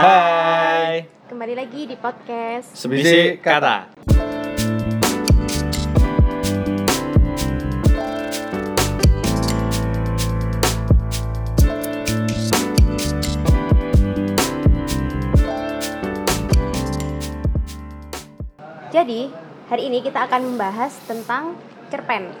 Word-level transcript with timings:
Hai. 0.00 1.04
Kembali 1.28 1.52
lagi 1.52 1.84
di 1.84 1.92
podcast. 1.92 2.72
Sebisi 2.72 3.36
kata. 3.36 3.92
Jadi, 18.88 19.28
hari 19.68 19.82
ini 19.92 20.00
kita 20.00 20.24
akan 20.24 20.56
membahas 20.56 20.96
tentang 21.04 21.60
cerpen. 21.92 22.32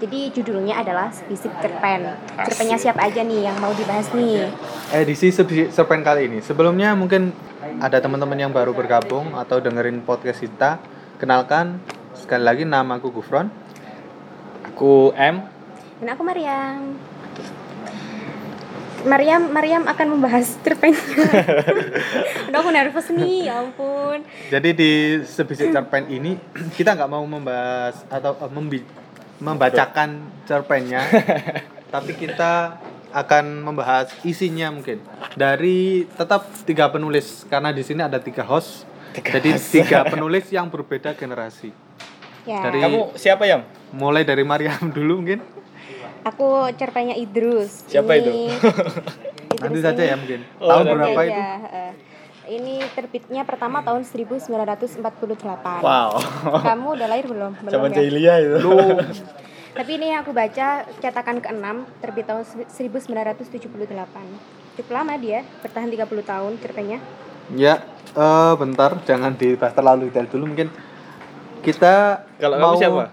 Jadi 0.00 0.32
judulnya 0.32 0.80
adalah 0.80 1.12
Sebisik 1.12 1.52
Cerpen. 1.60 2.16
Cerpennya 2.48 2.80
siapa 2.80 3.04
aja 3.04 3.20
nih 3.20 3.44
yang 3.44 3.56
mau 3.60 3.68
dibahas 3.76 4.08
nih? 4.10 4.48
edisi 4.96 5.28
Sebi- 5.28 5.68
Serpen 5.68 6.00
kali 6.00 6.24
ini. 6.24 6.40
Sebelumnya 6.40 6.96
mungkin 6.96 7.36
ada 7.78 8.00
teman-teman 8.00 8.40
yang 8.40 8.48
baru 8.48 8.72
bergabung 8.72 9.36
atau 9.36 9.60
dengerin 9.60 10.00
podcast 10.00 10.40
kita. 10.40 10.80
Kenalkan 11.20 11.84
sekali 12.16 12.40
lagi 12.40 12.64
nama 12.64 12.96
aku 12.96 13.12
Gufron. 13.12 13.52
Aku 14.72 15.12
M. 15.12 15.44
Dan 16.00 16.08
aku 16.08 16.24
Mariam. 16.24 16.96
Mariam, 19.00 19.42
Mariam 19.48 19.84
akan 19.84 20.06
membahas 20.16 20.56
cerpennya. 20.60 20.96
Udah 22.48 22.58
aku 22.60 22.68
nervous 22.72 23.08
nih, 23.08 23.48
ya 23.48 23.60
ampun. 23.60 24.24
Jadi 24.48 24.68
di 24.72 24.90
Sebisik 25.24 25.72
Cerpen 25.72 26.08
ini 26.08 26.36
kita 26.72 26.96
nggak 26.96 27.08
mau 27.08 27.24
membahas 27.24 28.00
atau 28.08 28.36
membi- 28.48 28.84
membacakan 29.40 30.08
cerpennya, 30.44 31.00
tapi 31.94 32.12
kita 32.12 32.76
akan 33.10 33.44
membahas 33.60 34.14
isinya 34.22 34.70
mungkin 34.70 35.02
dari 35.32 36.06
tetap 36.08 36.46
tiga 36.62 36.86
penulis 36.86 37.42
karena 37.44 37.68
di 37.68 37.80
sini 37.80 38.00
ada 38.00 38.16
tiga 38.16 38.44
host. 38.44 38.86
jadi 39.10 39.58
tiga 39.58 40.06
penulis 40.06 40.46
yang 40.48 40.68
berbeda 40.68 41.12
generasi. 41.12 41.74
Ya, 42.44 42.62
Dari- 42.62 42.78
Kamu 42.80 43.00
siapa 43.14 43.42
Yam? 43.42 43.66
Mulai 43.90 44.22
dari 44.22 44.40
Mariam 44.42 44.78
dulu 44.96 45.18
mungkin. 45.18 45.42
aku 46.22 46.70
cerpennya 46.74 47.16
Idrus. 47.16 47.82
Siapa 47.86 48.14
itu? 48.14 48.30
Idrus 49.50 49.58
Nanti 49.58 49.74
ini- 49.74 49.82
saja 49.82 50.02
ya 50.04 50.14
mungkin. 50.14 50.40
Oh, 50.56 50.70
Tahun 50.70 50.84
berapa 50.86 51.20
Iya, 51.20 51.26
itu? 51.26 51.42
eh. 51.74 51.92
Ini 52.50 52.82
terbitnya 52.98 53.46
pertama 53.46 53.78
tahun 53.86 54.02
1948. 54.02 54.98
Wow. 55.86 56.10
Kamu 56.66 56.86
udah 56.98 57.06
lahir 57.06 57.30
belum? 57.30 57.54
Belum 57.62 57.70
Zaman 57.70 57.88
ya? 57.94 57.96
jahiliyah 58.02 58.36
itu. 58.42 58.56
Lu 58.66 58.74
Tapi 59.70 59.90
ini 60.02 60.10
yang 60.10 60.26
aku 60.26 60.34
baca 60.34 60.82
cetakan 60.98 61.38
ke-6 61.38 61.66
terbit 62.02 62.26
tahun 62.26 62.42
1978. 62.66 63.86
Cukup 64.74 64.90
lama 64.90 65.14
dia, 65.14 65.46
bertahan 65.62 65.86
30 65.86 66.10
tahun 66.26 66.52
cerpennya. 66.58 66.98
Ya, 67.54 67.86
eh 68.18 68.54
bentar, 68.58 68.98
jangan 69.06 69.38
dibahas 69.38 69.74
terlalu 69.74 70.10
detail 70.10 70.26
dulu 70.26 70.50
mungkin 70.50 70.70
kita 71.62 72.26
Kalau 72.42 72.56
kamu 72.58 72.66
mau 72.66 72.74
siapa? 72.78 73.04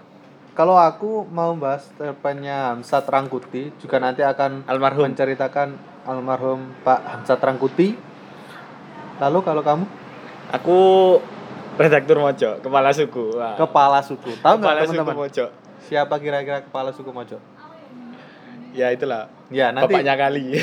Kalau 0.58 0.74
aku 0.74 1.22
mau 1.30 1.54
bahas 1.54 1.86
cerpennya 1.94 2.74
Hamzat 2.74 3.06
Rangkuti, 3.06 3.70
juga 3.78 4.02
nanti 4.02 4.26
akan 4.26 4.66
Almarhum. 4.66 5.06
menceritakan 5.06 5.78
almarhum 6.02 6.74
Pak 6.82 6.98
Hamzat 7.06 7.38
Rangkuti. 7.38 8.07
Lalu 9.18 9.38
kalau 9.42 9.62
kamu 9.62 9.84
Aku 10.48 10.78
redaktur 11.76 12.16
Mojo, 12.16 12.56
kepala 12.58 12.88
suku. 12.90 13.36
Wah. 13.36 13.52
kepala 13.54 14.00
suku, 14.00 14.32
tahu 14.40 14.54
nggak 14.56 14.64
kepala 14.64 14.80
suku 14.80 14.92
teman-teman? 14.96 15.14
Mojo. 15.20 15.46
Siapa 15.84 16.14
kira-kira 16.16 16.58
kepala 16.64 16.90
suku 16.90 17.10
Mojo? 17.12 17.36
Ya 18.72 18.88
itulah. 18.88 19.28
Ya 19.48 19.68
nanti 19.70 19.92
Bapaknya 19.92 20.16
kali. 20.16 20.56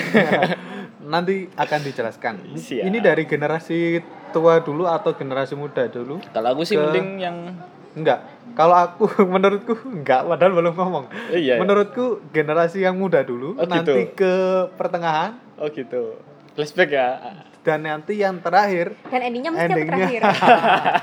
nanti 1.13 1.53
akan 1.53 1.79
dijelaskan. 1.81 2.35
Siap. 2.57 2.81
Ini 2.83 2.97
dari 2.97 3.23
generasi 3.23 4.01
tua 4.33 4.57
dulu 4.59 4.89
atau 4.89 5.13
generasi 5.13 5.53
muda 5.53 5.85
dulu? 5.85 6.17
Kalau 6.33 6.49
aku 6.51 6.65
sih 6.65 6.75
Ke- 6.75 6.83
mending 6.83 7.07
yang 7.21 7.37
Enggak. 7.95 8.27
Kalau 8.57 8.75
aku 8.75 9.07
menurutku 9.33 9.71
enggak, 9.87 10.27
padahal 10.27 10.51
belum 10.51 10.73
ngomong. 10.73 11.05
Iya. 11.31 11.37
iya. 11.37 11.55
Menurutku 11.55 12.25
generasi 12.33 12.83
yang 12.83 12.99
muda 12.99 13.23
dulu, 13.23 13.55
Oh, 13.55 13.63
nanti 13.63 14.11
gitu. 14.11 14.19
ke 14.19 14.33
pertengahan 14.75 15.39
Oh 15.55 15.71
gitu. 15.71 16.19
Flashback 16.55 16.89
ya. 16.89 17.07
dan 17.61 17.81
nanti 17.81 18.15
yang 18.15 18.39
terakhir 18.39 18.93
Dan 19.05 19.21
endingnya 19.21 19.51
mesti 19.51 19.65
Endingnya. 19.65 19.91
terakhir. 19.91 20.21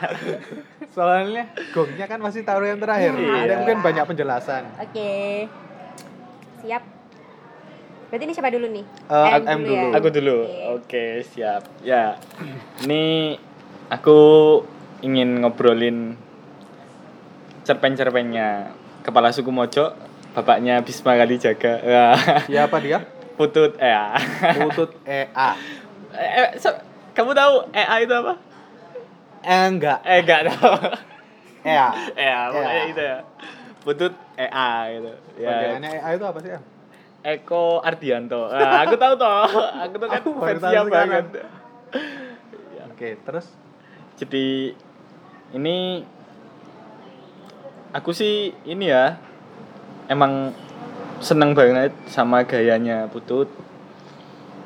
soalnya 0.95 1.45
gongnya 1.71 2.07
kan 2.07 2.19
masih 2.19 2.41
taruh 2.43 2.65
yang 2.65 2.79
terakhir. 2.79 3.13
Iya. 3.13 3.37
Ada 3.43 3.55
mungkin 3.59 3.79
banyak 3.81 4.05
penjelasan. 4.07 4.63
Oke. 4.79 5.13
Siap. 6.61 6.83
Berarti 8.07 8.23
ini 8.23 8.33
siapa 8.33 8.49
dulu 8.49 8.67
nih? 8.67 8.85
Eh, 8.85 9.29
M 9.35 9.43
M 9.43 9.61
dulu. 9.63 9.73
ya? 9.73 9.85
Aku 9.95 10.09
dulu. 10.09 10.37
Oke. 10.45 10.69
Oke, 10.79 11.05
siap. 11.27 11.63
Ya. 11.81 12.21
Ini 12.81 13.37
aku 13.89 14.19
ingin 15.01 15.41
ngobrolin 15.41 16.15
cerpen-cerpennya 17.63 18.71
kepala 19.01 19.31
suku 19.31 19.49
Mojo, 19.49 19.95
bapaknya 20.33 20.81
Bisma 20.81 21.15
Kalijaga. 21.15 21.75
Wah, 21.81 22.17
Siapa 22.45 22.79
dia? 22.79 23.03
Putut 23.35 23.73
EA. 23.77 24.17
Putut 24.59 24.91
EA. 25.05 25.51
Eh, 26.13 26.61
so- 26.61 26.77
kamu 27.17 27.33
tahu 27.33 27.73
EA 27.73 28.05
itu 28.05 28.13
apa? 28.13 28.37
Eh, 29.41 29.65
enggak. 29.65 30.05
Eh, 30.05 30.21
enggak 30.21 30.41
tahu. 30.45 30.77
EA. 31.65 31.89
EA, 32.21 32.41
pokoknya 32.53 32.85
itu 32.87 33.01
ya. 33.03 33.19
Putut 33.81 34.13
EA 34.37 34.69
gitu. 34.93 35.13
Ya. 35.41 35.49
Bagiannya 35.49 35.89
EA 35.91 36.09
itu 36.13 36.25
apa 36.29 36.39
sih? 36.39 36.51
Em? 36.53 36.63
Eko 37.23 37.81
Ardianto. 37.81 38.51
Nah, 38.51 38.85
aku 38.85 39.01
tahu 39.01 39.15
toh. 39.17 39.47
Aku 39.89 39.95
tuh 39.97 40.09
kan 40.11 40.21
Aku 40.21 40.31
baru 40.35 40.47
fans 40.53 40.61
tahu 40.61 40.73
siapa 40.75 40.89
sekarang. 40.91 41.09
kan. 41.09 41.25
Oke, 42.93 43.09
terus 43.25 43.47
Jadi 44.21 44.77
ini 45.53 46.05
aku 47.91 48.13
sih 48.13 48.53
ini 48.65 48.85
ya 48.85 49.17
emang 50.07 50.53
seneng 51.23 51.55
banget 51.55 51.95
sama 52.07 52.43
gayanya 52.43 53.07
Putut. 53.07 53.47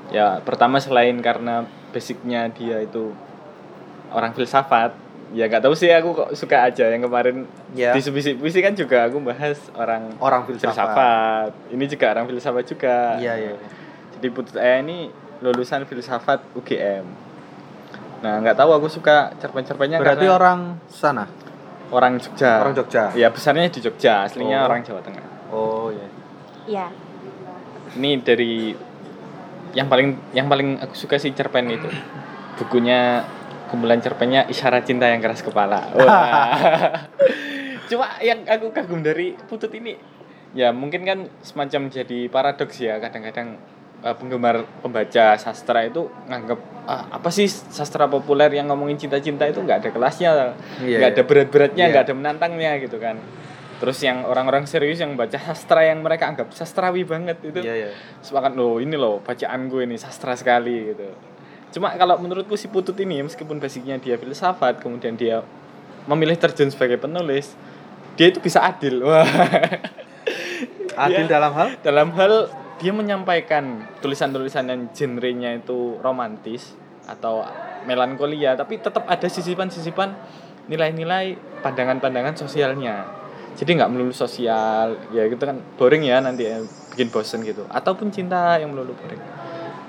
Ya 0.08 0.40
pertama 0.40 0.78
selain 0.78 1.18
karena 1.20 1.62
basicnya 1.90 2.48
dia 2.48 2.80
itu 2.80 3.12
orang 4.08 4.32
filsafat. 4.32 4.94
Ya 5.34 5.44
nggak 5.44 5.58
tahu 5.60 5.74
sih 5.74 5.90
aku 5.90 6.14
kok 6.14 6.30
suka 6.32 6.64
aja 6.64 6.86
yang 6.86 7.02
kemarin 7.02 7.50
Ya. 7.74 7.90
di 7.90 7.98
subisi 7.98 8.32
puisi 8.32 8.62
kan 8.62 8.72
juga 8.72 9.04
aku 9.04 9.18
bahas 9.20 9.58
orang 9.74 10.14
orang 10.16 10.46
filsafat. 10.46 10.70
filsafat. 10.72 11.50
Ini 11.68 11.84
juga 11.84 12.06
orang 12.10 12.24
filsafat 12.24 12.64
juga. 12.64 12.96
Iya, 13.18 13.34
iya. 13.36 13.52
Jadi 14.14 14.26
Putut 14.30 14.54
Aya 14.54 14.80
ini 14.80 15.10
lulusan 15.38 15.82
filsafat 15.84 16.40
UGM. 16.54 17.04
Nah, 18.16 18.40
nggak 18.40 18.56
tahu 18.56 18.72
aku 18.72 18.88
suka 18.88 19.34
cerpen-cerpennya 19.36 20.00
Berarti 20.00 20.24
karena 20.24 20.32
orang 20.32 20.60
sana. 20.88 21.26
orang 21.86 22.16
Jogja. 22.16 22.58
Orang 22.58 22.72
Jogja. 22.72 23.12
Iya, 23.12 23.28
besarnya 23.28 23.68
di 23.68 23.78
Jogja, 23.78 24.24
aslinya 24.24 24.64
Oh. 24.64 24.66
orang 24.66 24.80
Jawa 24.80 25.02
Tengah. 25.02 25.26
Oh, 25.50 25.92
iya. 25.92 26.06
Iya. 26.66 26.86
Ini 27.96 28.10
dari 28.20 28.74
yang 29.72 29.86
paling 29.86 30.32
yang 30.32 30.46
paling 30.46 30.80
aku 30.80 30.94
suka 30.94 31.16
sih 31.16 31.32
cerpen 31.32 31.70
itu. 31.70 31.88
Bukunya 32.58 33.22
kumpulan 33.68 33.98
cerpennya 33.98 34.46
Isyarat 34.46 34.86
Cinta 34.86 35.06
yang 35.06 35.20
Keras 35.20 35.42
Kepala. 35.42 35.90
Wah. 35.96 37.06
Cuma 37.86 38.18
yang 38.18 38.42
aku 38.44 38.74
kagum 38.74 39.00
dari 39.00 39.38
Putut 39.46 39.70
ini 39.72 39.94
ya 40.56 40.72
mungkin 40.72 41.04
kan 41.04 41.18
semacam 41.44 41.92
jadi 41.92 42.32
paradoks 42.32 42.80
ya 42.80 42.96
kadang-kadang 42.96 43.60
eh, 44.00 44.14
penggemar 44.16 44.64
pembaca 44.80 45.36
sastra 45.36 45.84
itu 45.84 46.08
nganggap 46.26 46.56
"Ah, 46.88 47.12
apa 47.12 47.28
sih 47.28 47.44
sastra 47.44 48.08
populer 48.08 48.48
yang 48.54 48.72
ngomongin 48.72 48.96
cinta-cinta 48.96 49.44
itu 49.44 49.60
nggak 49.60 49.84
ada 49.84 49.90
kelasnya 49.92 50.30
Iya, 50.80 50.96
nggak 50.96 51.10
iya. 51.12 51.16
ada 51.18 51.22
berat-beratnya 51.28 51.84
Iya. 51.84 51.92
nggak 51.92 52.04
ada 52.08 52.14
menantangnya 52.16 52.72
gitu 52.80 52.96
kan 52.96 53.20
terus 53.76 54.00
yang 54.00 54.24
orang-orang 54.24 54.64
serius 54.64 54.98
yang 54.98 55.12
baca 55.14 55.36
sastra 55.36 55.84
yang 55.84 56.00
mereka 56.00 56.26
anggap 56.26 56.48
sastrawi 56.50 57.04
banget 57.04 57.36
itu 57.42 57.60
Iya, 57.60 57.74
iya. 57.76 57.90
sepakat 58.20 58.54
loh 58.54 58.78
ini 58.78 58.94
loh 58.94 59.20
bacaan 59.20 59.68
gue 59.68 59.84
ini 59.84 59.96
sastra 59.96 60.32
sekali 60.32 60.90
gitu 60.90 61.08
cuma 61.72 61.92
kalau 61.94 62.16
menurutku 62.16 62.56
si 62.56 62.66
putut 62.66 62.96
ini 62.96 63.20
meskipun 63.20 63.58
basicnya 63.58 63.96
dia 63.96 64.16
filsafat 64.16 64.80
kemudian 64.80 65.12
dia 65.12 65.44
memilih 66.06 66.34
terjun 66.34 66.68
sebagai 66.68 66.96
penulis 66.96 67.52
dia 68.14 68.28
itu 68.28 68.40
bisa 68.40 68.64
adil 68.64 69.02
wah 69.06 69.28
Adil 70.96 71.28
Dia- 71.28 71.36
dalam 71.36 71.52
hal? 71.52 71.68
dalam 71.84 72.08
hal 72.12 72.32
dia 72.76 72.92
menyampaikan 72.92 73.84
tulisan-tulisan 74.00 74.64
yang 74.64 74.80
genrenya 74.90 75.52
itu 75.54 76.00
romantis 76.00 76.72
atau 77.04 77.44
melankolia 77.84 78.56
tapi 78.56 78.80
tetap 78.80 79.04
ada 79.04 79.28
sisipan-sisipan 79.28 80.16
nilai-nilai 80.66 81.36
pandangan-pandangan 81.60 82.34
sosialnya 82.34 83.04
jadi 83.56 83.70
nggak 83.74 83.90
melulu 83.90 84.12
sosial 84.12 85.00
ya 85.10 85.24
gitu 85.26 85.40
kan 85.40 85.56
boring 85.74 86.04
ya 86.04 86.20
nanti 86.20 86.44
ya, 86.44 86.60
bikin 86.92 87.08
bosen 87.08 87.40
gitu 87.40 87.64
ataupun 87.66 88.08
cinta 88.08 88.56
yang 88.56 88.70
melulu 88.70 88.92
boring 88.94 89.20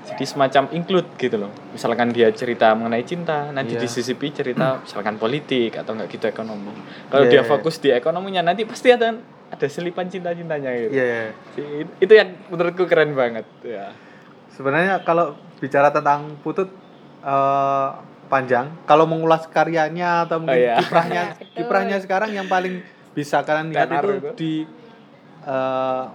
jadi 0.08 0.24
semacam 0.24 0.72
include 0.72 1.04
gitu 1.14 1.36
loh 1.36 1.52
misalkan 1.70 2.08
dia 2.10 2.32
cerita 2.32 2.72
mengenai 2.72 3.04
cinta 3.04 3.52
nanti 3.52 3.76
Iya. 3.76 3.84
disisipi 3.84 4.32
cerita 4.32 4.80
misalkan 4.80 5.16
politik 5.16 5.76
atau 5.76 5.92
enggak 5.92 6.08
gitu 6.10 6.24
ekonomi 6.26 6.72
kalau 7.06 7.28
Iya, 7.28 7.30
dia 7.30 7.42
iya. 7.44 7.46
fokus 7.46 7.76
di 7.76 7.92
ekonominya 7.92 8.40
nanti 8.42 8.64
pasti 8.64 8.88
ada 8.88 9.12
ada 9.48 9.66
selipan 9.68 10.08
cinta-cintanya 10.08 10.70
gitu 10.74 10.92
Iya, 10.92 11.04
iya. 11.04 11.24
Si- 11.52 11.86
itu 12.00 12.12
yang 12.12 12.34
menurutku 12.48 12.88
keren 12.88 13.12
banget 13.12 13.44
ya 13.62 13.92
Sebenarnya 14.48 15.06
kalau 15.06 15.38
bicara 15.60 15.94
tentang 15.94 16.34
putut 16.42 16.66
eh, 17.20 17.88
panjang. 18.28 18.70
Kalau 18.84 19.06
mengulas 19.06 19.46
karyanya 19.46 20.26
atau 20.26 20.42
mungkin 20.42 20.50
Oh, 20.50 20.58
iya. 20.58 20.76
kiprahnya 20.78 21.22
Iya, 21.30 21.46
kiprahnya 21.56 21.96
sekarang 22.02 22.30
yang 22.34 22.46
paling 22.46 22.82
bisa 23.18 23.42
kalian 23.42 23.74
lihat 23.74 23.90
itu 23.90 24.10
itu. 24.14 24.30
di 24.38 24.52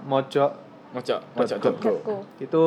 Mojo 0.08 0.64
Mocok, 0.94 1.20
Dot 1.34 1.58
mocok.go. 1.58 1.74
Dotku. 1.74 2.16
itu 2.38 2.64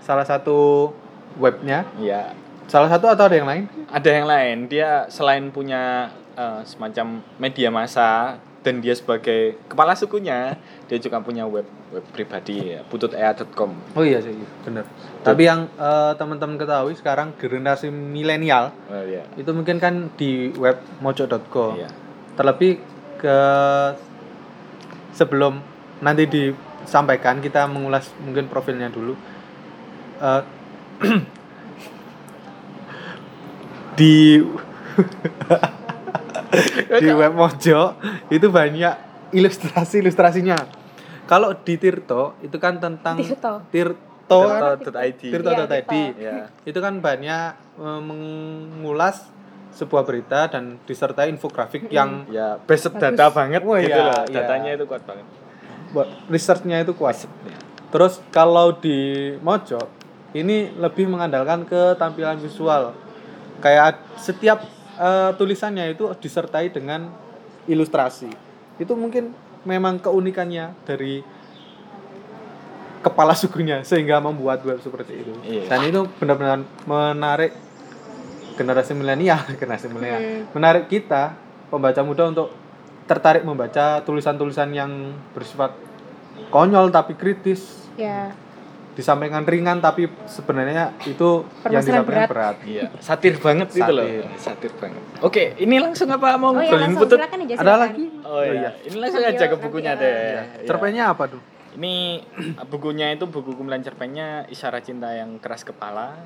salah 0.00 0.24
satu 0.24 0.88
webnya. 1.36 1.84
Iya. 2.00 2.32
Salah 2.64 2.88
satu 2.88 3.12
atau 3.12 3.28
ada 3.28 3.36
yang 3.36 3.44
lain? 3.44 3.64
Ada 3.92 4.08
yang 4.08 4.24
lain, 4.24 4.56
dia 4.72 5.04
selain 5.12 5.52
punya 5.52 6.08
eh, 6.32 6.64
semacam 6.64 7.20
media 7.36 7.68
massa 7.68 8.40
dan 8.64 8.80
dia 8.80 8.96
sebagai 8.96 9.60
kepala 9.68 9.92
sukunya, 9.92 10.56
dia 10.88 10.96
juga 10.96 11.20
punya 11.20 11.44
web 11.44 11.68
web 11.92 12.04
pribadi 12.12 12.72
ya, 12.72 12.80
pututea.com. 12.88 13.72
Oh 13.92 14.04
iya 14.04 14.20
sih, 14.24 14.32
benar. 14.64 14.88
Tapi 15.20 15.44
yang 15.44 15.68
eh, 15.76 16.12
teman-teman 16.16 16.56
ketahui 16.56 16.96
sekarang 16.96 17.36
generasi 17.36 17.92
milenial 17.92 18.72
Oh 18.88 19.04
iya. 19.04 19.28
itu 19.36 19.52
mungkin 19.52 19.76
kan 19.76 20.08
di 20.16 20.56
web 20.56 20.80
mojo.co. 21.04 21.76
Iya. 21.76 21.92
Terlebih 22.32 22.80
ke 23.18 23.38
sebelum 25.12 25.60
nanti 25.98 26.30
disampaikan 26.30 27.42
kita 27.42 27.66
mengulas 27.66 28.14
mungkin 28.22 28.46
profilnya 28.46 28.88
dulu. 28.88 29.18
Eh, 30.22 30.42
di 33.98 34.38
di 37.02 37.08
web 37.12 37.34
Mojo 37.34 37.98
itu 38.30 38.46
banyak 38.48 38.94
ilustrasi 39.34 40.00
ilustrasinya. 40.00 40.56
Kalau 41.28 41.52
di 41.52 41.76
Tirto 41.76 42.40
itu 42.40 42.56
kan 42.56 42.80
tentang 42.80 43.20
Tirto. 43.20 43.60
Tirto 43.68 44.40
kan 44.48 44.80
Tirto.id. 44.80 45.20
Tirto.id. 45.20 45.92
Tirto. 45.92 46.64
Itu 46.64 46.78
kan 46.80 47.04
banyak 47.04 47.52
eh, 47.82 48.00
mengulas 48.00 49.28
sebuah 49.78 50.02
berita 50.02 50.50
dan 50.50 50.82
disertai 50.82 51.30
infografik 51.30 51.86
yang 51.88 52.26
Ya, 52.26 52.58
based 52.60 52.90
Bagus. 52.90 53.14
data 53.14 53.30
banget 53.30 53.62
Oh, 53.62 53.78
gitu 53.78 53.86
iya, 53.88 54.10
loh. 54.10 54.22
iya. 54.26 54.34
Datanya 54.36 54.70
itu 54.74 54.84
kuat 54.84 55.02
banget. 55.02 55.26
buat 55.88 56.04
researchnya 56.28 56.82
itu 56.82 56.92
kuat. 56.92 57.16
Ya. 57.16 57.56
Terus 57.88 58.20
kalau 58.28 58.74
di 58.74 58.98
Mojo 59.40 59.80
ini 60.30 60.68
lebih 60.74 61.08
mengandalkan 61.08 61.64
ke 61.64 61.96
tampilan 61.96 62.36
visual. 62.36 62.92
Kayak 63.58 63.96
setiap 64.16 64.60
eh, 64.94 65.30
tulisannya 65.32 65.94
itu 65.94 66.10
disertai 66.14 66.68
dengan 66.68 67.08
ilustrasi. 67.64 68.28
Itu 68.76 68.92
mungkin 68.92 69.32
memang 69.64 69.96
keunikannya 69.98 70.76
dari 70.84 71.24
kepala 72.98 73.32
sukunya 73.32 73.80
sehingga 73.80 74.18
membuat 74.18 74.60
web 74.64 74.78
seperti 74.78 75.22
itu. 75.22 75.32
Iya. 75.40 75.64
Dan 75.70 75.80
itu 75.86 76.00
benar-benar 76.18 76.58
menarik 76.84 77.54
generasi 78.58 78.92
milenial, 78.92 79.38
generasi 79.62 79.86
milenial. 79.86 80.18
Hmm. 80.18 80.42
Menarik 80.52 80.90
kita 80.90 81.38
pembaca 81.70 82.02
muda 82.02 82.26
untuk 82.26 82.48
tertarik 83.06 83.40
membaca 83.40 84.02
tulisan-tulisan 84.02 84.68
yang 84.74 84.90
bersifat 85.32 85.72
konyol 86.50 86.90
tapi 86.90 87.14
kritis 87.14 87.86
Ya. 87.94 88.30
disampaikan 88.94 89.42
ringan 89.42 89.78
tapi 89.78 90.06
sebenarnya 90.26 90.90
itu 91.02 91.46
yang 91.66 91.82
disampaikan 91.82 92.26
berat. 92.26 92.28
berat. 92.30 92.56
Iya, 92.68 92.82
satir 92.98 93.38
banget 93.38 93.70
gitu 93.70 93.90
loh. 93.90 94.02
Satir. 94.02 94.24
Satir 94.36 94.72
banget. 94.74 95.02
Oke, 95.18 95.54
ini 95.56 95.78
langsung 95.78 96.10
apa 96.10 96.34
mau 96.34 96.50
Oh 96.50 96.58
ya 96.58 96.66
ngobrolin 96.66 96.82
langsung 96.94 97.02
putut? 97.06 97.18
silakan 97.18 97.38
aja. 97.46 97.54
Ada 97.58 97.74
lagi? 97.78 98.04
Oh 98.22 98.42
iya. 98.42 98.70
Ini 98.82 98.96
langsung 98.98 99.22
aja 99.22 99.44
ke 99.46 99.56
bukunya 99.56 99.92
eh, 99.94 99.98
deh. 99.98 100.10
Ya. 100.10 100.18
Iya. 100.18 100.42
Cerpennya 100.66 101.04
apa 101.10 101.24
tuh? 101.26 101.42
Ini 101.74 101.94
bukunya 102.74 103.06
itu 103.10 103.24
buku 103.24 103.50
kumpulan 103.54 103.82
cerpennya 103.82 104.46
Isyarat 104.46 104.82
Cinta 104.82 105.10
yang 105.10 105.38
Keras 105.38 105.62
Kepala. 105.62 106.18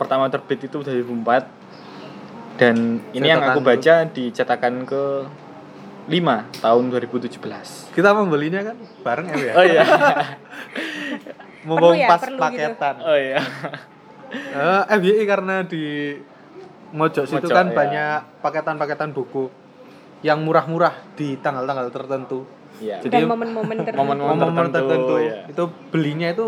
Pertama 0.00 0.32
terbit 0.32 0.64
itu 0.64 0.80
2004 0.80 2.56
dan 2.56 3.04
ini 3.12 3.24
yang 3.28 3.44
aku 3.44 3.60
Cetakan 3.60 3.68
baca 3.68 3.94
di 4.08 4.24
cetakan 4.32 4.74
ke 4.88 5.04
5 6.08 6.64
tahun 6.64 6.84
2017. 6.88 7.36
Kita 7.92 8.10
membelinya 8.16 8.60
kan 8.72 8.76
bareng 9.04 9.26
ya. 9.32 9.36
ya? 9.36 9.52
Oh 9.52 9.64
iya. 9.64 9.84
Mumpung 11.68 11.96
ya, 12.00 12.08
pas 12.08 12.24
gitu. 12.24 12.40
paketan. 12.40 12.94
Oh 13.04 13.16
iya. 13.16 13.40
Eh, 14.32 14.82
FYI 14.96 15.24
karena 15.28 15.66
di 15.68 16.16
Mojo 16.90 17.22
situ 17.22 17.46
kan 17.46 17.70
iya. 17.70 17.76
banyak 17.76 18.20
paketan-paketan 18.42 19.14
buku 19.14 19.46
yang 20.20 20.42
murah-murah 20.42 21.14
di 21.14 21.38
tanggal-tanggal 21.38 21.92
tertentu. 21.92 22.48
Iya. 22.80 23.04
Jadi 23.04 23.24
momen-momen 23.28 23.84
tertentu. 23.84 24.00
Momen-momen 24.00 24.36
momen 24.40 24.64
tertentu, 24.72 24.88
tertentu 24.88 25.14
iya. 25.20 25.46
itu 25.46 25.64
belinya 25.92 26.28
itu 26.32 26.46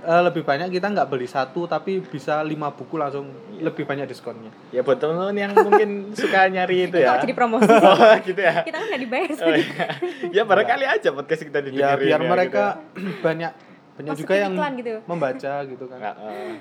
eh, 0.00 0.22
lebih 0.22 0.42
banyak 0.42 0.68
kita 0.70 0.88
nggak 0.88 1.06
beli 1.06 1.24
satu 1.24 1.64
tapi 1.64 2.00
bisa 2.00 2.40
lima 2.40 2.70
buku 2.70 2.94
langsung 2.94 3.28
Iya. 3.52 3.68
lebih 3.68 3.84
banyak 3.84 4.06
diskonnya. 4.06 4.48
Ya 4.70 4.80
buat 4.80 4.96
teman-teman 4.96 5.36
yang 5.36 5.52
mungkin 5.52 5.90
suka 6.16 6.48
nyari 6.48 6.88
itu 6.88 6.96
ya. 6.96 7.20
Jadi 7.20 7.32
promosi? 7.38 7.68
Oh, 7.68 7.96
gitu 8.20 8.40
ya. 8.40 8.64
Kita 8.64 8.76
kan 8.76 8.86
nggak 8.88 9.02
dibayar 9.02 9.30
Oh, 9.36 9.52
iya. 9.52 9.86
Ya 10.32 10.42
barangkali 10.42 10.84
aja 10.88 11.08
podcast 11.10 11.42
kita 11.42 11.60
didengerin. 11.60 11.84
Ya 11.84 11.96
biar 11.96 12.20
gitu 12.20 12.30
mereka 12.30 12.64
banyak 13.26 13.52
banyak 13.94 14.12
Masukin 14.16 14.24
juga 14.24 14.34
yang 14.40 14.52
gitu. 14.80 14.92
membaca 15.04 15.52
gitu 15.62 15.84
kan. 15.84 15.98
Nggak, 16.00 16.14
eh. 16.24 16.56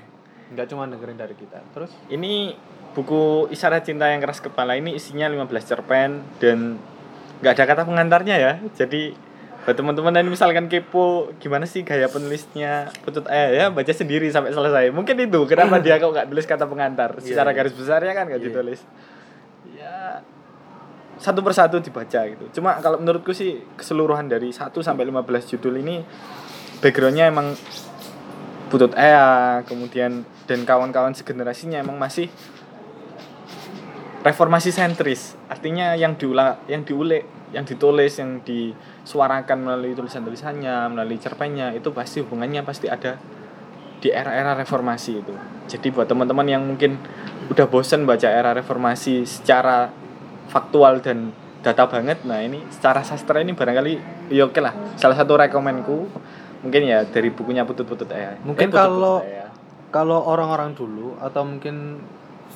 Nggak 0.50 0.66
cuma 0.68 0.84
dengerin 0.86 1.18
dari 1.18 1.36
kita. 1.36 1.60
Terus 1.72 1.92
Ini 2.08 2.34
buku 2.92 3.48
Isyarat 3.48 3.86
Cinta 3.86 4.12
yang 4.12 4.20
Keras 4.20 4.42
Kepala 4.42 4.76
ini 4.76 4.92
isinya 4.92 5.30
15 5.30 5.48
cerpen 5.64 6.20
dan 6.38 6.76
nggak 7.40 7.54
ada 7.54 7.64
kata 7.64 7.82
pengantarnya 7.86 8.36
ya. 8.36 8.54
Jadi 8.76 9.16
buat 9.60 9.76
teman-teman 9.76 10.16
yang 10.16 10.32
misalkan 10.32 10.66
kepo 10.72 11.30
gimana 11.38 11.68
sih 11.68 11.84
gaya 11.84 12.08
penulisnya 12.08 12.90
Putut 13.04 13.28
eh 13.28 13.60
ya 13.60 13.66
baca 13.70 13.92
sendiri 13.92 14.26
sampai 14.32 14.56
selesai. 14.56 14.90
Mungkin 14.90 15.20
itu 15.20 15.40
kenapa 15.46 15.78
dia 15.84 16.00
kok 16.00 16.10
nggak 16.16 16.28
tulis 16.32 16.48
kata 16.48 16.66
pengantar. 16.66 17.20
Iya, 17.20 17.36
Secara 17.36 17.50
iya. 17.52 17.58
garis 17.60 17.74
besarnya 17.76 18.14
kan 18.16 18.26
nggak 18.32 18.42
Iya. 18.42 18.48
ditulis. 18.50 18.80
Ya 19.76 20.24
satu 21.20 21.44
persatu 21.44 21.84
dibaca 21.84 22.20
gitu. 22.32 22.46
Cuma 22.56 22.80
kalau 22.80 22.98
menurutku 23.04 23.36
sih 23.36 23.60
keseluruhan 23.76 24.32
dari 24.32 24.56
1 24.56 24.80
sampai 24.80 25.04
15 25.04 25.52
judul 25.52 25.84
ini 25.84 26.02
backgroundnya 26.80 27.28
emang 27.28 27.54
Putut 28.70 28.94
Ea, 28.94 29.66
kemudian 29.66 30.22
dan 30.46 30.62
kawan-kawan 30.62 31.18
segenerasinya 31.18 31.82
emang 31.82 31.98
masih 31.98 32.30
reformasi 34.22 34.70
sentris. 34.70 35.34
Artinya 35.50 35.98
yang 35.98 36.14
diulang, 36.22 36.62
yang 36.70 36.86
diulik, 36.86 37.26
yang 37.50 37.66
ditulis, 37.66 38.14
yang 38.22 38.46
disuarakan 39.10 39.66
melalui 39.66 39.98
tulisan-tulisannya, 39.98 40.94
melalui 40.94 41.18
cerpennya 41.18 41.74
itu 41.74 41.90
pasti 41.90 42.22
hubungannya 42.22 42.62
pasti 42.62 42.86
ada 42.86 43.18
di 43.98 44.14
era-era 44.14 44.54
reformasi 44.54 45.18
itu. 45.18 45.34
Jadi 45.66 45.90
buat 45.90 46.06
teman-teman 46.06 46.46
yang 46.46 46.62
mungkin 46.62 47.02
udah 47.50 47.66
bosen 47.66 48.06
baca 48.06 48.30
era 48.30 48.54
reformasi 48.54 49.26
secara 49.26 49.90
faktual 50.46 51.02
dan 51.02 51.34
data 51.66 51.90
banget, 51.90 52.22
nah 52.22 52.38
ini 52.38 52.62
secara 52.70 53.02
sastra 53.02 53.42
ini 53.42 53.58
barangkali 53.58 54.30
ya 54.30 54.46
oke 54.46 54.62
lah. 54.62 54.78
Salah 54.94 55.18
satu 55.18 55.42
rekomenku 55.42 56.06
mungkin 56.62 56.82
ya 56.86 57.02
dari 57.02 57.34
bukunya 57.34 57.66
Putut-Putut 57.66 58.14
ya. 58.14 58.38
Mungkin 58.46 58.70
kalau- 58.70 59.26
kalau 59.90 60.22
orang-orang 60.22 60.78
dulu 60.78 61.18
atau 61.18 61.42
mungkin 61.50 61.98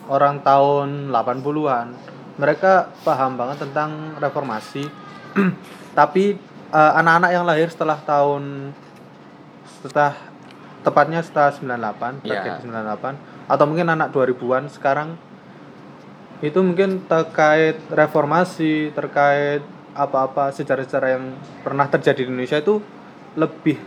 orang 0.05 0.45
tahun 0.45 1.09
80-an 1.09 1.97
mereka 2.37 2.93
paham 3.01 3.41
banget 3.41 3.65
tentang 3.65 4.13
reformasi 4.21 4.85
tapi 5.93 6.37
eh, 6.73 6.91
anak-anak 6.99 7.31
yang 7.31 7.45
lahir 7.45 7.69
setelah 7.69 7.97
tahun 8.01 8.73
setelah 9.81 10.13
tepatnya 10.83 11.23
setelah 11.23 11.51
98 11.55 12.27
Iya. 12.27 12.43
bracket 12.43 12.53
98 12.67 13.15
atau 13.47 13.65
mungkin 13.67 13.87
anak 13.87 14.11
2000-an 14.11 14.67
sekarang 14.71 15.15
itu 16.43 16.59
mungkin 16.59 17.07
terkait 17.07 17.79
reformasi 17.87 18.91
terkait 18.91 19.63
apa-apa 19.95 20.51
sejarah-sejarah 20.51 21.09
yang 21.15 21.25
pernah 21.63 21.87
terjadi 21.87 22.25
di 22.25 22.29
Indonesia 22.33 22.59
itu 22.59 22.83
lebih 23.39 23.79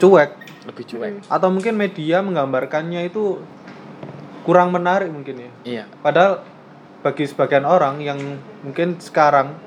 cuek 0.00 0.30
lebih 0.66 0.84
cuek. 0.86 1.12
atau 1.28 1.48
mungkin 1.52 1.74
media 1.76 2.24
menggambarkannya 2.24 3.06
itu 3.06 3.40
kurang 4.46 4.70
menarik 4.70 5.10
mungkin 5.10 5.42
ya. 5.42 5.50
Iya. 5.66 5.84
Padahal 6.00 6.46
bagi 7.02 7.26
sebagian 7.26 7.66
orang 7.66 7.98
yang 7.98 8.18
mungkin 8.62 8.94
sekarang 9.02 9.58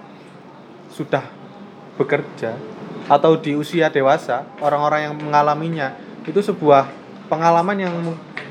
sudah 0.89 1.23
bekerja 1.95 2.55
atau 3.09 3.33
di 3.41 3.57
usia 3.57 3.89
dewasa, 3.89 4.45
orang-orang 4.61 5.09
yang 5.09 5.15
mengalaminya 5.17 5.97
itu 6.29 6.45
sebuah 6.45 6.85
pengalaman 7.25 7.77
yang 7.81 7.93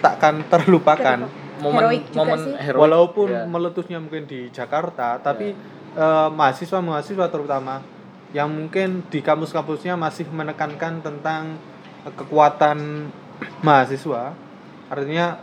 takkan 0.02 0.42
terlupakan. 0.50 1.30
Momen 1.58 1.90
Heroik 1.90 2.02
juga 2.10 2.18
momen 2.22 2.38
sih. 2.38 2.54
heroik. 2.54 2.82
Walaupun 2.86 3.28
ya. 3.34 3.42
meletusnya 3.46 3.98
mungkin 3.98 4.30
di 4.30 4.46
Jakarta, 4.50 5.18
tapi 5.18 5.54
eh, 5.94 6.28
mahasiswa-mahasiswa 6.30 7.26
terutama 7.30 7.82
yang 8.30 8.46
mungkin 8.50 9.06
di 9.10 9.18
kampus-kampusnya 9.18 9.98
masih 9.98 10.30
menekankan 10.30 11.02
tentang 11.02 11.58
kekuatan 12.14 13.10
mahasiswa. 13.66 14.34
Artinya 14.86 15.38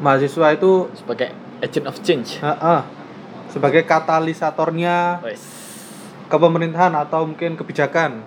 mahasiswa 0.00 0.52
itu 0.52 0.92
sebagai 0.96 1.32
agent 1.64 1.86
of 1.88 1.96
change. 2.04 2.40
eh, 2.40 2.48
eh, 2.52 2.82
sebagai 3.48 3.84
katalisatornya 3.88 5.24
Wes. 5.24 5.57
Kepemerintahan 6.28 6.92
atau 6.94 7.24
mungkin 7.24 7.56
kebijakan. 7.56 8.22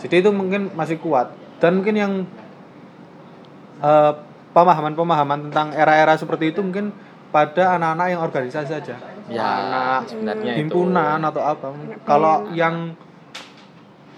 Jadi 0.00 0.22
itu 0.22 0.30
mungkin 0.30 0.70
masih 0.74 1.02
kuat 1.02 1.34
dan 1.58 1.82
mungkin 1.82 1.94
yang 1.96 2.12
eh, 3.82 4.12
pemahaman-pemahaman 4.56 5.50
tentang 5.50 5.76
era-era 5.76 6.16
seperti 6.16 6.54
itu 6.54 6.64
mungkin 6.64 6.94
pada 7.34 7.76
anak-anak 7.76 8.06
yang 8.08 8.20
organisasi 8.22 8.70
saja. 8.70 8.96
Ya, 9.26 9.42
anak 9.42 10.08
sebenarnya 10.08 10.52
itu. 10.54 10.58
himpunan 10.70 11.18
atau 11.20 11.42
apa. 11.42 11.68
Kalau 12.06 12.48
yang 12.54 12.94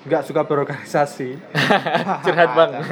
nggak 0.05 0.23
suka 0.23 0.47
berorganisasi, 0.47 1.41
Curhat, 2.25 2.51
Bang. 2.55 2.73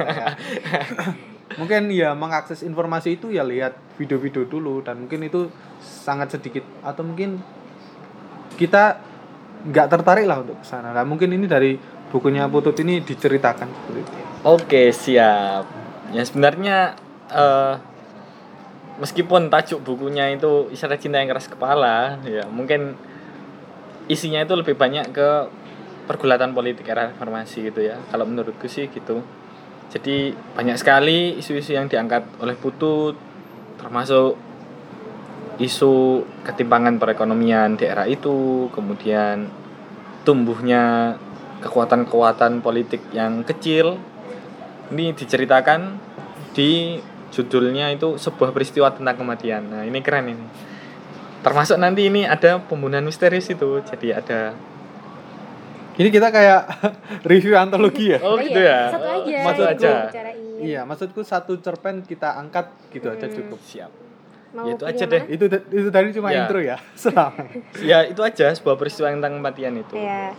mungkin 1.57 1.89
ya 1.89 2.13
mengakses 2.13 2.61
informasi 2.61 3.17
itu 3.17 3.33
ya 3.33 3.41
lihat 3.41 3.73
video-video 3.97 4.45
dulu 4.45 4.85
dan 4.85 5.07
mungkin 5.07 5.25
itu 5.25 5.49
sangat 5.81 6.37
sedikit 6.37 6.61
atau 6.85 7.01
mungkin 7.01 7.41
kita 8.59 8.99
nggak 9.67 9.87
tertarik 9.91 10.25
lah 10.25 10.39
untuk 10.41 10.57
ke 10.59 10.65
sana. 10.65 10.95
Nah, 10.95 11.03
mungkin 11.03 11.31
ini 11.35 11.45
dari 11.45 11.75
bukunya 12.07 12.47
Putut 12.47 12.75
ini 12.79 13.03
diceritakan 13.03 13.67
seperti 13.67 13.99
itu. 13.99 14.11
Oke, 14.47 14.95
siap. 14.95 15.67
Ya 16.15 16.23
sebenarnya 16.23 16.95
eh 17.27 17.75
meskipun 18.97 19.51
tajuk 19.51 19.83
bukunya 19.83 20.31
itu 20.31 20.71
isyarat 20.73 20.97
cinta 20.97 21.19
yang 21.19 21.29
keras 21.29 21.51
kepala, 21.51 22.17
ya 22.25 22.47
mungkin 22.49 22.95
isinya 24.07 24.41
itu 24.41 24.55
lebih 24.55 24.73
banyak 24.79 25.11
ke 25.11 25.29
pergulatan 26.07 26.55
politik 26.55 26.87
era 26.87 27.11
reformasi 27.11 27.67
gitu 27.67 27.83
ya. 27.83 27.99
Kalau 28.07 28.23
menurutku 28.23 28.71
sih 28.71 28.87
gitu. 28.87 29.19
Jadi 29.91 30.31
banyak 30.55 30.79
sekali 30.79 31.35
isu-isu 31.35 31.75
yang 31.75 31.91
diangkat 31.91 32.23
oleh 32.39 32.55
Putut 32.55 33.19
termasuk 33.77 34.39
isu 35.57 36.21
ketimpangan 36.45 37.01
perekonomian 37.01 37.77
di 37.77 37.89
era 37.89 38.05
itu, 38.05 38.69
kemudian 38.73 39.49
tumbuhnya 40.21 41.15
kekuatan-kekuatan 41.65 42.61
politik 42.61 43.01
yang 43.09 43.41
kecil 43.41 43.97
ini 44.93 45.11
diceritakan 45.17 45.97
di 46.53 47.01
judulnya 47.33 47.91
itu 47.91 48.15
sebuah 48.15 48.55
peristiwa 48.55 48.93
tentang 48.93 49.19
kematian. 49.19 49.67
Nah, 49.67 49.83
ini 49.83 49.99
keren 49.99 50.31
ini. 50.31 50.45
Termasuk 51.43 51.77
nanti 51.77 52.07
ini 52.07 52.23
ada 52.23 52.61
pembunuhan 52.61 53.03
misterius 53.05 53.51
itu. 53.51 53.81
Jadi 53.83 54.13
ada 54.15 54.55
Ini 55.97 56.13
kita 56.13 56.29
kayak 56.29 56.61
review 57.29 57.57
antologi 57.57 58.13
ya. 58.13 58.21
Oh, 58.21 58.37
Oh 58.37 58.37
gitu 58.37 58.61
iya, 58.61 58.93
ya. 58.93 58.93
Satu 58.93 59.07
aja. 59.09 59.37
Satu 59.41 59.57
yang 59.57 59.65
aja. 59.73 59.93
Iya, 60.57 60.81
maksudku 60.85 61.21
satu 61.25 61.57
cerpen 61.57 62.05
kita 62.05 62.37
angkat 62.37 62.69
gitu 62.93 63.09
aja 63.09 63.25
Hmm. 63.25 63.33
cukup. 63.33 63.59
Siap. 63.65 64.06
Mau 64.57 64.65
Ya, 64.65 64.73
itu 64.73 64.85
aja 64.89 65.03
deh. 65.05 65.21
Itu 65.29 65.45
itu 65.69 65.89
tadi 65.93 66.09
cuma 66.09 66.33
Ya. 66.33 66.49
intro 66.49 66.57
ya. 66.57 66.81
Selama. 66.97 67.45
Ya, 67.77 68.01
itu 68.01 68.17
aja 68.25 68.49
sebuah 68.49 68.73
peristiwa 68.73 69.13
tentang 69.13 69.37
kematian 69.37 69.77
itu. 69.77 69.93
Iya. 69.93 70.33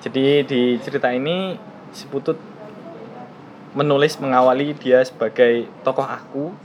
Jadi 0.00 0.24
di 0.48 0.62
cerita 0.80 1.12
ini 1.12 1.60
si 1.92 2.08
Putut 2.08 2.40
menulis 3.76 4.16
mengawali 4.16 4.72
dia 4.72 5.04
sebagai 5.04 5.68
tokoh 5.84 6.02
aku 6.02 6.56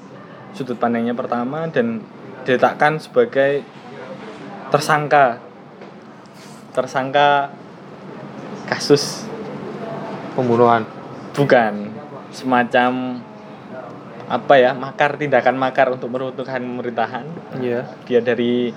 sudut 0.55 0.79
pandangnya 0.79 1.11
pertama 1.11 1.67
dan 1.67 1.99
diletakkan 2.47 2.95
sebagai 2.95 3.67
tersangka 4.71 5.43
tersangka 6.71 7.51
kasus 8.65 9.27
Pembunuhan. 10.33 10.87
bukan 11.35 11.93
semacam 12.31 13.21
apa 14.33 14.57
ya 14.57 14.73
makar 14.73 15.13
tindakan 15.13 15.61
makar 15.61 15.93
untuk 15.93 16.09
meruntuhkan 16.09 16.57
pemerintahan 16.57 17.21
Iya. 17.61 17.85
dia 18.09 18.17
dari 18.17 18.73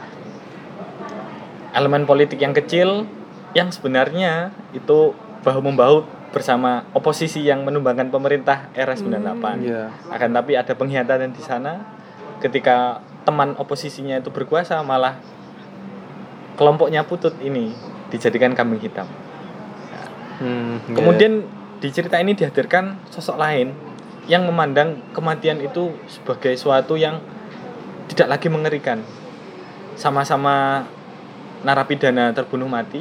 elemen 1.72 2.04
politik 2.04 2.36
yang 2.36 2.52
kecil 2.52 3.08
yang 3.56 3.72
sebenarnya 3.72 4.52
itu 4.76 5.16
bahu 5.40 5.60
membahu 5.64 6.04
bersama 6.28 6.84
oposisi 6.92 7.40
yang 7.40 7.64
menumbangkan 7.64 8.12
pemerintah 8.12 8.68
era 8.76 8.92
98 8.92 9.64
Iya. 9.64 9.88
akan 10.12 10.30
tapi 10.36 10.52
ada 10.60 10.76
pengkhianatan 10.76 11.32
di 11.32 11.40
sana 11.40 11.88
ketika 12.44 13.00
teman 13.24 13.56
oposisinya 13.56 14.20
itu 14.20 14.28
berkuasa 14.28 14.84
malah 14.84 15.16
kelompoknya 16.54 17.00
putut 17.02 17.32
ini 17.40 17.72
dijadikan 18.12 18.52
kambing 18.52 18.80
hitam 18.80 19.08
Hmm, 20.36 20.84
iya. 20.84 21.00
Kemudian 21.00 21.48
di 21.80 21.88
cerita 21.88 22.20
ini 22.20 22.36
dihadirkan 22.36 23.00
sosok 23.08 23.40
lain 23.40 23.72
yang 24.26 24.46
memandang 24.46 24.98
kematian 25.14 25.62
itu 25.62 25.94
sebagai 26.10 26.54
suatu 26.58 26.98
yang 26.98 27.22
tidak 28.10 28.38
lagi 28.38 28.48
mengerikan. 28.50 29.02
Sama-sama 29.94 30.86
narapidana 31.62 32.34
terbunuh 32.34 32.68
mati. 32.68 33.00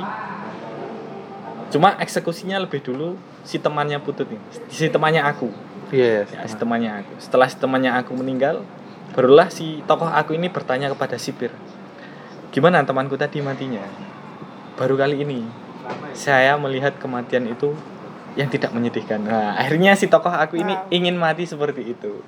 Cuma 1.74 1.98
eksekusinya 2.00 2.62
lebih 2.62 2.79
dulu 2.79 3.17
si 3.46 3.58
temannya 3.60 4.00
Putut 4.00 4.29
ini, 4.29 4.41
si 4.70 4.88
temannya 4.88 5.25
aku. 5.25 5.50
Iya. 5.91 6.25
Ya, 6.25 6.46
si 6.46 6.55
temannya 6.55 7.03
aku. 7.03 7.13
Setelah 7.20 7.48
si 7.50 7.58
temannya 7.58 7.91
aku 7.94 8.15
meninggal, 8.15 8.63
barulah 9.13 9.50
si 9.50 9.82
tokoh 9.86 10.08
aku 10.08 10.38
ini 10.38 10.48
bertanya 10.48 10.89
kepada 10.94 11.17
sipir, 11.20 11.51
gimana 12.53 12.86
temanku 12.86 13.17
tadi 13.17 13.41
matinya? 13.41 13.84
Baru 14.77 14.96
kali 14.96 15.22
ini 15.22 15.46
saya 16.17 16.58
melihat 16.58 16.98
kematian 16.98 17.46
itu 17.50 17.77
yang 18.36 18.51
tidak 18.51 18.72
menyedihkan. 18.72 19.24
Nah, 19.24 19.56
akhirnya 19.56 19.96
si 19.96 20.08
tokoh 20.08 20.32
aku 20.32 20.60
ini 20.60 20.75
Wow. 20.75 20.92
ingin 20.92 21.15
mati 21.15 21.48
seperti 21.48 21.88
itu. 21.88 22.20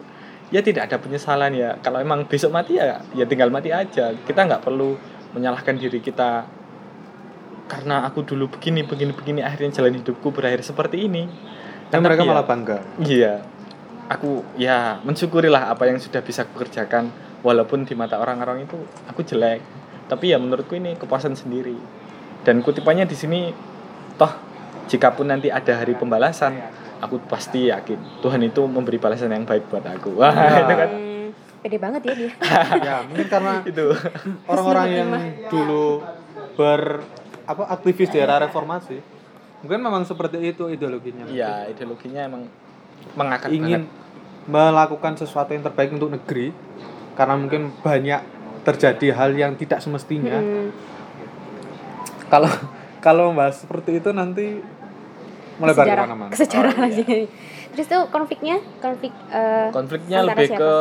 Ya 0.47 0.63
tidak 0.63 0.87
ada 0.87 0.97
penyesalan 0.97 1.51
ya. 1.51 1.75
Kalau 1.83 1.99
emang 1.99 2.23
besok 2.23 2.55
mati 2.55 2.79
ya, 2.79 3.03
ya 3.11 3.27
tinggal 3.27 3.51
mati 3.51 3.69
aja. 3.69 4.15
Kita 4.15 4.47
nggak 4.47 4.63
perlu 4.63 4.95
menyalahkan 5.35 5.75
diri 5.75 5.99
kita 5.99 6.47
karena 7.67 8.07
aku 8.07 8.23
dulu 8.23 8.47
begini 8.47 8.87
begini 8.87 9.11
begini 9.11 9.43
akhirnya 9.43 9.83
jalan 9.83 9.99
hidupku 9.99 10.31
berakhir 10.31 10.63
seperti 10.63 11.03
ini. 11.11 11.27
Dan 11.91 11.99
mereka 12.03 12.23
ya- 12.23 12.29
malah 12.31 12.47
bangga. 12.47 12.79
Iya. 13.03 13.43
Aku 14.07 14.47
ya 14.55 15.03
mensyukurilah 15.03 15.67
apa 15.67 15.83
yang 15.91 15.99
sudah 15.99 16.23
bisa 16.23 16.47
aku 16.47 16.63
kerjakan 16.63 17.11
walaupun 17.43 17.83
di 17.83 17.91
mata 17.91 18.15
orang-orang 18.15 18.63
itu 18.63 18.79
aku 19.03 19.19
jelek. 19.27 19.59
Tapi 20.07 20.31
ya 20.31 20.39
menurutku 20.39 20.79
ini 20.79 20.95
kepuasan 20.95 21.35
sendiri. 21.35 21.75
Dan 22.47 22.63
kutipannya 22.63 23.03
di 23.03 23.19
sini 23.19 23.51
toh 24.15 24.31
jikapun 24.88 25.27
nanti 25.27 25.48
ada 25.48 25.74
hari 25.74 25.94
pembalasan, 25.94 26.58
aku 26.98 27.20
pasti 27.24 27.67
yakin 27.67 28.00
Tuhan 28.20 28.41
itu 28.41 28.63
memberi 28.63 28.98
balasan 28.98 29.29
yang 29.29 29.44
baik 29.44 29.67
buat 29.67 29.84
aku. 29.84 30.15
Wah, 30.15 30.32
Ya. 30.32 30.60
itu 30.60 30.74
kan 30.74 30.89
Hmm, 30.89 31.27
pede 31.60 31.77
banget 31.77 32.01
ya 32.01 32.13
dia. 32.15 32.32
ya, 32.88 32.96
mungkin 33.03 33.27
karena 33.27 33.53
itu. 33.70 33.86
orang-orang 34.46 34.88
yang 34.89 35.10
dulu 35.48 36.01
ber 36.53 37.03
apa 37.44 37.63
aktivis 37.70 38.10
di 38.10 38.17
era 38.17 38.39
reformasi 38.39 39.00
mungkin 39.58 39.79
memang 39.79 40.03
seperti 40.03 40.38
itu 40.44 40.67
ideologinya 40.67 41.24
Iya, 41.25 41.65
ideologinya 41.67 42.22
emang 42.25 42.44
mengakar 43.13 43.48
ingin 43.50 43.86
banget. 43.86 44.46
melakukan 44.46 45.13
sesuatu 45.15 45.50
yang 45.50 45.62
terbaik 45.62 45.91
untuk 45.91 46.10
negeri 46.10 46.51
karena 47.13 47.36
mungkin 47.36 47.72
banyak 47.77 48.20
terjadi 48.63 49.08
hal 49.13 49.32
yang 49.34 49.53
tidak 49.53 49.79
semestinya 49.79 50.36
Hmm, 50.36 50.70
kalau 52.27 52.51
kalau 53.00 53.32
membahas 53.32 53.58
seperti 53.58 53.98
itu 53.98 54.10
nanti 54.12 54.60
melebar 55.57 55.83
sejarah, 55.83 55.97
ke 55.97 56.07
mana-mana 56.07 56.29
ke 56.29 56.37
sejarah 56.37 56.73
Oh, 56.73 56.79
iya. 56.79 56.85
lagi. 56.87 57.17
Terus 57.69 57.87
tuh 57.87 58.01
konfliknya, 58.07 58.55
konflik 58.77 59.13
eh, 59.29 59.67
konfliknya 59.69 60.17
lebih 60.23 60.47
siapa? 60.47 60.59
ke 60.59 60.71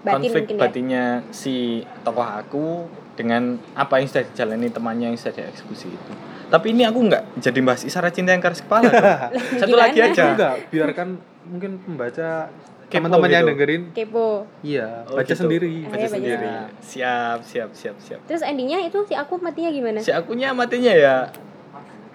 Batin 0.00 0.20
konflik 0.22 0.44
ya? 0.46 0.58
batinnya 0.58 1.04
si 1.30 1.54
tokoh 2.02 2.20
aku 2.22 2.66
dengan 3.14 3.56
apa 3.72 3.96
yang 3.96 4.06
sudah 4.06 4.24
dijalani 4.26 4.68
temannya 4.68 5.06
yang 5.08 5.16
sudah 5.16 5.32
dieksekusi 5.40 5.88
itu 5.88 6.12
tapi 6.44 6.70
ini 6.70 6.84
aku 6.84 6.98
nggak 7.00 7.40
jadi 7.40 7.60
bahas 7.62 7.82
isyarat 7.82 8.12
cinta 8.12 8.30
yang 8.30 8.42
keras 8.42 8.60
kepala 8.60 8.84
satu 9.56 9.64
Gimana? 9.66 9.80
lagi 9.80 9.98
aja 10.02 10.24
enggak 10.28 10.54
biarkan 10.68 11.08
mungkin 11.46 11.70
pembaca 11.80 12.52
teman-teman 12.84 13.26
yang 13.26 13.42
gitu. 13.42 13.50
dengerin 13.50 13.82
kepo. 13.90 14.28
iya 14.60 15.08
Oh, 15.08 15.16
baca 15.16 15.24
gitu. 15.24 15.40
sendiri 15.40 15.72
Iya, 15.72 15.88
baca 15.88 15.96
baca 15.96 16.08
sendiri 16.10 16.36
sendiri. 16.52 16.82
siap 16.84 17.38
siap 17.42 17.70
siap 17.72 17.96
siap 17.98 18.20
Terus 18.24 18.42
endingnya 18.44 18.78
itu 18.82 18.98
si 19.02 19.14
aku 19.14 19.40
matinya 19.40 19.70
gimana? 19.72 19.98
si 19.98 20.10
akunya 20.10 20.52
matinya 20.52 20.92
ya 20.92 21.16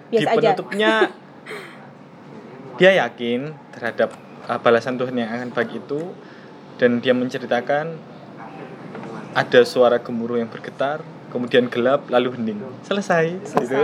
di 0.08 0.20
Biasa 0.20 0.30
aja. 0.36 0.52
dia 2.80 2.96
yakin 2.96 3.52
terhadap 3.76 4.16
uh, 4.48 4.58
balasan 4.64 4.96
Tuhan 4.96 5.20
yang 5.20 5.28
akan 5.28 5.52
baik 5.52 5.84
itu 5.84 6.16
dan 6.80 7.04
dia 7.04 7.12
menceritakan 7.12 8.00
ada 9.36 9.62
suara 9.68 10.00
gemuruh 10.00 10.40
yang 10.40 10.48
bergetar 10.48 11.04
kemudian 11.30 11.70
gelap 11.70 12.10
lalu 12.10 12.34
hening 12.34 12.58
selesai, 12.82 13.38
gitu. 13.46 13.78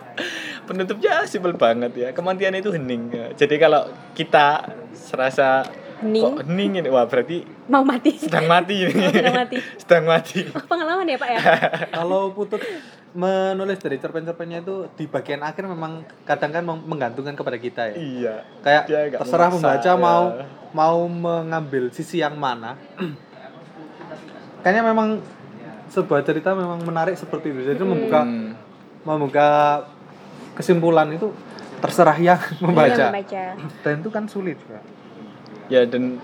penutupnya 0.70 1.26
simpel 1.26 1.58
banget 1.58 1.90
ya 1.96 2.08
kematian 2.14 2.54
itu 2.54 2.70
hening 2.70 3.10
jadi 3.34 3.54
kalau 3.58 3.90
kita 4.14 4.70
serasa 4.94 5.66
Hening. 6.04 6.22
kok 6.22 6.44
hening 6.46 6.72
ini 6.84 6.88
wah 6.92 7.08
berarti 7.08 7.55
Mau 7.66 7.82
mati. 7.82 8.14
sedang 8.14 8.46
mati 8.46 8.74
ini 8.84 8.94
Oh, 8.96 9.10
sedang 9.10 9.34
mati. 9.36 9.56
sedang 9.76 10.04
mati 10.04 10.40
Oh, 10.46 10.62
pengalaman 10.64 11.02
ya 11.04 11.16
Pak 11.16 11.28
ya? 11.28 11.38
kalau 11.98 12.30
putut 12.30 12.62
menulis 13.10 13.76
dari 13.76 13.96
cerpen-cerpennya 13.96 14.60
itu 14.60 14.86
di 14.92 15.04
bagian 15.04 15.40
akhir 15.40 15.64
memang 15.64 15.92
kadang 16.22 16.50
kan 16.50 16.62
meng- 16.62 16.84
menggantungkan 16.84 17.32
kepada 17.32 17.56
kita 17.56 17.82
ya 17.88 17.94
iya 17.96 18.34
kayak 18.60 18.82
Dia 18.86 19.00
terserah 19.14 19.48
memaksa, 19.48 19.60
pembaca 19.72 19.88
ya. 19.88 19.96
mau 19.96 20.22
mau 20.70 20.98
mengambil 21.06 21.88
sisi 21.90 22.18
yang 22.18 22.36
mana 22.36 22.76
kayaknya 24.60 24.82
memang 24.84 25.08
sebuah 25.88 26.22
cerita 26.22 26.52
memang 26.52 26.82
menarik 26.82 27.14
seperti 27.14 27.50
itu 27.50 27.60
jadi 27.64 27.80
membuka 27.80 28.20
Hmm. 28.20 28.52
membuka 29.02 29.48
kesimpulan 30.52 31.08
itu 31.08 31.30
terserah 31.78 32.16
yang 32.16 32.36
membaca 32.60 32.90
Yang 32.90 33.08
membaca. 33.08 33.44
dan 33.80 33.94
itu 33.96 34.10
kan 34.10 34.24
sulit 34.26 34.58
Kak. 34.60 34.84
ya 35.66 35.82
dan 35.82 36.18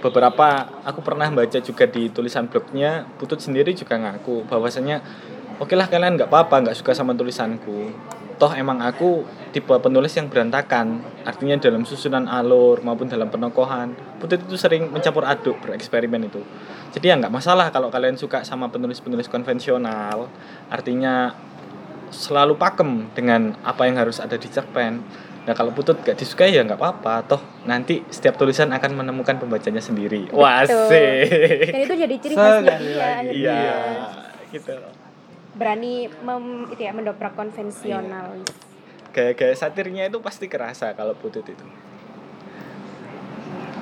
beberapa 0.00 0.66
aku 0.82 1.00
pernah 1.04 1.28
baca 1.28 1.58
juga 1.60 1.84
di 1.86 2.08
tulisan 2.08 2.48
blognya 2.48 3.06
Putut 3.20 3.38
sendiri 3.38 3.76
juga 3.76 4.00
ngaku 4.00 4.48
bahwasanya 4.48 5.04
oke 5.60 5.76
lah 5.76 5.86
kalian 5.86 6.16
nggak 6.16 6.32
apa-apa 6.32 6.68
nggak 6.68 6.76
suka 6.76 6.96
sama 6.96 7.12
tulisanku. 7.12 7.92
Toh 8.40 8.56
emang 8.56 8.80
aku 8.80 9.20
tipe 9.52 9.76
penulis 9.84 10.16
yang 10.16 10.32
berantakan 10.32 11.04
artinya 11.28 11.60
dalam 11.60 11.84
susunan 11.84 12.24
alur 12.24 12.80
maupun 12.80 13.04
dalam 13.04 13.28
penokohan 13.28 13.92
Putut 14.16 14.40
itu 14.40 14.56
sering 14.56 14.88
mencampur 14.88 15.28
aduk 15.28 15.60
bereksperimen 15.60 16.28
itu. 16.28 16.40
Jadi 16.96 17.04
ya 17.12 17.20
nggak 17.20 17.32
masalah 17.32 17.68
kalau 17.68 17.92
kalian 17.92 18.16
suka 18.16 18.40
sama 18.44 18.72
penulis-penulis 18.72 19.28
konvensional 19.28 20.32
artinya 20.72 21.36
selalu 22.10 22.58
pakem 22.58 23.06
dengan 23.14 23.54
apa 23.62 23.86
yang 23.86 23.96
harus 23.96 24.18
ada 24.18 24.34
di 24.34 24.50
cerpen 24.50 25.04
Nah 25.50 25.58
kalau 25.58 25.74
putut 25.74 25.98
gak 26.06 26.14
disukai 26.14 26.54
ya 26.54 26.62
nggak 26.62 26.78
apa-apa, 26.78 27.26
toh 27.26 27.42
nanti 27.66 28.06
setiap 28.06 28.38
tulisan 28.38 28.70
akan 28.70 29.02
menemukan 29.02 29.34
pembacanya 29.34 29.82
sendiri. 29.82 30.30
Wah 30.30 30.62
asik. 30.62 31.26
Dan 31.74 31.80
itu 31.90 31.94
jadi 32.06 32.14
ciri 32.22 32.34
khasnya 32.38 32.78
dia. 32.78 33.06
Iya, 33.34 33.70
gitu. 34.54 34.78
Berani 35.58 36.06
mem, 36.06 36.70
itu 36.70 36.78
ya 36.86 36.94
mendobrak 36.94 37.34
konvensional. 37.34 38.38
Gaya-gaya 39.10 39.58
satirnya 39.58 40.06
itu 40.06 40.22
pasti 40.22 40.46
kerasa 40.46 40.94
kalau 40.94 41.18
putut 41.18 41.42
itu. 41.42 41.66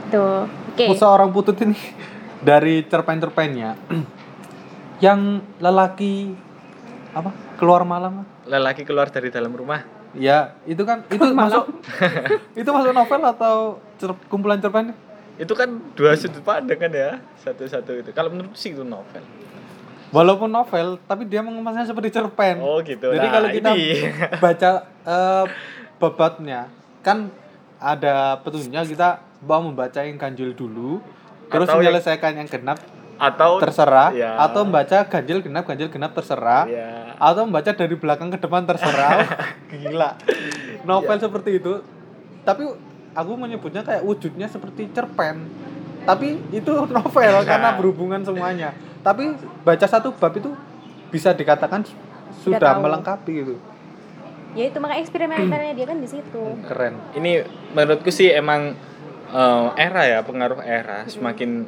Tuh. 0.08 0.48
Oke. 0.72 0.88
seorang 0.96 1.28
putut 1.28 1.52
ini 1.60 1.76
dari 2.40 2.80
cerpen-cerpennya 2.88 3.76
yang 5.04 5.44
lelaki 5.60 6.32
apa 7.12 7.28
keluar 7.60 7.84
malam 7.84 8.24
Lelaki 8.48 8.88
keluar 8.88 9.12
dari 9.12 9.28
dalam 9.28 9.52
rumah. 9.52 9.97
Ya 10.10 10.38
itu 10.64 10.80
kan 10.80 11.04
itu 11.06 11.20
masuk 11.36 11.68
itu 12.60 12.68
masuk 12.68 12.92
novel 12.92 13.20
atau 13.26 13.54
cer- 13.96 14.22
kumpulan 14.26 14.56
cerpen 14.56 14.92
Itu 15.36 15.54
kan 15.54 15.70
dua 15.94 16.12
sudut 16.12 16.42
pandang 16.42 16.74
kan 16.76 16.90
ya, 16.90 17.22
satu-satu 17.38 17.94
itu. 17.96 18.10
Kalau 18.10 18.26
menurut 18.28 18.50
sih 18.52 18.70
itu 18.70 18.82
novel. 18.82 19.22
walaupun 20.08 20.48
novel 20.48 20.98
tapi 21.00 21.24
dia 21.24 21.38
mengemasnya 21.38 21.84
seperti 21.84 22.10
cerpen 22.10 22.58
Oh 22.58 22.80
gitu. 22.80 23.06
jadi 23.08 23.22
Nah, 23.22 23.32
kalau 23.32 23.48
kita 23.48 23.70
ini. 23.70 24.08
baca 24.42 24.70
eh, 25.04 25.44
bobotnya 25.94 26.66
kan 27.00 27.30
ada 27.76 28.34
petunjuknya 28.38 28.82
kita 28.84 29.08
mau 29.40 29.60
membaca 29.60 30.00
yang 30.00 30.16
ganjil 30.16 30.50
dulu 30.50 30.98
terus 31.46 31.64
Atau 31.64 31.78
yang- 31.78 31.92
menyelesaikan 31.92 32.32
yang 32.34 32.48
genap 32.48 32.78
atau 33.18 33.58
terserah. 33.58 34.14
ya. 34.14 34.38
atau 34.38 34.62
membaca 34.62 35.02
ganjil 35.10 35.42
genap 35.42 35.66
ganjil 35.66 35.90
genap 35.90 36.14
terserah. 36.14 36.64
Ya. 36.70 37.18
atau 37.18 37.42
membaca 37.44 37.74
dari 37.74 37.94
belakang 37.98 38.30
ke 38.30 38.38
depan 38.38 38.62
terserah. 38.62 39.26
Gila. 39.70 40.14
Novel 40.86 41.18
seperti 41.18 41.58
itu. 41.58 41.82
Tapi 42.46 42.62
aku 43.12 43.32
menyebutnya 43.34 43.82
kayak 43.82 44.06
wujudnya 44.06 44.46
seperti 44.46 44.86
cerpen. 44.94 45.50
Tapi 46.06 46.38
itu 46.54 46.72
novel 46.96 47.34
karena 47.42 47.74
berhubungan 47.74 48.22
semuanya. 48.22 48.70
Tapi 49.02 49.34
baca 49.66 49.86
satu 49.90 50.14
bab 50.14 50.32
itu 50.38 50.54
bisa 51.10 51.34
dikatakan 51.34 51.82
sudah 52.46 52.78
melengkapi 52.78 53.32
gitu. 53.42 53.54
Ya 54.56 54.70
itu 54.72 54.78
makanya 54.80 55.02
eksperimentalnya 55.04 55.72
dia 55.76 55.86
kan 55.90 55.98
di 55.98 56.08
situ. 56.08 56.42
keren. 56.70 56.94
Ini 57.18 57.44
menurutku 57.74 58.14
sih 58.14 58.30
emang 58.30 58.78
eh, 59.34 59.66
era 59.74 60.02
ya 60.06 60.18
pengaruh 60.22 60.62
era. 60.62 61.04
Semakin 61.10 61.66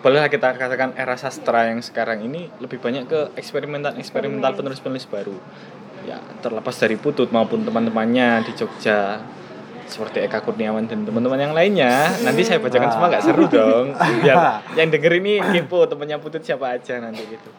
bolehlah 0.00 0.28
kita 0.28 0.52
katakan 0.54 0.92
era 0.94 1.16
sastra 1.16 1.68
yang 1.72 1.80
sekarang 1.80 2.20
ini 2.22 2.52
lebih 2.60 2.78
banyak 2.78 3.08
ke 3.08 3.20
eksperimental 3.36 3.96
eksperimental 3.96 4.52
penulis 4.52 4.80
penulis 4.80 5.06
baru 5.08 5.36
ya 6.02 6.18
terlepas 6.42 6.74
dari 6.76 6.98
putut 6.98 7.30
maupun 7.30 7.62
teman-temannya 7.62 8.42
di 8.44 8.52
Jogja 8.58 9.22
seperti 9.86 10.24
Eka 10.24 10.40
Kurniawan 10.40 10.88
dan 10.88 11.04
teman-teman 11.04 11.36
yang 11.36 11.52
lainnya 11.52 12.08
nanti 12.24 12.42
saya 12.42 12.58
bacakan 12.58 12.88
semua 12.88 13.12
nggak 13.12 13.24
seru 13.24 13.44
dong 13.46 13.92
biar 14.24 14.36
yang 14.78 14.88
denger 14.88 15.12
ini 15.20 15.38
kepo 15.38 15.84
temannya 15.84 16.16
putut 16.16 16.40
siapa 16.40 16.80
aja 16.80 16.96
nanti 16.98 17.22
gitu 17.28 17.50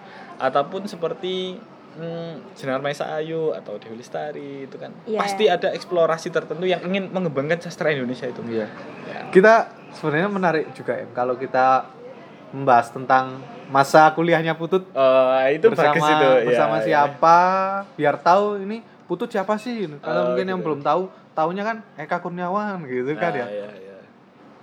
ataupun 0.41 0.89
seperti 0.89 1.62
hmm, 1.96 2.58
Jenar 2.58 2.81
Maisa 2.81 3.05
Ayu 3.16 3.53
atau 3.53 3.77
Dewi 3.77 4.01
Lestari 4.01 4.66
itu 4.66 4.75
kan 4.81 4.90
Iya. 5.05 5.20
pasti 5.22 5.46
ada 5.46 5.70
eksplorasi 5.72 6.33
tertentu 6.33 6.66
yang 6.66 6.81
ingin 6.83 7.14
mengembangkan 7.14 7.61
sastra 7.61 7.94
Indonesia 7.94 8.25
itu 8.25 8.42
Iya. 8.50 8.66
Ya. 9.07 9.20
kita 9.29 9.70
sebenarnya 9.94 10.29
menarik 10.33 10.66
juga 10.74 10.98
ya 10.98 11.05
kalau 11.14 11.38
kita 11.38 11.85
membahas 12.53 12.87
tentang 12.87 13.42
masa 13.68 14.13
kuliahnya 14.13 14.53
Putut 14.53 14.85
Eh, 14.87 15.57
itu 15.57 15.66
bersama 15.68 15.98
bagus 15.98 16.07
itu 16.07 16.29
ya, 16.29 16.46
bersama 16.46 16.75
ya. 16.75 16.83
siapa 16.85 17.37
biar 17.94 18.16
tahu 18.18 18.61
ini 18.61 18.77
Putut 19.03 19.27
siapa 19.27 19.57
sih 19.57 19.89
kalau 20.00 20.22
Oh, 20.22 20.25
mungkin 20.31 20.46
yang 20.48 20.61
gitu. 20.61 20.68
belum 20.70 20.79
tahu 20.79 21.01
tahunya 21.33 21.63
kan 21.63 21.77
Eka 21.98 22.18
Kurniawan 22.20 22.85
gitu 22.85 23.11
kan 23.16 23.33
Ah, 23.33 23.42
ya 23.42 23.48
iya, 23.50 23.70
iya. 23.75 23.98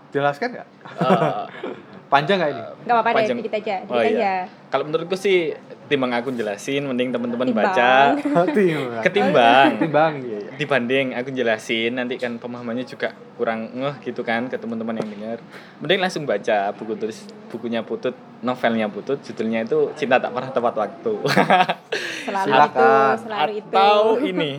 jelaskan 0.08 0.48
nggak 0.54 0.68
Eh, 0.96 1.44
panjang 2.08 2.38
nggak 2.38 2.50
ini 2.52 2.62
Gak 2.80 2.94
apa-apa 2.96 3.10
deh, 3.20 3.36
dikit 3.36 3.54
aja, 3.54 3.74
dikit 3.80 3.90
Oh, 3.90 4.00
iya. 4.00 4.16
aja. 4.16 4.32
kalau 4.70 4.84
menurutku 4.84 5.14
sih 5.14 5.54
timbang 5.90 6.14
aku 6.14 6.30
jelasin 6.30 6.86
mending 6.86 7.10
teman-teman 7.10 7.50
baca 7.50 8.14
Timbang. 8.14 9.02
ketimbang 9.04 9.68
Timbang. 9.76 10.14
dibanding 10.54 11.06
aku 11.12 11.34
jelasin 11.34 11.98
nanti 11.98 12.14
kan 12.14 12.38
pemahamannya 12.38 12.86
juga 12.86 13.10
kurang 13.34 13.74
ngeh 13.74 13.98
gitu 14.06 14.22
kan 14.22 14.46
ke 14.46 14.54
teman-teman 14.54 14.94
yang 14.94 15.08
dengar 15.10 15.38
mending 15.82 15.98
langsung 15.98 16.22
baca 16.22 16.70
buku 16.78 16.94
tulis 16.94 17.26
bukunya 17.50 17.82
Putut 17.82 18.14
novelnya 18.40 18.86
Putut 18.86 19.18
judulnya 19.20 19.66
itu 19.66 19.90
Cinta 19.98 20.22
Tak 20.22 20.30
Pernah 20.30 20.54
Tepat 20.54 20.74
Waktu 20.78 21.14
Selalu 22.30 22.46
Silakan. 22.46 22.78
itu, 22.78 23.22
selalu 23.26 23.52
itu. 23.58 23.68
atau 23.74 23.98
ini 24.22 24.50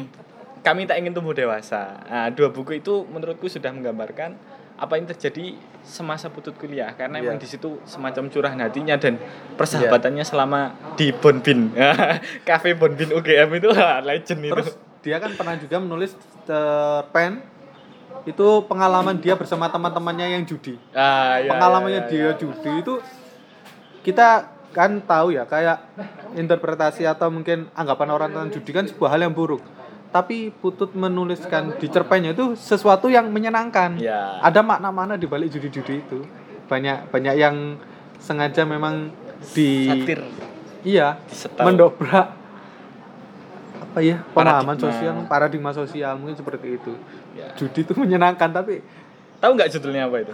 kami 0.62 0.84
tak 0.84 1.00
ingin 1.00 1.16
tumbuh 1.16 1.32
dewasa 1.32 2.04
nah, 2.06 2.28
dua 2.28 2.52
buku 2.52 2.78
itu 2.78 3.08
menurutku 3.08 3.48
sudah 3.48 3.72
menggambarkan 3.72 4.36
apa 4.82 4.98
yang 4.98 5.06
terjadi 5.06 5.54
semasa 5.86 6.34
putut 6.34 6.58
kuliah? 6.58 6.90
Karena 6.98 7.22
Iya. 7.22 7.30
emang 7.30 7.38
di 7.38 7.46
situ 7.46 7.78
semacam 7.86 8.34
curahan 8.34 8.58
hatinya 8.58 8.98
dan 8.98 9.22
persahabatannya 9.54 10.26
selama 10.26 10.74
di 10.98 11.14
Bonbin. 11.14 11.70
Kafe 12.50 12.74
Bonbin 12.74 13.14
UGM 13.14 13.62
itu 13.62 13.70
legend 14.10 14.42
itu. 14.42 14.54
Terus 14.58 14.74
dia 15.06 15.22
kan 15.22 15.38
pernah 15.38 15.54
juga 15.62 15.78
menulis 15.78 16.18
cerpen 16.50 17.46
itu 18.26 18.48
pengalaman 18.66 19.18
dia 19.22 19.38
bersama 19.38 19.70
teman-temannya 19.70 20.42
yang 20.42 20.44
judi. 20.50 20.78
Ah, 20.98 21.38
iya, 21.38 21.54
pengalamannya 21.54 22.02
iya, 22.06 22.10
dia 22.10 22.22
iya. 22.30 22.32
judi 22.38 22.72
itu 22.82 22.98
kita 24.02 24.50
kan 24.74 24.98
tahu 25.04 25.36
ya 25.36 25.46
kayak 25.46 25.78
interpretasi 26.34 27.06
atau 27.06 27.28
mungkin 27.30 27.70
anggapan 27.78 28.10
orang 28.10 28.30
tentang 28.34 28.50
judi 28.56 28.72
kan 28.72 28.86
sebuah 28.88 29.14
hal 29.14 29.22
yang 29.30 29.36
buruk 29.36 29.60
tapi 30.12 30.52
Putut 30.60 30.92
menuliskan 30.92 31.80
di 31.80 31.88
cerpennya 31.88 32.36
itu 32.36 32.54
sesuatu 32.60 33.08
yang 33.08 33.32
menyenangkan. 33.32 33.96
Ya. 33.98 34.38
ada 34.44 34.60
makna-makna 34.60 35.16
di 35.16 35.26
balik 35.26 35.50
judi-judi 35.50 36.04
itu. 36.04 36.20
Banyak 36.68 37.10
banyak 37.10 37.36
yang 37.40 37.80
sengaja 38.20 38.68
memang 38.68 39.10
di 39.56 39.88
satir. 39.88 40.20
Iya 40.82 41.18
disetel. 41.30 41.66
mendobrak 41.66 42.28
apa 43.82 44.00
ya 44.00 44.24
pemahaman 44.32 44.78
Paradigma. 44.80 44.86
sosial 44.88 45.16
paradigma 45.28 45.72
sosial 45.74 46.14
mungkin 46.20 46.36
seperti 46.38 46.68
itu. 46.78 46.94
Ya. 47.32 47.52
judi 47.56 47.88
itu 47.88 47.94
menyenangkan 47.96 48.52
tapi 48.52 48.84
tahu 49.40 49.52
nggak 49.56 49.72
judulnya 49.74 50.12
apa 50.12 50.18
itu? 50.28 50.34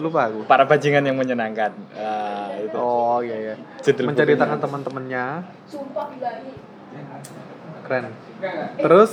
Lupa 0.00 0.32
aku. 0.32 0.48
Para 0.48 0.64
bajingan 0.64 1.04
yang 1.04 1.16
menyenangkan. 1.20 1.76
Ah, 1.92 2.48
itu. 2.56 2.72
Oh 2.72 3.20
iya 3.20 3.36
iya. 3.36 3.54
Judul 3.84 4.08
menceritakan 4.10 4.56
teman-temannya 4.56 5.24
keren. 7.90 8.14
Terus 8.78 9.10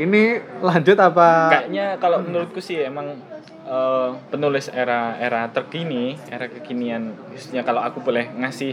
ini 0.00 0.40
lanjut 0.64 0.96
apa? 0.96 1.52
Kayaknya 1.52 2.00
kalau 2.00 2.24
menurutku 2.24 2.64
sih 2.64 2.80
emang 2.80 3.20
eh, 3.68 4.08
penulis 4.32 4.72
era 4.72 5.20
era 5.20 5.44
terkini 5.52 6.16
era 6.32 6.48
kekinian 6.48 7.12
khususnya 7.28 7.60
kalau 7.60 7.84
aku 7.84 8.00
boleh 8.00 8.32
ngasih 8.40 8.72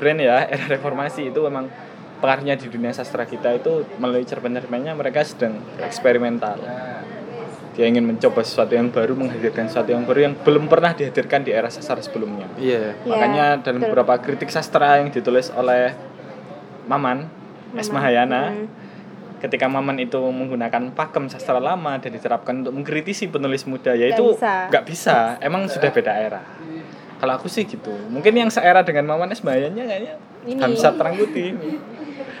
brand 0.00 0.24
ya 0.24 0.46
era 0.54 0.64
reformasi 0.64 1.28
itu 1.28 1.44
memang 1.44 1.68
pengaruhnya 2.24 2.56
di 2.56 2.72
dunia 2.72 2.90
sastra 2.96 3.28
kita 3.28 3.52
itu 3.60 3.84
melalui 4.00 4.24
cerpen-cerpennya 4.24 4.96
mereka 4.96 5.22
sedang 5.22 5.60
eksperimental. 5.78 6.56
Dia 7.78 7.86
ingin 7.86 8.10
mencoba 8.10 8.42
sesuatu 8.42 8.74
yang 8.74 8.90
baru 8.90 9.14
menghadirkan 9.14 9.70
sesuatu 9.70 9.94
yang 9.94 10.02
baru 10.02 10.26
yang 10.26 10.34
belum 10.42 10.66
pernah 10.66 10.98
dihadirkan 10.98 11.46
di 11.46 11.54
era 11.54 11.70
sastra 11.70 12.02
sebelumnya. 12.02 12.50
Iya. 12.58 12.98
Iya, 13.06 13.06
makanya 13.06 13.44
dalam 13.62 13.86
betul. 13.86 13.94
beberapa 13.94 14.14
kritik 14.18 14.50
sastra 14.50 14.98
yang 14.98 15.14
ditulis 15.14 15.54
oleh 15.54 15.94
Maman 16.90 17.37
S 17.76 17.90
Mahayana. 17.90 18.54
Hmm. 18.54 18.66
ketika 19.38 19.70
Maman 19.70 20.02
itu 20.02 20.18
menggunakan 20.18 20.90
pakem 20.98 21.30
sastra 21.30 21.62
lama 21.62 21.94
dan 22.02 22.10
diterapkan 22.10 22.58
untuk 22.58 22.74
mengkritisi 22.74 23.30
penulis 23.30 23.62
muda 23.64 23.94
Nggak 23.94 24.02
yaitu 24.02 24.24
bisa. 24.34 24.66
nggak 24.66 24.84
bisa. 24.84 25.16
Emang 25.38 25.62
sudah 25.70 25.90
beda 25.90 26.10
era. 26.10 26.42
Kalau 27.18 27.32
aku 27.34 27.46
sih 27.46 27.62
gitu. 27.62 27.94
Mungkin 28.10 28.34
yang 28.34 28.50
seera 28.50 28.82
dengan 28.82 29.06
Maman 29.06 29.30
S 29.30 29.46
Mahayana 29.46 29.78
kayaknya 29.78 30.14
Ini. 30.42 30.58
Hamzat 30.58 30.98
Rangkuti 30.98 31.54
ini 31.54 31.78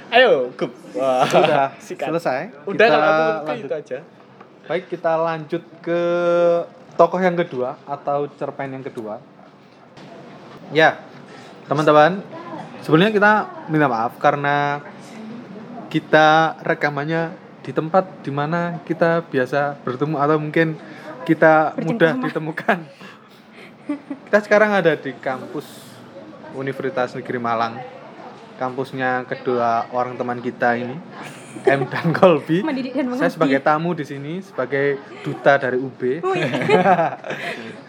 ayo 0.08 0.50
gup. 0.56 0.72
Wah, 0.96 1.22
sudah 1.22 1.70
sikat. 1.86 2.08
selesai. 2.10 2.40
Udah 2.64 2.74
Kita 2.80 2.94
kalau 2.98 3.14
aku 3.44 3.52
itu 3.60 3.74
aja. 3.74 3.98
Baik 4.66 4.84
kita 4.88 5.12
lanjut 5.14 5.62
ke 5.78 6.00
tokoh 6.94 7.20
yang 7.20 7.38
kedua 7.38 7.78
atau 7.86 8.26
cerpen 8.34 8.74
yang 8.74 8.82
kedua. 8.82 9.22
Ya 10.70 10.98
teman-teman 11.64 12.26
sebenarnya 12.80 13.12
kita 13.12 13.30
minta 13.68 13.86
maaf 13.86 14.16
karena 14.16 14.80
kita 15.88 16.60
rekamannya 16.62 17.34
di 17.64 17.72
tempat 17.72 18.24
di 18.24 18.32
mana 18.32 18.80
kita 18.84 19.24
biasa 19.28 19.80
bertemu 19.84 20.16
atau 20.16 20.36
mungkin 20.40 20.76
kita 21.28 21.76
mudah 21.84 22.16
Bercengkrama. 22.16 22.26
ditemukan 22.32 22.78
Kita 24.28 24.38
sekarang 24.44 24.70
ada 24.76 24.92
di 24.96 25.16
kampus 25.16 25.64
Universitas 26.52 27.16
Negeri 27.16 27.40
Malang. 27.40 27.80
Kampusnya 28.58 29.22
kedua 29.24 29.86
orang 29.94 30.18
teman 30.18 30.42
kita 30.42 30.74
ini, 30.74 30.98
M 31.62 31.86
dan 31.86 32.10
Kolbi. 32.10 32.66
Saya 33.20 33.30
sebagai 33.30 33.62
tamu 33.62 33.94
di 33.94 34.02
sini, 34.02 34.42
sebagai 34.42 34.98
duta 35.22 35.56
dari 35.56 35.78
UB. 35.78 36.00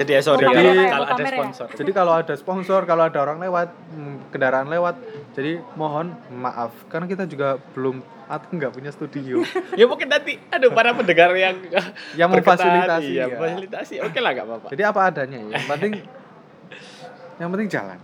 Jadi 0.00 0.16
ya 0.16 0.20
sorry 0.24 0.48
ya, 0.48 0.56
ya? 0.56 0.96
kalau 0.96 1.04
ada 1.04 1.12
pamer 1.20 1.28
ya? 1.28 1.36
sponsor. 1.36 1.66
Jadi 1.76 1.90
kalau 1.92 2.12
ada 2.16 2.34
sponsor, 2.40 2.80
kalau 2.88 3.04
ada 3.04 3.18
orang 3.20 3.36
lewat, 3.36 3.68
mm, 3.92 4.32
kendaraan 4.32 4.72
lewat, 4.72 4.96
jadi 5.36 5.60
mohon 5.76 6.16
maaf 6.32 6.72
karena 6.88 7.04
kita 7.04 7.28
juga 7.28 7.60
belum 7.76 8.00
atau 8.30 8.48
nggak 8.48 8.72
punya 8.72 8.94
studio 8.94 9.42
ya 9.80 9.90
mungkin 9.90 10.06
nanti 10.06 10.38
ada 10.54 10.70
para 10.70 10.94
pendengar 10.94 11.34
yang 11.34 11.58
yang 12.20 12.30
memfasilitasi. 12.32 13.12
iya, 13.12 13.28
ya. 13.28 13.36
memfasilitasi. 13.36 13.94
Oke 14.00 14.24
lah 14.24 14.32
nggak 14.32 14.46
apa-apa. 14.48 14.66
Jadi 14.72 14.82
apa 14.88 15.00
adanya 15.04 15.38
ya. 15.44 15.48
Yang 15.60 15.66
penting 15.68 15.92
yang 17.44 17.48
penting 17.52 17.68
jalan. 17.68 17.98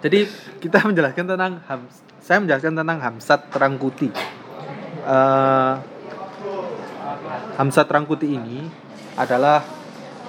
Jadi 0.00 0.18
kita 0.64 0.78
menjelaskan 0.80 1.24
tentang 1.28 1.52
Hams 1.68 2.08
saya 2.24 2.44
menjelaskan 2.44 2.72
tentang 2.72 2.98
Hamsat 3.04 3.40
Rangkuti. 3.52 4.08
Eh, 5.04 5.74
Hamsat 7.56 7.88
Rangkuti 7.88 8.36
ini 8.36 8.68
adalah 9.16 9.77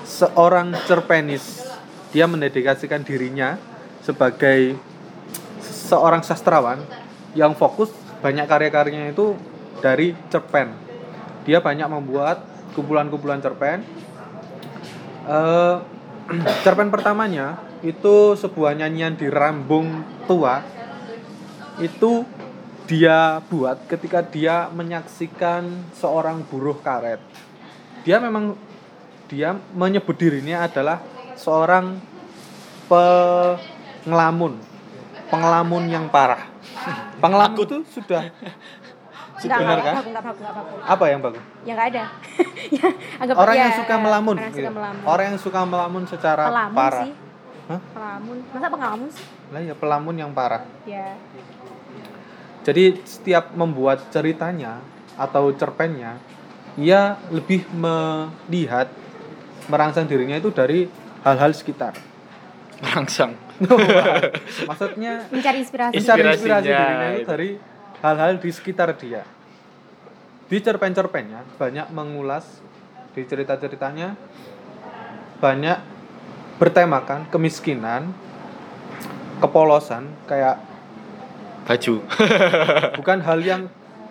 seorang 0.10 0.74
cerpenis. 0.90 1.62
Dia 2.10 2.26
mendedikasikan 2.26 3.06
dirinya 3.06 3.62
sebagai 4.02 4.74
seorang 5.62 6.26
sastrawan 6.26 6.82
yang 7.38 7.54
fokus 7.54 7.94
banyak 8.26 8.50
karya-karyanya 8.50 9.14
itu 9.14 9.38
dari 9.86 10.18
cerpen. 10.34 10.74
Dia 11.46 11.62
banyak 11.62 11.86
membuat 11.86 12.42
kumpulan-kumpulan 12.74 13.38
cerpen. 13.40 13.86
Eh, 15.30 15.78
cerpen 16.66 16.90
pertamanya 16.90 17.62
itu 17.86 18.34
sebuah 18.34 18.74
nyanyian 18.74 19.14
di 19.14 19.30
Rambung 19.30 20.02
Tua. 20.26 20.66
Itu 21.80 22.26
dia 22.90 23.46
buat 23.46 23.86
ketika 23.86 24.26
dia 24.26 24.66
menyaksikan 24.74 25.94
seorang 25.94 26.42
buruh 26.50 26.82
karet. 26.82 27.22
Dia 28.02 28.18
memang 28.18 28.58
dia 29.30 29.54
menyebut 29.78 30.18
dirinya 30.18 30.66
adalah 30.66 31.00
seorang 31.38 32.02
pengelamun, 32.90 34.58
pengelamun 35.30 35.84
yang 35.88 36.10
parah. 36.10 36.50
Pengelamun 37.22 37.62
itu 37.62 37.78
sudah 37.94 38.34
Enggak, 39.40 39.60
benar 39.64 39.78
enggak, 39.80 39.88
kan? 39.88 40.04
enggak 40.04 40.24
enggak 40.36 40.84
apa 40.84 41.06
yang 41.08 41.20
bagus? 41.24 41.44
Ya 41.64 41.72
enggak 41.72 41.88
ada. 41.96 42.04
ya, 42.76 42.88
anggap 43.24 43.36
Orang 43.40 43.56
ya, 43.56 43.62
yang 43.64 43.74
suka 43.80 43.96
melamun. 43.96 44.36
Orang 44.36 44.44
yang 44.44 44.52
gitu. 44.52 44.60
suka 44.60 44.72
melamun. 44.76 45.02
Orang 45.08 45.26
yang 45.26 45.40
suka 45.40 45.60
melamun 45.64 46.04
secara 46.12 46.44
pelamun 46.52 46.76
parah. 46.76 47.04
sih. 47.08 47.14
Hah? 47.70 47.80
Pelamun. 47.96 48.38
Masa 48.52 48.68
pengalamun 48.68 49.08
sih? 49.14 49.26
Lah 49.54 49.62
ya 49.64 49.76
pelamun 49.78 50.16
yang 50.20 50.32
parah. 50.36 50.64
Ya. 50.84 51.16
Jadi 52.68 52.84
setiap 53.08 53.56
membuat 53.56 54.12
ceritanya 54.12 54.84
atau 55.16 55.56
cerpennya, 55.56 56.20
ia 56.76 57.16
lebih 57.32 57.64
melihat 57.72 58.92
merangsang 59.70 60.06
dirinya 60.06 60.36
itu 60.36 60.50
dari 60.50 60.90
hal-hal 61.22 61.54
sekitar. 61.54 61.94
Langsung. 62.82 63.36
Maksudnya 64.70 65.28
Mencari 65.30 65.58
inspirasi. 65.60 65.94
mencari 65.94 66.20
inspirasi 66.26 66.38
Inspirasinya 66.66 66.80
dirinya 66.80 67.10
itu 67.10 67.20
itu. 67.20 67.30
dari 67.30 67.50
hal-hal 68.00 68.32
di 68.38 68.50
sekitar 68.50 68.90
dia. 68.96 69.24
Di 70.48 70.58
cerpen-cerpennya 70.58 71.46
banyak 71.56 71.88
mengulas 71.92 72.46
di 73.12 73.22
cerita-ceritanya 73.22 74.16
banyak 75.38 75.78
bertemakan 76.58 77.28
kemiskinan, 77.28 78.12
kepolosan 79.38 80.10
kayak 80.26 80.60
Baju. 81.64 82.02
bukan 82.98 83.20
hal 83.22 83.40
yang 83.40 83.62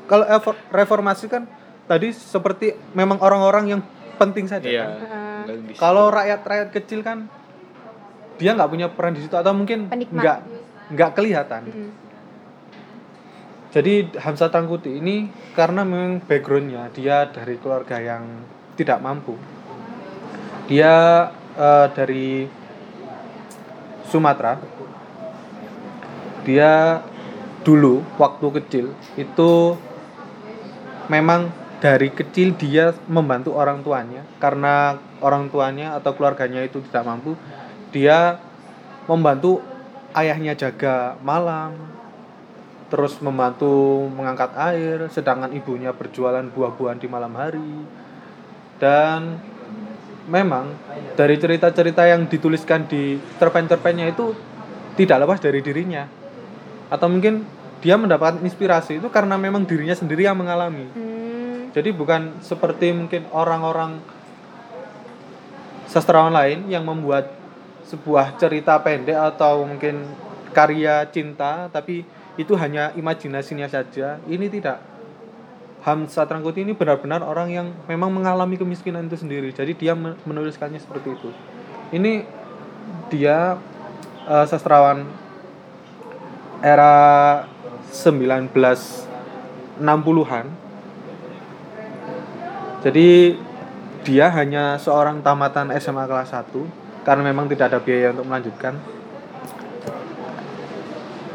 kalau 0.07 0.23
reformasi 0.71 1.27
kan 1.27 1.43
tadi 1.85 2.15
seperti 2.15 2.71
memang 2.93 3.19
orang-orang 3.19 3.65
yang 3.69 3.81
penting 4.15 4.47
saja 4.47 4.63
Iya. 4.63 4.85
kan. 4.85 4.95
Kalau 5.81 6.13
rakyat-rakyat 6.13 6.69
kecil 6.75 7.01
kan 7.01 7.27
dia 8.39 8.55
nggak 8.55 8.71
punya 8.71 8.87
peran 8.93 9.19
di 9.19 9.25
situ 9.25 9.35
atau 9.35 9.51
mungkin 9.51 9.91
nggak 9.91 10.39
nggak 10.95 11.11
kelihatan. 11.17 11.63
Mm-mm. 11.69 11.91
Jadi 13.69 14.17
Hamzah 14.17 14.49
Tangkuti 14.49 14.97
ini 14.97 15.29
karena 15.53 15.85
memang 15.85 16.25
backgroundnya 16.25 16.89
dia 16.97 17.29
dari 17.29 17.61
keluarga 17.61 18.01
yang 18.01 18.25
tidak 18.81 19.03
mampu. 19.05 19.37
Dia 20.71 21.29
eh, 21.57 21.87
dari 21.93 22.49
Sumatera. 24.09 24.57
Dia 26.49 27.05
dulu 27.61 28.01
waktu 28.17 28.47
kecil 28.63 28.87
itu 29.21 29.77
memang 31.13 31.53
dari 31.79 32.09
kecil 32.09 32.57
dia 32.57 32.97
membantu 33.05 33.53
orang 33.53 33.85
tuanya 33.85 34.25
karena 34.41 34.97
orang 35.21 35.51
tuanya 35.53 35.97
atau 35.99 36.15
keluarganya 36.15 36.63
itu 36.65 36.83
tidak 36.89 37.05
mampu. 37.07 37.35
Dia 37.95 38.39
membantu 39.09 39.65
ayahnya 40.13 40.53
jaga 40.57 41.17
malam, 41.25 41.77
terus 42.89 43.21
membantu 43.21 44.07
mengangkat 44.13 44.53
air, 44.57 45.09
sedangkan 45.13 45.53
ibunya 45.53 45.93
berjualan 45.93 46.45
buah-buahan 46.45 46.99
di 47.01 47.09
malam 47.09 47.33
hari. 47.37 47.73
Dan 48.79 49.41
memang 50.29 50.77
dari 51.17 51.41
cerita-cerita 51.41 52.05
yang 52.05 52.29
dituliskan 52.29 52.85
di 52.87 53.17
cerpen-cerpennya 53.41 54.13
itu 54.13 54.37
tidak 54.97 55.25
lepas 55.25 55.39
dari 55.41 55.61
dirinya. 55.65 56.05
Atau 56.89 57.09
mungkin 57.13 57.45
dia 57.79 57.95
mendapatkan 57.95 58.43
inspirasi 58.43 58.99
itu 58.99 59.09
karena 59.09 59.39
memang 59.39 59.63
dirinya 59.63 59.95
sendiri 59.95 60.27
yang 60.27 60.39
mengalami. 60.39 60.87
Hmm. 60.93 61.71
Jadi 61.71 61.95
bukan 61.95 62.43
seperti 62.43 62.91
mungkin 62.91 63.29
orang-orang 63.31 64.03
sastrawan 65.89 66.37
lain 66.37 66.69
yang 66.69 66.85
membuat 66.85 67.33
sebuah 67.89 68.37
cerita 68.37 68.77
pendek 68.85 69.17
atau 69.17 69.65
mungkin 69.65 70.05
karya 70.53 71.09
cinta 71.09 71.73
tapi 71.73 72.05
itu 72.39 72.55
hanya 72.55 72.95
imajinasinya 72.95 73.67
saja. 73.67 74.21
Ini 74.29 74.47
tidak. 74.53 74.79
Hamzah 75.83 76.29
Trangkuti 76.29 76.63
ini 76.63 76.77
benar-benar 76.77 77.25
orang 77.25 77.49
yang 77.49 77.73
memang 77.89 78.13
mengalami 78.13 78.61
kemiskinan 78.61 79.09
itu 79.09 79.17
sendiri. 79.17 79.49
Jadi 79.51 79.73
dia 79.75 79.97
men- 79.97 80.21
menuliskannya 80.29 80.79
seperti 80.79 81.17
itu. 81.17 81.33
Ini 81.91 82.23
dia 83.09 83.57
eh, 84.29 84.47
sastrawan 84.47 85.09
era 86.61 87.49
1960-an. 87.91 90.47
Jadi 92.79 93.35
dia 94.09 94.33
hanya 94.33 94.81
seorang 94.81 95.21
tamatan 95.21 95.69
SMA 95.77 96.09
kelas 96.09 96.33
1 96.33 97.05
karena 97.05 97.23
memang 97.29 97.45
tidak 97.45 97.69
ada 97.69 97.79
biaya 97.85 98.17
untuk 98.17 98.25
melanjutkan. 98.25 98.81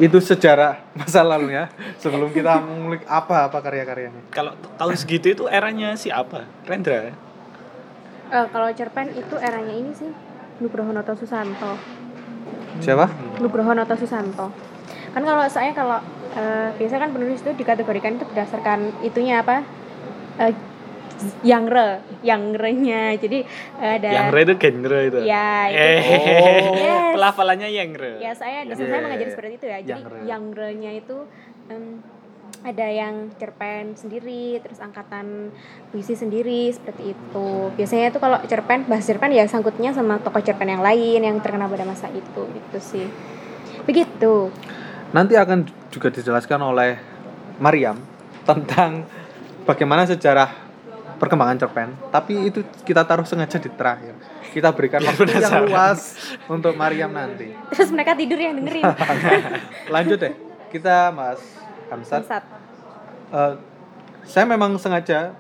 Itu 0.02 0.18
sejarah 0.18 0.82
masa 0.98 1.22
lalunya 1.22 1.70
sebelum 2.02 2.34
kita 2.34 2.58
mengulik 2.66 3.06
apa-apa 3.06 3.62
karya-karyanya. 3.62 4.26
Kalau 4.34 4.58
tahun 4.82 4.98
segitu 4.98 5.38
itu 5.38 5.44
eranya 5.46 5.94
siapa? 5.94 6.50
Rendra. 6.66 7.14
ya? 7.14 7.14
Eh, 8.34 8.46
kalau 8.50 8.74
cerpen 8.74 9.14
itu 9.14 9.38
eranya 9.38 9.76
ini 9.78 9.94
sih 9.94 10.10
Nugroho 10.58 10.90
Noto 10.90 11.14
Susanto. 11.14 11.78
Siapa? 12.82 13.06
Nugroho 13.38 13.78
Noto 13.78 13.94
Susanto. 13.94 14.50
Kan 15.14 15.22
kalau 15.22 15.46
saya 15.46 15.78
kalau 15.78 16.02
eh, 16.34 16.74
biasa 16.74 16.98
kan 16.98 17.14
penulis 17.14 17.46
itu 17.46 17.54
dikategorikan 17.54 18.18
itu 18.18 18.26
berdasarkan 18.26 19.06
itunya 19.06 19.46
apa? 19.46 19.62
Eh, 20.42 20.73
genre, 21.42 21.90
genre-nya. 22.22 23.16
Jadi 23.16 23.40
eh, 23.78 23.92
ada 23.98 24.10
Yang 24.10 24.28
re 24.30 24.40
itu 24.42 24.54
genre 24.58 25.00
itu. 25.02 25.20
Ya, 25.24 25.50
itu. 25.68 25.78
Eh, 25.78 26.62
Yes. 26.74 27.12
pelafalannya 27.14 27.70
yang 27.70 27.92
re. 27.94 28.18
Ya 28.20 28.32
saya 28.34 28.66
dosen 28.66 28.86
Iya, 28.86 28.92
saya 28.92 29.02
mengajari 29.02 29.32
seperti 29.32 29.54
itu 29.56 29.66
ya. 29.68 29.78
Jadi 29.80 30.02
Genre. 30.02 30.18
genre-nya 30.26 30.92
itu 30.94 31.18
em, 31.68 32.02
ada 32.64 32.88
yang 32.88 33.28
cerpen 33.36 33.92
sendiri, 33.94 34.56
terus 34.64 34.80
angkatan 34.80 35.52
puisi 35.92 36.16
sendiri 36.16 36.72
seperti 36.72 37.12
itu. 37.12 37.48
Biasanya 37.76 38.08
itu 38.08 38.20
kalau 38.24 38.40
cerpen, 38.48 38.88
bahas 38.88 39.04
cerpen 39.04 39.36
ya 39.36 39.44
sangkutnya 39.46 39.92
sama 39.92 40.16
tokoh 40.24 40.40
cerpen 40.40 40.72
yang 40.72 40.80
lain 40.80 41.20
yang 41.20 41.38
terkenal 41.44 41.68
pada 41.68 41.84
masa 41.84 42.08
itu, 42.08 42.44
itu 42.48 42.78
sih. 42.80 43.08
Begitu. 43.84 44.48
Nanti 45.12 45.36
akan 45.36 45.68
juga 45.92 46.08
dijelaskan 46.08 46.60
oleh 46.64 46.96
Mariam 47.60 48.00
tentang 48.48 49.04
bagaimana 49.68 50.08
sejarah 50.08 50.63
perkembangan 51.24 51.56
cerpen. 51.56 51.96
Tapi 52.12 52.52
itu 52.52 52.60
kita 52.84 53.08
taruh 53.08 53.24
sengaja 53.24 53.56
di 53.56 53.72
terakhir. 53.72 54.12
Kita 54.52 54.76
berikan 54.76 55.00
Biar 55.00 55.16
waktu 55.16 55.40
yang 55.40 55.64
luas 55.72 56.20
untuk 56.52 56.76
Mariam 56.76 57.16
nanti. 57.16 57.56
Terus 57.72 57.90
mereka 57.96 58.12
tidur 58.20 58.36
yang 58.36 58.60
dengerin. 58.60 58.84
Lanjut 59.96 60.20
deh. 60.20 60.36
Kita 60.68 61.16
Mas 61.16 61.40
Hamzat. 61.88 62.28
Bangsat. 62.28 62.44
Eh, 63.34 63.54
saya 64.28 64.46
memang 64.46 64.76
sengaja 64.76 65.34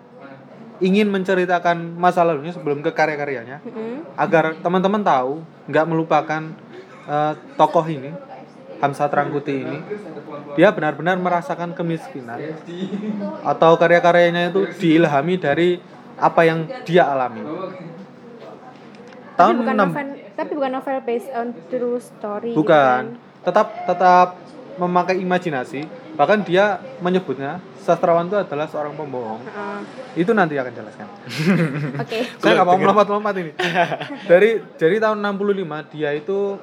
ingin 0.81 1.07
menceritakan 1.11 1.95
masa 1.95 2.25
lalunya 2.25 2.51
sebelum 2.51 2.81
ke 2.81 2.91
karya-karyanya 2.91 3.61
Mm-mm. 3.63 4.17
agar 4.17 4.57
teman-teman 4.59 4.99
tahu 5.05 5.45
nggak 5.69 5.85
melupakan 5.85 6.41
eh, 7.07 7.33
tokoh 7.55 7.85
ini 7.85 8.11
Hamsa 8.83 9.07
Trangkuti 9.07 9.63
ini 9.63 9.79
dia 10.53 10.67
benar-benar 10.69 11.15
merasakan 11.15 11.71
kemiskinan 11.71 12.35
atau 13.41 13.79
karya-karyanya 13.79 14.51
itu 14.51 14.67
diilhami 14.75 15.39
dari 15.39 15.79
apa 16.19 16.43
yang 16.43 16.67
dia 16.83 17.07
alami 17.07 17.39
Tapi 19.33 19.39
tahun 19.39 19.55
bukan 19.57 19.73
6 19.73 19.81
novel, 19.81 20.05
tapi 20.35 20.51
bukan 20.53 20.71
novel 20.71 20.97
based 21.01 21.31
on 21.33 21.47
true 21.65 21.97
story. 21.97 22.51
gitu 22.51 22.59
bukan 22.59 23.01
kan. 23.17 23.41
tetap 23.41 23.67
tetap 23.87 24.27
memakai 24.75 25.17
imajinasi 25.17 25.85
bahkan 26.13 26.41
dia 26.41 26.77
menyebutnya 26.99 27.57
sastrawan 27.79 28.25
itu 28.25 28.37
adalah 28.37 28.65
seorang 28.65 28.93
pembohong 28.93 29.41
Heeh. 29.41 29.79
itu 30.21 30.31
nanti 30.31 30.53
akan 30.55 30.73
jelaskan 30.73 31.07
Oke. 31.97 32.19
saya 32.41 32.51
nggak 32.57 32.67
mau 32.67 32.77
melompat-lompat 32.77 33.33
ini 33.39 33.51
dari 34.29 34.61
dari 34.77 34.95
tahun 34.99 35.17
65 35.17 35.93
dia 35.93 36.09
itu 36.13 36.57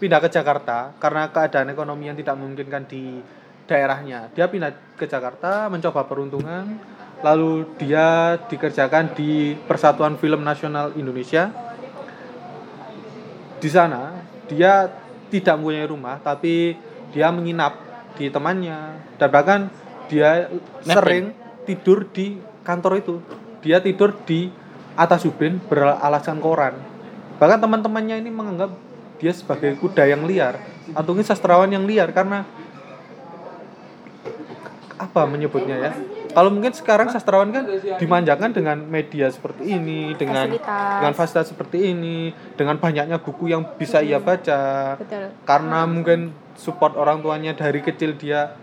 pindah 0.00 0.20
ke 0.20 0.28
Jakarta 0.32 0.92
karena 0.98 1.28
keadaan 1.30 1.70
ekonomi 1.70 2.08
yang 2.08 2.16
tidak 2.18 2.34
memungkinkan 2.36 2.84
di 2.88 3.20
daerahnya. 3.64 4.28
Dia 4.36 4.48
pindah 4.48 4.96
ke 4.96 5.08
Jakarta 5.08 5.68
mencoba 5.72 6.04
peruntungan 6.04 6.76
lalu 7.24 7.64
dia 7.80 8.36
dikerjakan 8.50 9.16
di 9.16 9.56
Persatuan 9.64 10.20
Film 10.20 10.44
Nasional 10.44 10.92
Indonesia. 10.96 11.48
Di 13.60 13.70
sana 13.72 14.12
dia 14.44 14.92
tidak 15.32 15.56
mempunyai 15.56 15.88
rumah 15.88 16.20
tapi 16.20 16.76
dia 17.16 17.32
menginap 17.32 17.80
di 18.18 18.28
temannya. 18.28 19.00
Dan 19.16 19.28
bahkan 19.32 19.60
dia 20.12 20.52
sering 20.84 21.32
tidur 21.64 22.04
di 22.12 22.36
kantor 22.60 23.00
itu. 23.00 23.14
Dia 23.64 23.80
tidur 23.80 24.12
di 24.28 24.52
atas 24.94 25.24
ubin 25.24 25.58
beralaskan 25.64 26.38
koran. 26.38 26.76
Bahkan 27.40 27.58
teman-temannya 27.58 28.20
ini 28.20 28.30
menganggap 28.30 28.70
dia 29.18 29.32
sebagai 29.32 29.78
kuda 29.78 30.10
yang 30.10 30.26
liar 30.26 30.58
atau 30.92 31.10
mungkin 31.14 31.26
sastrawan 31.26 31.70
yang 31.70 31.86
liar 31.86 32.10
karena 32.12 32.44
apa 34.94 35.26
menyebutnya 35.26 35.76
ya? 35.78 35.92
Kalau 36.34 36.50
mungkin 36.50 36.74
sekarang 36.74 37.14
sastrawan 37.14 37.54
kan 37.54 37.62
dimanjakan 38.02 38.50
dengan 38.50 38.82
media 38.82 39.30
seperti 39.30 39.78
ini 39.78 40.18
dengan 40.18 40.50
Fasilitas. 40.50 40.94
dengan 40.98 41.14
fasilitas 41.14 41.46
seperti 41.54 41.78
ini 41.94 42.34
dengan 42.58 42.76
banyaknya 42.82 43.22
buku 43.22 43.54
yang 43.54 43.62
bisa 43.78 44.02
ia 44.02 44.18
baca. 44.18 44.98
Betul. 44.98 45.30
karena 45.46 45.86
mungkin 45.86 46.34
support 46.58 46.98
orang 46.98 47.22
tuanya 47.22 47.54
dari 47.54 47.78
kecil 47.82 48.18
dia 48.18 48.58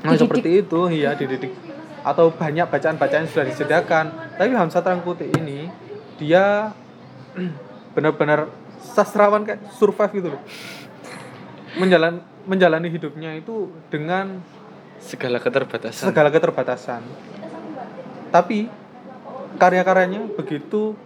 nah, 0.00 0.16
seperti 0.16 0.64
itu 0.64 0.88
iya 0.88 1.12
dididik. 1.12 1.52
Atau 2.00 2.32
banyak 2.32 2.70
bacaan-bacaan 2.70 3.26
yang 3.26 3.32
sudah 3.32 3.46
disediakan. 3.50 4.04
Tapi 4.38 4.54
Hamsa 4.56 4.80
Trangkuti 4.80 5.28
ini 5.36 5.68
dia 6.16 6.72
benar-benar 7.94 8.48
sastrawan 8.96 9.44
kayak 9.44 9.60
survive 9.76 10.12
gitu 10.16 10.28
loh. 10.32 10.42
Menjalan 11.76 12.24
menjalani 12.48 12.88
hidupnya 12.88 13.36
itu 13.36 13.68
dengan 13.92 14.40
segala 15.02 15.36
keterbatasan. 15.36 16.08
segala 16.08 16.32
keterbatasan. 16.32 17.02
Tapi 18.32 18.70
karya-karyanya 19.60 20.32
begitu 20.32 20.96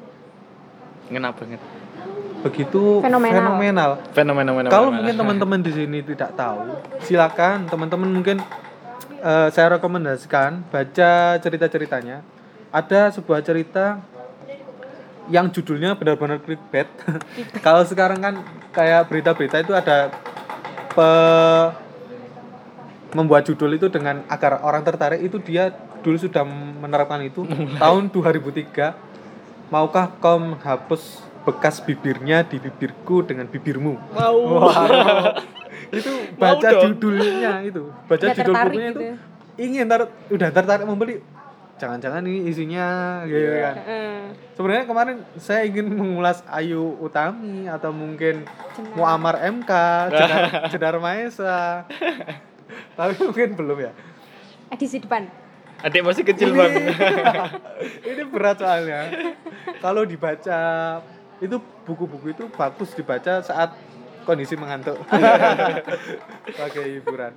ngena 1.11 1.35
banget. 1.35 1.59
begitu 2.41 3.05
Fenomenal. 3.05 3.37
fenomenal. 3.37 3.91
Fenomena 4.17 4.51
fenomena 4.57 4.69
Kalau 4.73 4.89
mungkin 4.89 5.13
teman-teman 5.13 5.61
di 5.61 5.73
sini 5.77 6.01
tidak 6.01 6.33
tahu, 6.41 6.73
silakan 7.05 7.69
teman-teman 7.69 8.09
mungkin 8.09 8.41
eh, 9.21 9.49
saya 9.53 9.77
rekomendasikan 9.77 10.65
baca 10.73 11.37
cerita-ceritanya. 11.37 12.25
Ada 12.73 13.13
sebuah 13.13 13.45
cerita 13.45 14.01
yang 15.31 15.49
judulnya 15.49 15.95
benar-benar 15.95 16.39
clickbait. 16.39 16.91
Kalau 17.65 17.83
sekarang 17.83 18.19
kan 18.19 18.35
kayak 18.71 19.07
berita-berita 19.07 19.63
itu 19.63 19.73
ada 19.73 20.11
pe- 20.91 21.71
membuat 23.11 23.43
judul 23.43 23.75
itu 23.75 23.87
dengan 23.87 24.23
agar 24.27 24.63
orang 24.63 24.83
tertarik 24.83 25.19
itu 25.19 25.39
dia 25.39 25.75
dulu 26.01 26.15
sudah 26.17 26.47
menerapkan 26.47 27.19
itu 27.21 27.43
tahun 27.77 28.09
2003 28.09 28.95
maukah 29.69 30.07
kau 30.17 30.39
menghapus 30.39 31.19
bekas 31.41 31.81
bibirnya 31.81 32.43
di 32.43 32.57
bibirku 32.57 33.23
dengan 33.23 33.45
bibirmu 33.45 33.99
mau 34.13 34.63
Wah, 34.63 35.35
itu 35.91 36.11
baca 36.37 36.69
dong. 36.71 36.95
judulnya 36.95 37.65
itu 37.65 37.91
baca 38.07 38.23
Udah 38.23 38.37
judul 38.37 38.55
bukunya 38.55 38.89
itu 38.89 39.01
gitu. 39.01 39.05
ingin 39.59 39.85
tar 39.87 40.01
udah 40.31 40.49
tertarik 40.49 40.85
membeli 40.87 41.15
jangan-jangan 41.81 42.21
ini 42.29 42.45
isinya 42.53 42.89
gitu 43.25 43.49
kan. 43.57 43.75
Heeh. 43.81 44.17
sebenarnya 44.53 44.85
kemarin 44.85 45.17
saya 45.41 45.65
ingin 45.65 45.89
mengulas 45.89 46.45
Ayu 46.45 47.01
Utami 47.01 47.65
atau 47.65 47.89
mungkin 47.89 48.45
Cenar. 48.77 48.93
Muammar 48.93 49.41
MK 49.49 49.73
Jedar, 50.21 50.45
Jedar 50.69 50.95
Maesa. 51.01 51.89
Tapi 53.01 53.13
mungkin 53.25 53.57
belum 53.57 53.79
ya. 53.81 53.93
Edisi 54.69 55.01
depan. 55.01 55.25
adik 55.81 56.05
masih 56.05 56.29
kecil 56.29 56.53
bang. 56.53 56.93
Ini 58.05 58.29
berat 58.33 58.61
soalnya. 58.61 59.33
Kalau 59.81 60.05
dibaca 60.05 60.61
itu 61.41 61.57
buku-buku 61.89 62.37
itu 62.37 62.45
bagus 62.53 62.93
dibaca 62.93 63.41
saat 63.41 63.73
kondisi 64.31 64.55
mengantuk. 64.55 64.95
Sebagai 66.55 66.85
hiburan. 66.87 67.35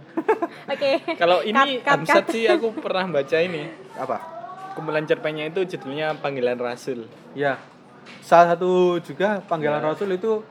Oke. 0.69 1.17
kalau 1.17 1.41
ini 1.41 1.81
Cut, 1.81 1.81
cut, 1.81 1.93
Hamsat 2.05 2.23
cut. 2.29 2.33
sih 2.37 2.45
aku 2.45 2.69
pernah 2.77 3.09
baca 3.09 3.37
ini. 3.41 3.65
Apa? 3.97 4.17
Kumpulan 4.77 5.05
cerpennya 5.09 5.49
itu 5.49 5.65
judulnya 5.65 6.17
panggilan 6.21 6.57
rasul. 6.61 7.09
Ya 7.33 7.73
salah 8.23 8.55
satu 8.55 8.99
juga 9.03 9.39
panggilan 9.45 9.79
Ya. 9.83 9.87
Rasul 9.91 10.15
itu 10.15 10.43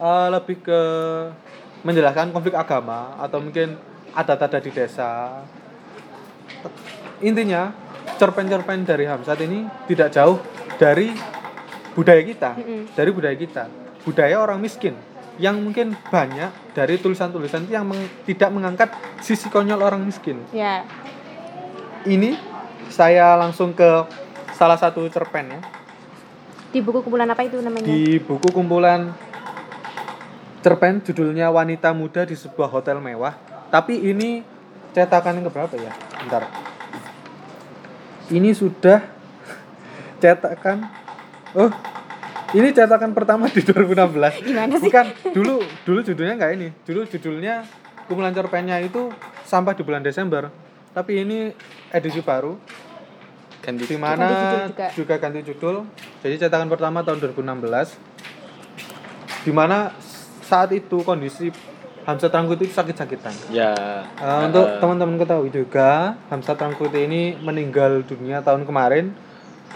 eh, 0.00 0.28
lebih 0.32 0.56
ke 0.64 0.80
menjelaskan 1.84 2.32
konflik 2.34 2.56
agama 2.56 3.14
atau 3.20 3.38
mungkin 3.38 3.76
adat-adat 4.16 4.62
di 4.64 4.72
desa. 4.72 5.44
Intinya 7.20 7.72
cerpen-cerpen 8.16 8.84
dari 8.84 9.04
Hamzat 9.06 9.38
ini 9.44 9.64
tidak 9.88 10.08
jauh 10.12 10.40
dari 10.80 11.12
budaya 11.92 12.22
kita. 12.24 12.50
Mm-mm. 12.58 12.82
dari 12.96 13.10
budaya 13.12 13.36
kita. 13.36 13.64
Budaya 14.04 14.36
orang 14.40 14.60
miskin 14.60 14.96
yang 15.36 15.58
mungkin 15.58 15.92
banyak 16.06 16.48
dari 16.72 16.96
tulisan-tulisan 16.96 17.68
yang 17.68 17.84
meng- 17.84 18.08
tidak 18.24 18.48
mengangkat 18.48 18.88
sisi 19.20 19.46
konyol 19.46 19.78
orang 19.78 20.00
miskin 20.00 20.40
Ya. 20.48 20.84
ini 22.02 22.40
saya 22.88 23.34
langsung 23.34 23.72
ke 23.72 24.06
salah 24.52 24.76
satu 24.76 25.04
cerpen 25.06 25.50
ya 25.50 25.60
Di 26.66 26.80
buku 26.80 27.00
kumpulan 27.00 27.26
apa 27.26 27.40
itu 27.42 27.56
namanya? 27.58 27.84
di 27.84 28.16
buku 28.18 28.48
kumpulan 28.50 29.12
cerpen 30.60 30.98
judulnya 31.00 31.46
Wanita 31.48 31.92
Muda 31.92 32.24
di 32.24 32.34
sebuah 32.34 32.66
hotel 32.68 32.98
mewah. 32.98 33.38
Tapi 33.68 34.02
ini 34.02 34.42
cetakan 34.90 35.38
yang 35.38 35.46
keberapa 35.46 35.72
ya? 35.74 35.94
Bentar. 36.18 36.50
Ini 38.28 38.50
sudah 38.50 38.98
cetakan 40.20 40.90
Oh, 41.54 41.70
ini 42.54 42.68
cetakan 42.70 43.10
pertama 43.10 43.50
di 43.50 43.58
2016. 43.64 44.46
Gimana 44.46 44.74
sih? 44.78 44.86
Bukan, 44.86 45.06
dulu 45.34 45.64
dulu 45.82 45.98
judulnya 46.04 46.34
nggak 46.38 46.52
ini. 46.54 46.68
Dulu 46.86 47.00
judulnya 47.10 47.66
kumpulan 48.06 48.30
cerpennya 48.30 48.78
itu 48.78 49.10
sampah 49.42 49.74
di 49.74 49.82
bulan 49.82 50.04
Desember. 50.06 50.52
Tapi 50.94 51.26
ini 51.26 51.50
edisi 51.90 52.22
baru 52.22 52.54
ganti 53.64 53.82
di 53.82 53.98
judul. 53.98 53.98
mana 53.98 54.22
Ganti 54.22 54.36
judul 54.38 54.62
juga. 54.70 54.86
juga. 54.94 55.14
ganti 55.18 55.40
judul. 55.42 55.76
Jadi 56.22 56.34
cetakan 56.38 56.68
pertama 56.70 57.02
tahun 57.02 57.18
2016. 57.18 57.98
Di 59.42 59.52
mana 59.54 59.90
saat 60.42 60.70
itu 60.70 61.02
kondisi 61.02 61.50
Hamzat 62.06 62.30
Rangkuti 62.30 62.70
itu 62.70 62.74
sakit-sakitan. 62.78 63.34
ya 63.50 63.74
Eh, 64.22 64.40
untuk 64.46 64.78
teman-teman 64.78 65.18
ketahui 65.18 65.50
juga, 65.50 66.14
Hamzat 66.30 66.54
Rangkuti 66.54 67.02
ini 67.02 67.34
meninggal 67.42 68.06
dunia 68.06 68.38
tahun 68.46 68.62
kemarin 68.62 69.10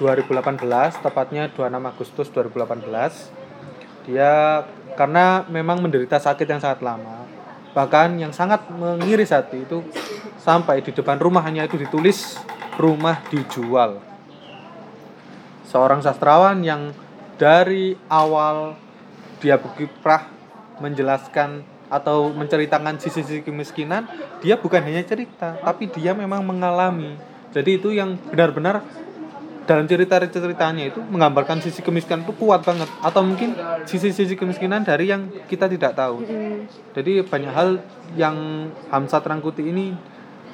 2018, 0.00 1.04
tepatnya 1.04 1.52
26 1.52 1.92
Agustus 1.92 2.26
2018. 2.32 4.08
Dia 4.08 4.64
karena 4.96 5.44
memang 5.46 5.84
menderita 5.84 6.16
sakit 6.16 6.48
yang 6.48 6.58
sangat 6.58 6.80
lama. 6.80 7.28
Bahkan 7.76 8.16
yang 8.16 8.32
sangat 8.32 8.66
mengiris 8.72 9.30
hati 9.30 9.62
itu 9.68 9.84
sampai 10.40 10.80
di 10.80 10.90
depan 10.90 11.20
rumahnya 11.20 11.68
itu 11.68 11.76
ditulis 11.76 12.40
rumah 12.80 13.20
dijual. 13.28 14.00
Seorang 15.68 16.00
sastrawan 16.02 16.64
yang 16.64 16.96
dari 17.36 17.94
awal 18.08 18.74
dia 19.38 19.60
berkiprah 19.60 20.26
menjelaskan 20.80 21.62
atau 21.92 22.32
menceritakan 22.32 22.96
sisi-sisi 22.96 23.44
kemiskinan, 23.44 24.08
dia 24.40 24.56
bukan 24.56 24.80
hanya 24.80 25.02
cerita, 25.04 25.58
tapi 25.60 25.90
dia 25.90 26.16
memang 26.16 26.40
mengalami. 26.42 27.18
Jadi 27.50 27.82
itu 27.82 27.90
yang 27.90 28.14
benar-benar 28.30 28.82
dalam 29.70 29.86
cerita-ceritanya 29.86 30.90
itu 30.90 30.98
menggambarkan 30.98 31.62
sisi 31.62 31.78
kemiskinan 31.78 32.26
itu 32.26 32.34
kuat 32.34 32.66
banget 32.66 32.90
atau 32.98 33.22
mungkin 33.22 33.54
sisi-sisi 33.86 34.34
kemiskinan 34.34 34.82
dari 34.82 35.06
yang 35.06 35.30
kita 35.46 35.70
tidak 35.70 35.94
tahu. 35.94 36.26
Mm-mm. 36.26 36.66
Jadi 36.90 37.22
banyak 37.22 37.52
hal 37.54 37.78
yang 38.18 38.66
Hamzat 38.90 39.22
Rangkuti 39.22 39.70
ini 39.70 39.94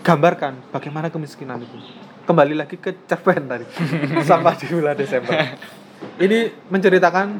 gambarkan 0.04 0.68
bagaimana 0.68 1.08
kemiskinan 1.08 1.64
itu. 1.64 1.80
kembali 2.26 2.58
lagi 2.58 2.76
ke 2.82 3.06
cerpen 3.06 3.46
tadi 3.46 3.66
sampah 4.28 4.54
di 4.58 4.66
bulan 4.66 4.98
Desember 4.98 5.30
ini 6.18 6.50
menceritakan 6.66 7.38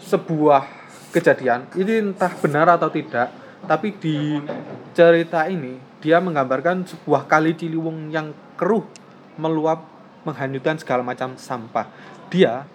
sebuah 0.00 0.64
kejadian 1.12 1.68
ini 1.76 2.10
entah 2.10 2.32
benar 2.40 2.72
atau 2.72 2.88
tidak 2.88 3.28
tapi 3.68 3.92
di 4.00 4.40
cerita 4.96 5.44
ini 5.44 5.76
dia 6.00 6.18
menggambarkan 6.24 6.88
sebuah 6.88 7.28
kali 7.28 7.52
Ciliwung 7.52 8.08
yang 8.08 8.32
keruh 8.56 8.88
meluap 9.36 9.91
menghanyutkan 10.24 10.78
segala 10.78 11.02
macam 11.02 11.34
sampah. 11.38 11.86
Dia 12.32 12.66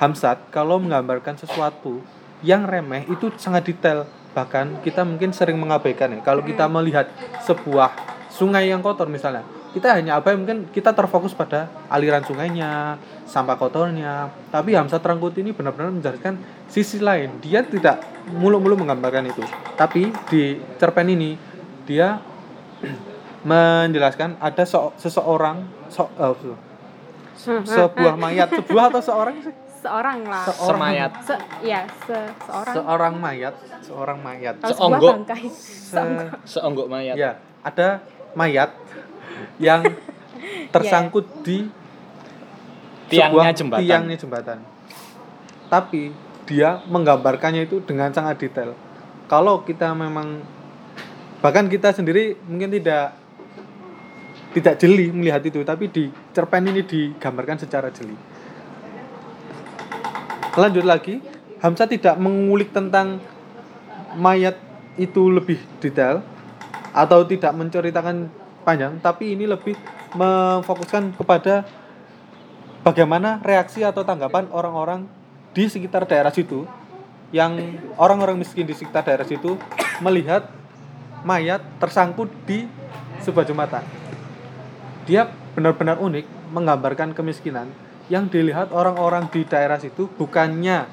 Hamzat 0.00 0.48
kalau 0.48 0.80
menggambarkan 0.80 1.36
sesuatu 1.36 2.00
yang 2.40 2.64
remeh 2.64 3.04
itu 3.12 3.28
sangat 3.36 3.68
detail. 3.68 4.08
Bahkan 4.32 4.80
kita 4.80 5.04
mungkin 5.04 5.34
sering 5.34 5.60
mengabaikan 5.60 6.16
ya 6.16 6.20
kalau 6.24 6.40
kita 6.40 6.64
melihat 6.70 7.10
sebuah 7.44 7.92
sungai 8.32 8.70
yang 8.70 8.80
kotor 8.80 9.10
misalnya 9.10 9.44
kita 9.70 9.94
hanya 9.94 10.18
apa 10.18 10.34
mungkin 10.34 10.66
kita 10.74 10.90
terfokus 10.90 11.30
pada 11.30 11.70
aliran 11.86 12.26
sungainya 12.26 12.98
sampah 13.22 13.54
kotornya. 13.54 14.26
Tapi 14.50 14.74
Hamzat 14.74 15.06
Rangkut 15.06 15.38
ini 15.38 15.54
benar-benar 15.54 15.94
menjelaskan 15.94 16.42
sisi 16.66 16.98
lain. 16.98 17.38
Dia 17.38 17.62
tidak 17.62 18.02
mulu-mulu 18.34 18.74
menggambarkan 18.82 19.30
itu. 19.30 19.46
Tapi 19.78 20.10
di 20.26 20.58
cerpen 20.74 21.06
ini 21.14 21.38
dia 21.86 22.18
menjelaskan 23.50 24.42
ada 24.42 24.66
so- 24.66 24.90
seseorang 24.98 25.62
so- 25.86 26.10
eh, 26.18 26.69
sebuah 27.76 28.14
mayat. 28.16 28.48
Sebuah 28.52 28.84
atau 28.92 29.02
seorang 29.02 29.36
sih? 29.40 29.54
Seorang 29.80 30.18
lah. 30.28 30.44
Seorang. 30.44 30.68
Semayat. 30.76 31.10
se 31.24 31.34
ya 31.64 31.80
se 32.04 32.18
seorang. 32.44 32.74
Seorang 32.76 33.14
mayat. 33.16 33.54
Seorang 33.80 34.18
mayat. 34.20 34.54
Kalau 34.60 34.76
Seonggok. 34.76 35.12
bangkai. 35.24 35.44
Se- 35.48 36.30
Seonggok. 36.44 36.86
Mayat. 36.92 37.16
ya 37.16 37.30
ada 37.60 38.04
mayat 38.32 38.70
yang 39.56 39.80
tersangkut 40.68 41.24
di 41.42 41.68
Tiangnya 43.10 43.50
sebuah 43.50 43.58
jembatan. 43.58 43.82
tiangnya 43.82 44.16
jembatan. 44.16 44.58
Tapi 45.66 46.02
dia 46.46 46.82
menggambarkannya 46.86 47.66
itu 47.66 47.82
dengan 47.82 48.14
sangat 48.14 48.38
detail. 48.38 48.74
Kalau 49.26 49.62
kita 49.62 49.90
memang 49.94 50.42
bahkan 51.40 51.66
kita 51.66 51.90
sendiri 51.90 52.36
mungkin 52.46 52.70
tidak 52.70 53.16
tidak 54.50 54.82
jeli 54.82 55.14
melihat 55.14 55.42
itu 55.46 55.62
tapi 55.62 55.86
di 55.90 56.10
cerpen 56.34 56.66
ini 56.66 56.82
digambarkan 56.82 57.58
secara 57.62 57.88
jeli 57.94 58.14
lanjut 60.58 60.86
lagi 60.86 61.22
Hamzah 61.60 61.86
tidak 61.86 62.16
mengulik 62.16 62.72
tentang 62.72 63.20
mayat 64.16 64.56
itu 64.96 65.28
lebih 65.28 65.60
detail 65.78 66.24
atau 66.90 67.22
tidak 67.22 67.52
menceritakan 67.54 68.32
panjang 68.66 68.98
tapi 68.98 69.38
ini 69.38 69.46
lebih 69.46 69.78
memfokuskan 70.16 71.14
kepada 71.14 71.62
bagaimana 72.82 73.38
reaksi 73.44 73.86
atau 73.86 74.02
tanggapan 74.02 74.50
orang-orang 74.50 75.06
di 75.54 75.70
sekitar 75.70 76.08
daerah 76.08 76.34
situ 76.34 76.66
yang 77.30 77.78
orang-orang 77.94 78.42
miskin 78.42 78.66
di 78.66 78.74
sekitar 78.74 79.06
daerah 79.06 79.22
situ 79.22 79.54
melihat 80.02 80.50
mayat 81.22 81.62
tersangkut 81.78 82.26
di 82.48 82.66
sebuah 83.22 83.46
jembatan. 83.46 83.99
Dia 85.10 85.26
benar-benar 85.26 85.98
unik 85.98 86.54
menggambarkan 86.54 87.10
kemiskinan 87.18 87.66
yang 88.06 88.30
dilihat 88.30 88.70
orang-orang 88.70 89.26
di 89.26 89.42
daerah 89.42 89.74
situ 89.78 90.06
bukannya 90.14 90.86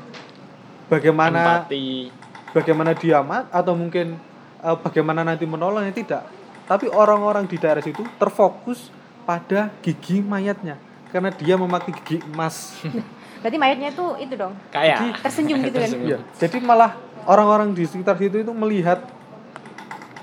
bagaimana 0.89 1.65
Empati. 1.65 2.09
bagaimana 2.53 2.97
dia 2.97 3.21
mat 3.21 3.45
atau 3.53 3.77
mungkin 3.77 4.17
eh, 4.61 4.77
bagaimana 4.81 5.21
nanti 5.21 5.45
menolongnya 5.45 5.93
tidak 5.93 6.23
tapi 6.69 6.89
orang-orang 6.89 7.45
di 7.45 7.57
daerah 7.57 7.81
situ 7.81 8.05
terfokus 8.21 8.89
pada 9.25 9.73
gigi 9.81 10.21
mayatnya 10.21 10.77
karena 11.09 11.33
dia 11.33 11.57
memakai 11.57 11.93
gigi 12.01 12.21
emas 12.29 12.77
berarti 13.41 13.57
mayatnya 13.57 13.89
itu 13.93 14.05
itu 14.21 14.33
dong 14.33 14.53
Kayak. 14.69 15.21
tersenyum 15.21 15.57
gitu 15.65 15.77
kan 15.77 15.89
Tersenyum. 15.89 16.09
Iya, 16.09 16.17
jadi 16.37 16.57
malah 16.61 16.97
orang-orang 17.25 17.73
di 17.73 17.85
sekitar 17.85 18.17
situ 18.17 18.41
itu 18.41 18.53
melihat 18.53 19.05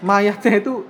mayatnya 0.02 0.62
itu 0.62 0.86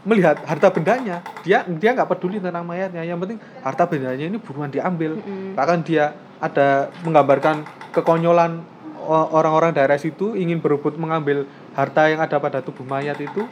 melihat 0.00 0.40
harta 0.48 0.72
bendanya 0.72 1.20
dia 1.44 1.60
dia 1.66 1.90
nggak 1.92 2.08
peduli 2.08 2.40
tentang 2.40 2.64
mayatnya. 2.64 3.04
Yang 3.04 3.18
penting 3.26 3.38
harta 3.60 3.84
bendanya 3.84 4.24
ini 4.24 4.38
buruan 4.40 4.72
diambil. 4.72 5.20
Mm-mm. 5.20 5.52
bahkan 5.52 5.84
dia 5.84 6.16
ada 6.40 6.88
menggambarkan 7.04 7.68
kekonyolan 7.92 8.64
o- 9.04 9.28
orang-orang 9.36 9.76
daerah 9.76 10.00
situ 10.00 10.32
ingin 10.36 10.56
berebut 10.56 10.96
mengambil 10.96 11.44
harta 11.76 12.08
yang 12.08 12.24
ada 12.24 12.40
pada 12.40 12.64
tubuh 12.64 12.84
mayat 12.88 13.20
itu. 13.20 13.44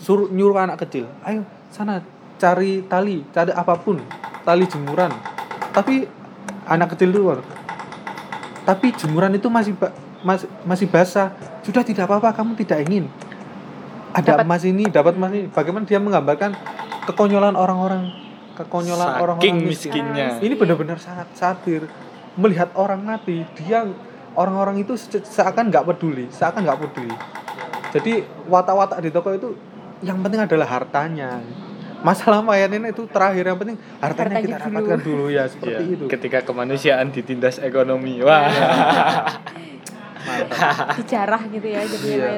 Suruh 0.00 0.28
nyuruh 0.32 0.56
anak 0.60 0.84
kecil 0.84 1.08
ayo 1.28 1.44
sana 1.72 2.00
cari 2.40 2.80
tali 2.84 3.24
cari 3.32 3.52
apa 3.52 3.76
pun 3.76 4.00
tali 4.44 4.64
jemuran. 4.68 5.12
Tapi 5.70 6.08
anak 6.68 6.96
kecil 6.96 7.12
itu 7.12 7.24
tapi 8.68 8.92
jemuran 8.92 9.32
itu 9.32 9.48
masih 9.48 9.72
masih 10.20 10.48
masih 10.68 10.86
basah. 10.92 11.32
Sudah 11.64 11.84
tidak 11.84 12.08
apa-apa 12.08 12.36
kamu 12.36 12.56
tidak 12.60 12.84
ingin 12.88 13.08
ada 14.12 14.34
Dapat- 14.34 14.44
emas 14.44 14.62
ini 14.64 14.82
dapat 14.84 15.12
emas 15.14 15.30
ini 15.30 15.46
bagaimana 15.46 15.84
dia 15.84 15.96
menggambarkan 15.96 16.50
kekonyolan 17.04 17.54
orang-orang 17.54 18.10
kekonyolan 18.54 19.06
Saking 19.08 19.20
orang-orang 19.20 19.62
miskin 19.62 20.04
miskinnya. 20.04 20.26
ini 20.38 20.52
benar-benar 20.52 20.96
sangat 20.96 21.26
satir 21.32 21.84
melihat 22.34 22.68
orang 22.74 23.00
mati 23.00 23.42
dia 23.56 23.84
orang-orang 24.32 24.78
itu 24.78 24.94
se- 24.94 25.20
seakan 25.20 25.68
nggak 25.68 25.84
peduli 25.84 26.24
seakan 26.28 26.62
nggak 26.62 26.78
peduli 26.80 27.14
jadi 27.90 28.22
watak-watak 28.46 28.98
di 28.98 29.08
toko 29.08 29.28
itu 29.30 29.48
yang 30.00 30.18
penting 30.18 30.40
adalah 30.40 30.66
hartanya 30.68 31.40
masalah 32.00 32.40
mayatnya 32.40 32.88
itu 32.88 33.04
terakhir 33.06 33.44
yang 33.44 33.56
penting 33.56 33.76
hartanya, 33.98 34.32
Hartanya 34.32 34.40
kita 34.40 34.58
dulu. 34.58 34.72
dapatkan 34.72 34.98
dulu 35.02 35.24
ya 35.28 35.42
seperti 35.44 35.82
Iya, 35.82 35.92
itu 35.92 36.04
Ketika 36.08 36.38
kemanusiaan 36.42 37.06
ditindas 37.10 37.56
ekonomi. 37.60 38.20
Wah. 38.20 38.48
dijarah 40.96 41.42
gitu 41.46 41.66
ya 41.66 41.82
jadi 41.82 42.06
Iya. 42.06 42.30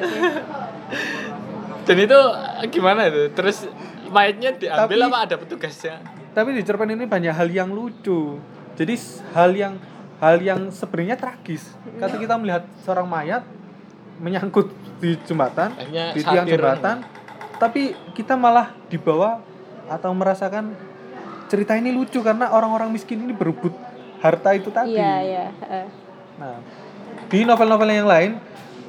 Dan 1.83 1.97
itu 1.99 2.19
gimana 2.71 3.11
itu? 3.11 3.31
Terus 3.35 3.67
mayatnya 4.07 4.55
diambil 4.55 4.99
Tapi- 4.99 5.09
apa 5.11 5.19
ada 5.25 5.35
petugasnya? 5.35 5.97
tapi 6.33 6.49
di 6.57 6.61
cerpen 6.65 6.89
ini 6.89 7.05
banyak 7.05 7.29
hal 7.29 7.47
yang 7.53 7.69
lucu 7.69 8.41
jadi 8.73 8.97
hal 9.37 9.53
yang 9.53 9.73
hal 10.17 10.41
yang 10.41 10.73
sebenarnya 10.73 11.15
tragis 11.15 11.69
ketika 11.85 12.17
kita 12.17 12.35
melihat 12.41 12.65
seorang 12.81 13.05
mayat 13.05 13.45
menyangkut 14.17 14.73
di 14.97 15.13
jembatan 15.29 15.77
Akhirnya 15.77 16.05
di 16.17 16.21
tiang 16.25 16.47
jembatan 16.49 17.05
tapi 17.61 17.93
kita 18.17 18.33
malah 18.33 18.73
dibawa 18.89 19.39
atau 19.87 20.09
merasakan 20.11 20.73
cerita 21.53 21.77
ini 21.77 21.93
lucu 21.93 22.17
karena 22.25 22.49
orang-orang 22.49 22.89
miskin 22.89 23.21
ini 23.21 23.31
berebut 23.31 23.71
harta 24.25 24.57
itu 24.57 24.73
tadi 24.73 24.97
iya 24.97 25.21
iya 25.21 25.45
heeh. 25.61 25.85
Nah, 26.33 26.57
di 27.29 27.45
novel-novel 27.45 27.93
yang 27.93 28.09
lain, 28.09 28.31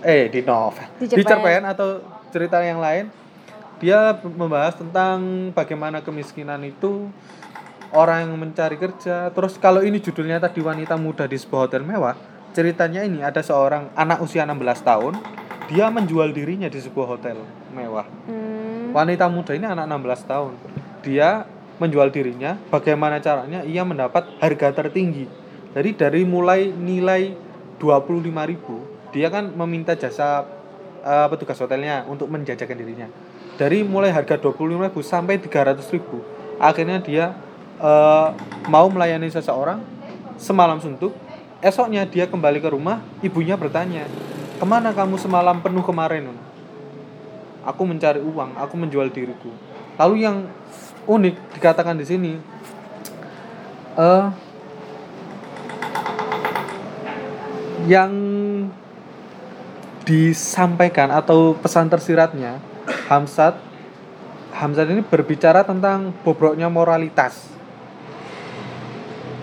eh 0.00 0.32
di 0.32 0.40
novel, 0.40 0.86
Di 0.96 1.20
cerpen 1.20 1.60
atau 1.60 2.00
cerita 2.34 2.58
yang 2.66 2.82
lain, 2.82 3.14
dia 3.78 4.18
membahas 4.18 4.74
tentang 4.74 5.50
bagaimana 5.54 6.02
kemiskinan 6.02 6.66
itu 6.66 7.06
orang 7.94 8.26
yang 8.26 8.34
mencari 8.34 8.74
kerja. 8.74 9.30
Terus 9.30 9.54
kalau 9.62 9.86
ini 9.86 10.02
judulnya 10.02 10.42
tadi 10.42 10.58
wanita 10.58 10.98
muda 10.98 11.30
di 11.30 11.38
sebuah 11.38 11.70
hotel 11.70 11.86
mewah, 11.86 12.18
ceritanya 12.50 13.06
ini 13.06 13.22
ada 13.22 13.38
seorang 13.38 13.94
anak 13.94 14.18
usia 14.18 14.42
16 14.42 14.58
tahun, 14.82 15.14
dia 15.70 15.86
menjual 15.94 16.34
dirinya 16.34 16.66
di 16.66 16.82
sebuah 16.82 17.06
hotel 17.06 17.38
mewah. 17.70 18.06
Hmm, 18.26 18.90
Wanita 18.90 19.30
muda 19.30 19.54
ini 19.54 19.66
anak 19.70 19.86
16 19.86 20.30
tahun. 20.30 20.52
Dia 21.06 21.46
menjual 21.78 22.14
dirinya, 22.14 22.54
bagaimana 22.70 23.18
caranya 23.18 23.66
ia 23.66 23.82
mendapat 23.82 24.26
harga 24.38 24.70
tertinggi. 24.70 25.26
Jadi 25.74 25.90
dari 25.98 26.22
mulai 26.22 26.70
nilai 26.70 27.34
25.000, 27.82 29.10
dia 29.10 29.26
kan 29.26 29.50
meminta 29.50 29.98
jasa 29.98 30.46
eh, 31.04 31.26
petugas 31.28 31.60
hotelnya 31.60 32.08
untuk 32.08 32.32
menjajakan 32.32 32.76
dirinya. 32.80 33.08
Dari 33.54 33.84
mulai 33.86 34.10
harga 34.10 34.40
25.000 34.40 34.90
sampai 35.04 35.38
300.000. 35.38 36.58
Akhirnya 36.58 36.98
dia 37.04 37.24
eh, 37.78 38.28
mau 38.72 38.88
melayani 38.88 39.28
seseorang 39.28 39.84
semalam 40.40 40.80
suntuk. 40.80 41.12
Esoknya 41.60 42.04
dia 42.08 42.28
kembali 42.28 42.60
ke 42.60 42.68
rumah, 42.68 43.00
ibunya 43.24 43.56
bertanya, 43.56 44.04
"Ke 44.60 44.64
mana 44.68 44.92
kamu 44.92 45.16
semalam 45.16 45.64
penuh 45.64 45.80
kemarin?" 45.80 46.28
aku 47.64 47.82
mencari 47.88 48.20
uang, 48.20 48.60
aku 48.60 48.74
menjual 48.76 49.08
diriku. 49.08 49.50
Lalu 49.96 50.28
yang 50.28 50.36
unik 51.08 51.34
dikatakan 51.58 51.96
di 51.96 52.06
sini, 52.06 52.32
eh 53.96 54.24
yang 57.88 58.12
disampaikan 60.04 61.10
atau 61.10 61.56
pesan 61.56 61.88
tersiratnya, 61.88 62.60
Hamzat, 63.08 63.56
Hamzat 64.54 64.86
ini 64.92 65.02
berbicara 65.02 65.64
tentang 65.64 66.12
bobroknya 66.22 66.70
moralitas. 66.70 67.50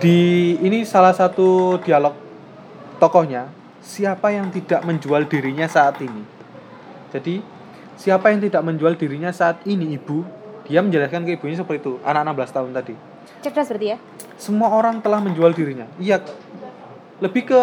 Di 0.02 0.58
ini 0.58 0.82
salah 0.82 1.14
satu 1.14 1.78
dialog 1.82 2.14
tokohnya, 2.98 3.50
siapa 3.82 4.34
yang 4.34 4.50
tidak 4.50 4.82
menjual 4.82 5.26
dirinya 5.30 5.66
saat 5.70 5.98
ini? 6.02 6.22
Jadi, 7.14 7.42
siapa 7.98 8.32
yang 8.32 8.40
tidak 8.42 8.62
menjual 8.64 8.96
dirinya 8.98 9.30
saat 9.30 9.62
ini, 9.68 9.94
Ibu? 9.94 10.42
dia 10.66 10.80
menjelaskan 10.82 11.26
ke 11.26 11.36
ibunya 11.38 11.58
seperti 11.58 11.82
itu 11.82 11.92
anak 12.06 12.32
16 12.32 12.56
tahun 12.56 12.70
tadi 12.74 12.94
cerdas 13.42 13.68
berarti 13.70 13.86
ya 13.92 13.98
semua 14.38 14.68
orang 14.70 15.02
telah 15.02 15.18
menjual 15.18 15.50
dirinya 15.54 15.86
iya 15.98 16.22
lebih 17.18 17.50
ke 17.50 17.62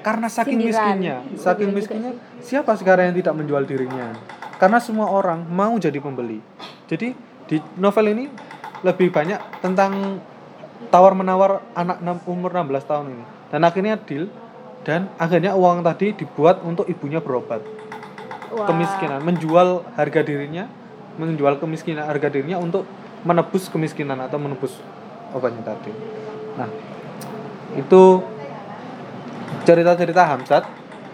karena 0.00 0.26
saking 0.30 0.58
Sindiran. 0.58 0.96
miskinnya 0.96 1.16
saking 1.36 1.70
miskinnya 1.74 2.12
siapa 2.40 2.74
sekarang 2.78 3.12
yang 3.12 3.16
tidak 3.18 3.34
menjual 3.36 3.62
dirinya? 3.68 4.14
Karena 4.58 4.82
semua 4.82 5.10
orang 5.10 5.46
mau 5.46 5.74
jadi 5.78 5.98
pembeli. 6.02 6.42
Jadi 6.90 7.14
di 7.46 7.56
novel 7.78 8.10
ini 8.14 8.24
lebih 8.82 9.10
banyak 9.14 9.62
tentang 9.62 10.22
tawar 10.90 11.14
menawar 11.14 11.62
anak 11.74 11.98
enam- 12.02 12.24
umur 12.26 12.50
16 12.50 12.86
tahun 12.86 13.06
ini. 13.14 13.24
Dan 13.54 13.60
akhirnya 13.62 13.94
deal 13.98 14.26
dan 14.82 15.10
akhirnya 15.18 15.54
uang 15.54 15.82
tadi 15.86 16.14
dibuat 16.14 16.62
untuk 16.62 16.86
ibunya 16.90 17.22
berobat. 17.22 17.62
Wah. 18.48 18.64
kemiskinan. 18.64 19.20
Menjual 19.20 19.84
harga 19.92 20.24
dirinya 20.24 20.64
menjual 21.18 21.58
kemiskinan 21.58 22.06
harga 22.06 22.30
dirinya 22.30 22.62
untuk 22.62 22.86
menebus 23.26 23.66
kemiskinan 23.68 24.22
atau 24.22 24.38
menebus 24.38 24.78
obatnya 25.34 25.66
tadi. 25.66 25.90
Nah 26.54 26.70
itu 27.74 28.02
cerita-cerita 29.64 30.22
Hamzat 30.24 30.64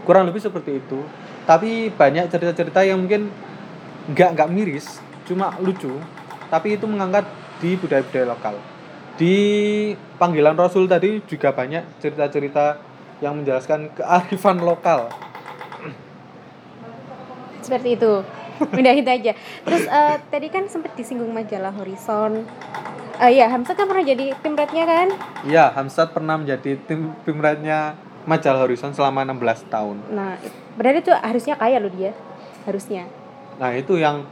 kurang 0.05 0.29
lebih 0.29 0.41
seperti 0.41 0.79
itu. 0.79 1.03
Tapi 1.45 1.93
banyak 1.93 2.29
cerita-cerita 2.33 2.85
yang 2.85 3.05
mungkin 3.05 3.29
nggak 4.13 4.31
nggak 4.37 4.49
miris 4.53 5.01
cuma 5.29 5.57
lucu. 5.61 5.97
Tapi 6.53 6.77
itu 6.77 6.85
mengangkat 6.87 7.25
di 7.59 7.75
budaya-budaya 7.81 8.27
lokal. 8.31 8.55
Di 9.15 9.37
panggilan 10.19 10.59
Rasul 10.59 10.91
tadi 10.91 11.23
juga 11.25 11.55
banyak 11.55 12.03
cerita-cerita 12.03 12.79
yang 13.23 13.41
menjelaskan 13.41 13.95
kearifan 13.95 14.59
lokal. 14.61 15.09
Seperti 17.65 17.97
itu. 17.97 18.21
Itu 18.61 19.11
aja. 19.11 19.33
Terus 19.67 19.85
eh, 19.89 20.17
tadi 20.31 20.47
kan 20.53 20.69
sempat 20.71 20.95
disinggung 20.95 21.33
majalah 21.35 21.75
Horizon. 21.75 22.47
Eh 23.19 23.39
ya 23.39 23.47
Hamzat 23.47 23.79
kan 23.79 23.87
pernah 23.87 24.03
jadi 24.03 24.35
tim 24.43 24.55
rednya 24.59 24.85
kan? 24.87 25.09
Iya, 25.47 25.71
Hamzat 25.71 26.11
pernah 26.11 26.35
menjadi 26.35 26.75
tim 26.87 27.15
pimretnya 27.23 27.95
Majalah 28.25 28.61
Horizon 28.63 28.91
selama 28.91 29.21
16 29.23 29.69
tahun. 29.69 29.97
nah 30.11 30.37
berarti 30.75 31.01
tuh 31.03 31.15
harusnya 31.15 31.55
kaya 31.55 31.77
loh 31.77 31.91
dia 31.91 32.13
harusnya 32.63 33.05
Nah, 33.55 33.71
itu 33.71 33.95
yang 33.95 34.27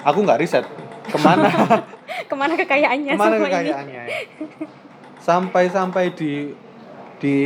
aku 0.00 0.18
nggak 0.20 0.40
riset 0.40 0.64
ke 1.04 1.18
mana 1.18 1.52
ke 2.30 2.34
mana 2.34 2.54
kekayaannya 2.54 3.12
ke 3.12 3.18
mana 3.18 3.28
selama 3.30 3.44
ini? 3.44 3.52
kekayaannya. 3.52 4.02
Sampai-sampai 5.18 6.12
di 6.12 6.52
di 7.16 7.36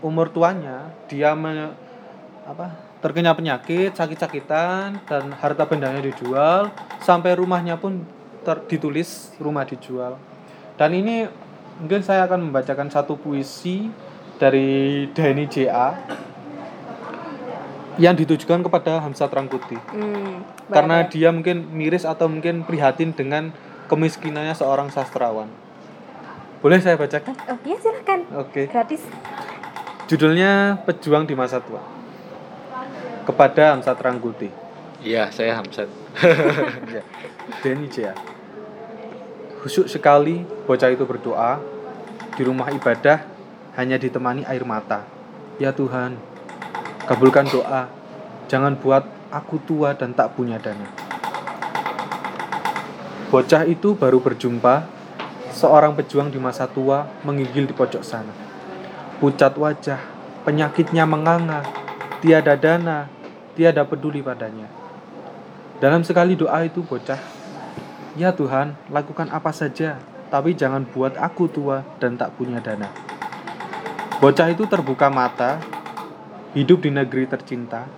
umur 0.00 0.28
tuanya 0.28 0.92
dia 1.06 1.32
me- 1.32 1.72
apa 2.42 2.72
terkena 2.98 3.32
penyakit, 3.32 3.92
sakit-sakitan 3.92 5.02
dan 5.02 5.24
harta 5.34 5.64
bendanya 5.64 6.00
dijual 6.00 6.70
sampai 6.98 7.34
rumahnya 7.34 7.74
pun 7.74 8.04
ter- 8.40 8.62
ditulis 8.66 9.32
rumah 9.36 9.64
dijual. 9.64 10.16
Dan 10.74 10.94
ini 10.94 11.26
mungkin 11.76 12.00
saya 12.00 12.24
akan 12.24 12.48
membacakan 12.48 12.88
satu 12.88 13.16
puisi 13.16 13.88
dari 14.42 15.06
Denny 15.14 15.46
JA 15.46 15.94
yang 17.94 18.18
ditujukan 18.18 18.66
kepada 18.66 18.98
Hamzat 18.98 19.30
Rangkuti 19.30 19.78
Hmm, 19.94 20.42
karena 20.66 21.06
dia 21.06 21.30
mungkin 21.30 21.70
miris 21.70 22.02
atau 22.02 22.26
mungkin 22.26 22.66
prihatin 22.66 23.14
dengan 23.14 23.54
kemiskinannya 23.86 24.58
seorang 24.58 24.90
sastrawan. 24.90 25.46
Boleh 26.58 26.82
saya 26.82 26.98
bacakan? 26.98 27.38
oh 27.46 27.58
ya 27.62 27.76
silakan 27.78 28.20
Oke. 28.38 28.66
gratis 28.66 29.06
Judulnya 30.10 30.82
Pejuang 30.82 31.22
di 31.22 31.38
Masa 31.38 31.62
Tua. 31.62 31.78
Kepada 33.22 33.78
Hamzat 33.78 34.02
Rangkuti. 34.02 34.50
Iya, 35.06 35.30
saya 35.30 35.62
Hamzat. 35.62 35.86
Ya. 36.92 37.02
Denny 37.62 37.88
Jaya. 37.88 38.12
Khusyuk 39.62 39.86
sekali 39.88 40.42
bocah 40.66 40.90
itu 40.90 41.06
berdoa 41.06 41.62
di 42.34 42.42
rumah 42.44 42.68
ibadah 42.74 43.31
hanya 43.76 43.96
ditemani 43.96 44.44
air 44.44 44.64
mata. 44.68 45.04
Ya 45.56 45.72
Tuhan, 45.72 46.16
kabulkan 47.08 47.48
doa. 47.48 47.88
Jangan 48.48 48.76
buat 48.76 49.04
aku 49.32 49.56
tua 49.64 49.96
dan 49.96 50.12
tak 50.12 50.36
punya 50.36 50.60
dana. 50.60 50.84
Bocah 53.32 53.64
itu 53.64 53.96
baru 53.96 54.20
berjumpa 54.20 54.84
seorang 55.56 55.96
pejuang 55.96 56.28
di 56.28 56.36
masa 56.36 56.68
tua 56.68 57.08
menggigil 57.24 57.64
di 57.64 57.72
pojok 57.72 58.04
sana. 58.04 58.32
Pucat 59.16 59.56
wajah, 59.56 60.00
penyakitnya 60.44 61.08
menganga, 61.08 61.64
tiada 62.20 62.58
dana, 62.60 63.08
tiada 63.56 63.88
peduli 63.88 64.20
padanya. 64.20 64.68
Dalam 65.80 66.04
sekali 66.04 66.36
doa 66.36 66.60
itu 66.68 66.84
bocah, 66.84 67.18
Ya 68.12 68.28
Tuhan, 68.28 68.76
lakukan 68.92 69.32
apa 69.32 69.48
saja, 69.56 69.96
tapi 70.28 70.52
jangan 70.52 70.84
buat 70.84 71.16
aku 71.16 71.48
tua 71.48 71.80
dan 71.96 72.20
tak 72.20 72.36
punya 72.36 72.60
dana. 72.60 73.11
Bocah 74.22 74.54
itu 74.54 74.70
terbuka 74.70 75.10
mata, 75.10 75.58
hidup 76.54 76.86
di 76.86 76.94
negeri 76.94 77.26
tercinta, 77.26 77.90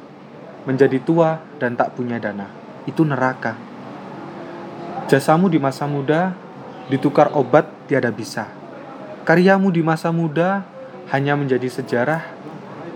menjadi 0.65 0.97
tua 1.05 1.37
dan 1.61 1.77
tak 1.77 1.93
punya 1.93 2.17
dana. 2.17 2.49
Itu 2.89 3.05
neraka. 3.05 3.61
Jasamu 5.05 5.53
di 5.53 5.61
masa 5.61 5.85
muda 5.85 6.33
ditukar 6.89 7.29
obat 7.37 7.69
tiada 7.85 8.09
bisa. 8.09 8.49
Karyamu 9.29 9.69
di 9.69 9.85
masa 9.85 10.09
muda 10.17 10.65
hanya 11.13 11.37
menjadi 11.37 11.69
sejarah. 11.69 12.25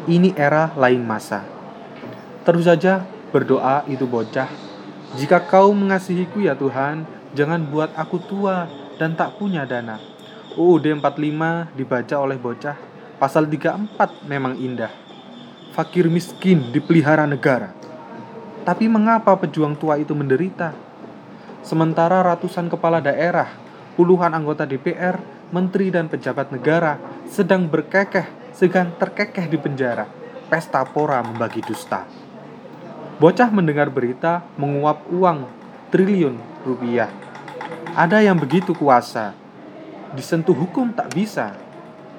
Ini 0.09 0.33
era 0.33 0.73
lain 0.73 1.05
masa. 1.05 1.45
Terus 2.49 2.65
saja 2.65 3.05
berdoa 3.29 3.85
itu 3.93 4.09
bocah. 4.09 4.49
Jika 5.21 5.45
kau 5.45 5.77
mengasihiku 5.77 6.41
ya 6.41 6.57
Tuhan, 6.57 7.05
jangan 7.37 7.61
buat 7.69 7.93
aku 7.93 8.25
tua 8.25 8.73
dan 8.97 9.13
tak 9.21 9.37
punya 9.37 9.69
dana. 9.69 10.01
UUD 10.57 10.97
45 10.97 11.77
dibaca 11.77 12.17
oleh 12.17 12.41
bocah. 12.41 12.88
Pasal 13.19 13.51
34 13.51 14.31
memang 14.31 14.55
indah. 14.55 14.95
Fakir 15.75 16.07
miskin 16.07 16.71
dipelihara 16.71 17.27
negara. 17.27 17.75
Tapi 18.63 18.87
mengapa 18.87 19.35
pejuang 19.35 19.75
tua 19.75 19.99
itu 19.99 20.15
menderita? 20.15 20.71
Sementara 21.67 22.23
ratusan 22.23 22.71
kepala 22.71 23.03
daerah, 23.03 23.51
puluhan 23.99 24.31
anggota 24.31 24.63
DPR, 24.63 25.19
menteri 25.51 25.91
dan 25.91 26.07
pejabat 26.07 26.55
negara 26.55 26.95
sedang 27.27 27.67
berkekeh, 27.67 28.55
sedang 28.55 28.95
terkekeh 28.95 29.51
di 29.51 29.59
penjara. 29.59 30.07
Pesta 30.47 30.87
pora 30.87 31.19
membagi 31.19 31.59
dusta. 31.67 32.07
Bocah 33.19 33.51
mendengar 33.51 33.91
berita 33.91 34.47
menguap 34.55 35.11
uang 35.11 35.43
triliun 35.91 36.39
rupiah. 36.63 37.11
Ada 37.99 38.23
yang 38.23 38.39
begitu 38.39 38.79
kuasa, 38.79 39.35
disentuh 40.15 40.55
hukum 40.55 40.95
tak 40.95 41.11
bisa. 41.19 41.67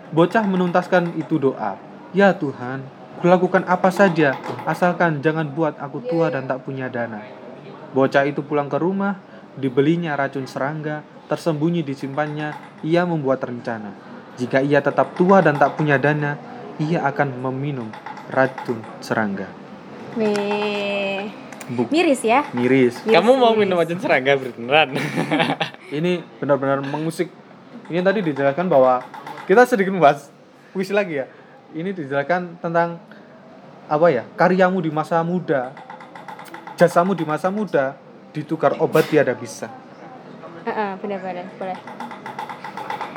Bocah 0.09 0.41
menuntaskan 0.41 1.13
itu 1.21 1.37
doa. 1.37 1.77
Ya 2.17 2.33
Tuhan, 2.33 2.81
kulakukan 3.21 3.61
apa 3.69 3.93
saja, 3.93 4.33
asalkan 4.65 5.21
jangan 5.21 5.45
buat 5.53 5.77
aku 5.77 6.01
tua 6.01 6.33
dan 6.33 6.49
tak 6.49 6.65
punya 6.65 6.89
dana. 6.89 7.21
Bocah 7.93 8.25
itu 8.25 8.41
pulang 8.41 8.65
ke 8.65 8.81
rumah, 8.81 9.21
dibelinya 9.53 10.17
racun 10.17 10.49
serangga, 10.49 11.05
tersembunyi 11.29 11.85
disimpannya, 11.85 12.57
ia 12.81 13.05
membuat 13.05 13.45
rencana. 13.45 13.93
Jika 14.41 14.65
ia 14.65 14.81
tetap 14.81 15.13
tua 15.13 15.45
dan 15.45 15.61
tak 15.61 15.77
punya 15.77 16.01
dana, 16.01 16.41
ia 16.81 17.05
akan 17.05 17.37
meminum 17.45 17.93
racun 18.33 18.81
serangga. 19.05 19.45
Buk 21.69 21.93
miris 21.93 22.25
ya 22.25 22.49
miris. 22.57 22.97
Miris, 23.05 23.13
Kamu 23.13 23.37
mau 23.37 23.53
miris. 23.53 23.61
minum 23.61 23.77
racun 23.77 24.01
serangga 24.01 24.33
beneran? 24.41 24.97
Ini 25.93 26.25
benar-benar 26.41 26.81
mengusik. 26.81 27.29
Ini 27.93 28.01
tadi 28.01 28.25
dijelaskan 28.25 28.65
bahwa 28.65 29.05
kita 29.49 29.65
sedikit 29.65 29.89
membahas 29.89 30.29
puisi 30.69 30.93
lagi 30.93 31.17
ya. 31.17 31.25
Ini 31.73 31.89
dijelaskan 31.89 32.61
tentang 32.61 33.01
apa 33.89 34.07
ya? 34.13 34.21
Karyamu 34.37 34.77
di 34.77 34.93
masa 34.93 35.25
muda, 35.25 35.73
jasamu 36.77 37.17
di 37.17 37.25
masa 37.25 37.49
muda 37.49 37.97
ditukar 38.29 38.77
obat 38.77 39.09
tiada 39.09 39.33
bisa. 39.33 39.65
Heeh, 40.69 41.01
benar-benar 41.01 41.49
boleh 41.57 41.77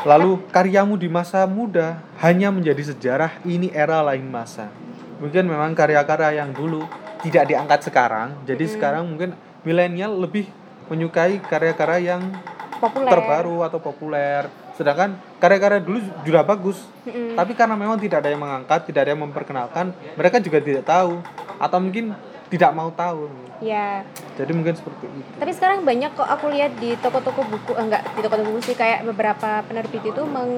Lalu 0.09 0.41
karyamu 0.51 0.97
di 0.97 1.07
masa 1.13 1.45
muda 1.45 2.01
hanya 2.25 2.49
menjadi 2.49 2.81
sejarah 2.91 3.39
ini 3.45 3.69
era 3.69 4.01
lain 4.01 4.25
masa. 4.25 4.73
Mungkin 5.21 5.47
memang 5.47 5.77
karya-karya 5.77 6.43
yang 6.43 6.51
dulu 6.57 6.89
tidak 7.23 7.45
diangkat 7.47 7.93
sekarang. 7.93 8.35
Jadi 8.49 8.73
sekarang 8.73 9.05
mungkin 9.05 9.37
milenial 9.63 10.17
lebih 10.17 10.49
menyukai 10.89 11.39
karya-karya 11.45 12.17
yang 12.17 12.35
populer 12.83 13.07
terbaru 13.09 13.63
atau 13.63 13.79
populer. 13.79 14.43
Sedangkan 14.73 15.11
karya-karya 15.39 15.79
dulu 15.79 15.99
juga 16.21 16.43
bagus. 16.43 16.83
Mm-mm. 17.03 17.33
Tapi 17.33 17.55
karena 17.55 17.73
memang 17.73 17.95
tidak 17.97 18.21
ada 18.21 18.29
yang 18.29 18.41
mengangkat, 18.41 18.83
tidak 18.85 19.07
ada 19.07 19.11
yang 19.11 19.23
memperkenalkan, 19.23 19.87
mereka 20.13 20.37
juga 20.37 20.59
tidak 20.59 20.83
tahu 20.83 21.23
atau 21.57 21.79
mungkin 21.79 22.11
tidak 22.49 22.71
mau 22.73 22.91
tahu. 22.91 23.31
ya 23.63 24.03
Jadi 24.35 24.51
mungkin 24.53 24.75
seperti 24.75 25.07
itu. 25.07 25.31
tapi 25.39 25.55
sekarang 25.55 25.87
banyak 25.87 26.11
kok 26.13 26.27
aku 26.27 26.51
lihat 26.51 26.75
di 26.77 26.99
toko-toko 26.99 27.47
buku 27.47 27.73
eh, 27.73 27.81
enggak 27.81 28.03
di 28.11 28.21
toko-toko 28.21 28.51
buku 28.51 28.63
sih 28.65 28.75
kayak 28.75 29.07
beberapa 29.07 29.63
penerbit 29.63 30.03
itu 30.03 30.23
meng 30.27 30.51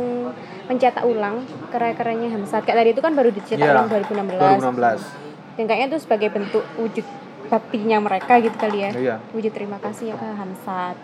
mencetak 0.64 1.04
ulang 1.04 1.44
karya-karyanya 1.68 2.32
Hamzat 2.32 2.64
kayak 2.64 2.80
tadi 2.80 2.90
itu 2.90 2.98
kan 2.98 3.12
baru 3.12 3.28
dicetak 3.28 3.60
Iya, 3.60 3.76
ulang 3.76 3.86
2016 3.92 4.40
2016. 4.40 5.04
dan 5.52 5.64
kayaknya 5.68 5.86
itu 5.86 5.98
sebagai 6.00 6.28
bentuk 6.32 6.64
wujud 6.74 7.04
baktinya 7.44 7.98
mereka 8.00 8.40
gitu 8.40 8.56
kali 8.56 8.78
ya 8.80 8.90
Iya. 8.90 9.14
wujud 9.30 9.52
terima 9.52 9.76
kasih 9.76 10.04
ya 10.08 10.16
ke 10.16 10.24
Hamzat 10.26 10.96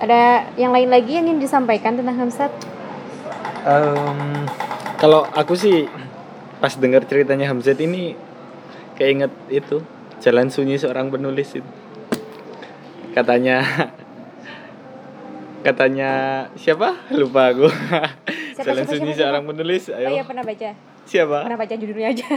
ada 0.00 0.48
yang 0.56 0.72
lain 0.72 0.88
lagi 0.88 1.14
yang 1.14 1.26
ingin 1.26 1.38
disampaikan 1.38 1.94
tentang 1.94 2.16
Hamzat? 2.16 2.50
Em, 3.62 4.48
Kalau 4.96 5.26
aku 5.26 5.52
sih 5.52 5.84
pas 6.58 6.72
dengar 6.74 7.04
ceritanya 7.04 7.46
Hamzat 7.46 7.78
ini 7.78 8.14
keinget 8.94 9.30
itu 9.48 9.80
Jalan 10.20 10.48
Sunyi 10.48 10.76
seorang 10.76 11.08
penulis 11.08 11.52
itu. 11.52 11.70
Katanya 13.10 13.64
katanya 15.66 16.10
siapa? 16.54 16.94
Lupa 17.10 17.50
aku. 17.50 17.66
Siapa, 18.50 18.66
Jalan 18.66 18.84
siapa, 18.84 18.92
Sunyi 18.92 19.10
siapa, 19.10 19.18
seorang 19.18 19.40
siapa? 19.40 19.50
penulis. 19.56 19.82
Oh 19.86 19.96
Ayo. 19.96 20.08
iya 20.12 20.22
pernah 20.22 20.44
baca. 20.44 20.68
Siapa? 21.04 21.38
Pernah 21.42 21.58
baca 21.58 21.74
judulnya 21.74 22.08
aja. 22.12 22.28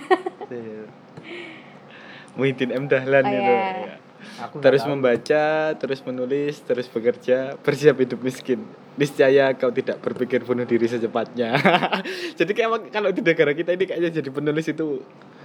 Muhyiddin 2.34 2.70
M 2.72 2.84
Dahlan 2.88 3.24
Oh, 3.24 3.30
itu. 3.30 3.43
iya. 3.43 3.59
Ya. 3.76 3.95
Aku 4.39 4.59
Terus 4.59 4.82
tahu. 4.82 4.91
membaca, 4.91 5.45
terus 5.74 5.99
menulis, 6.01 6.55
terus 6.59 6.88
bekerja, 6.88 7.38
bersiap 7.57 7.95
hidup 7.97 8.19
miskin. 8.19 8.63
Niscaya 8.93 9.53
kau 9.53 9.69
tidak 9.69 9.97
berpikir 9.99 10.41
bunuh 10.41 10.63
diri 10.63 10.86
secepatnya. 10.86 11.57
jadi 12.39 12.51
kayak 12.51 12.67
emang 12.67 12.84
kalau 12.88 13.09
di 13.09 13.19
negara 13.19 13.51
kita 13.51 13.71
ini 13.71 13.84
kayaknya 13.84 14.11
jadi 14.13 14.30
penulis 14.30 14.65
itu 14.65 15.01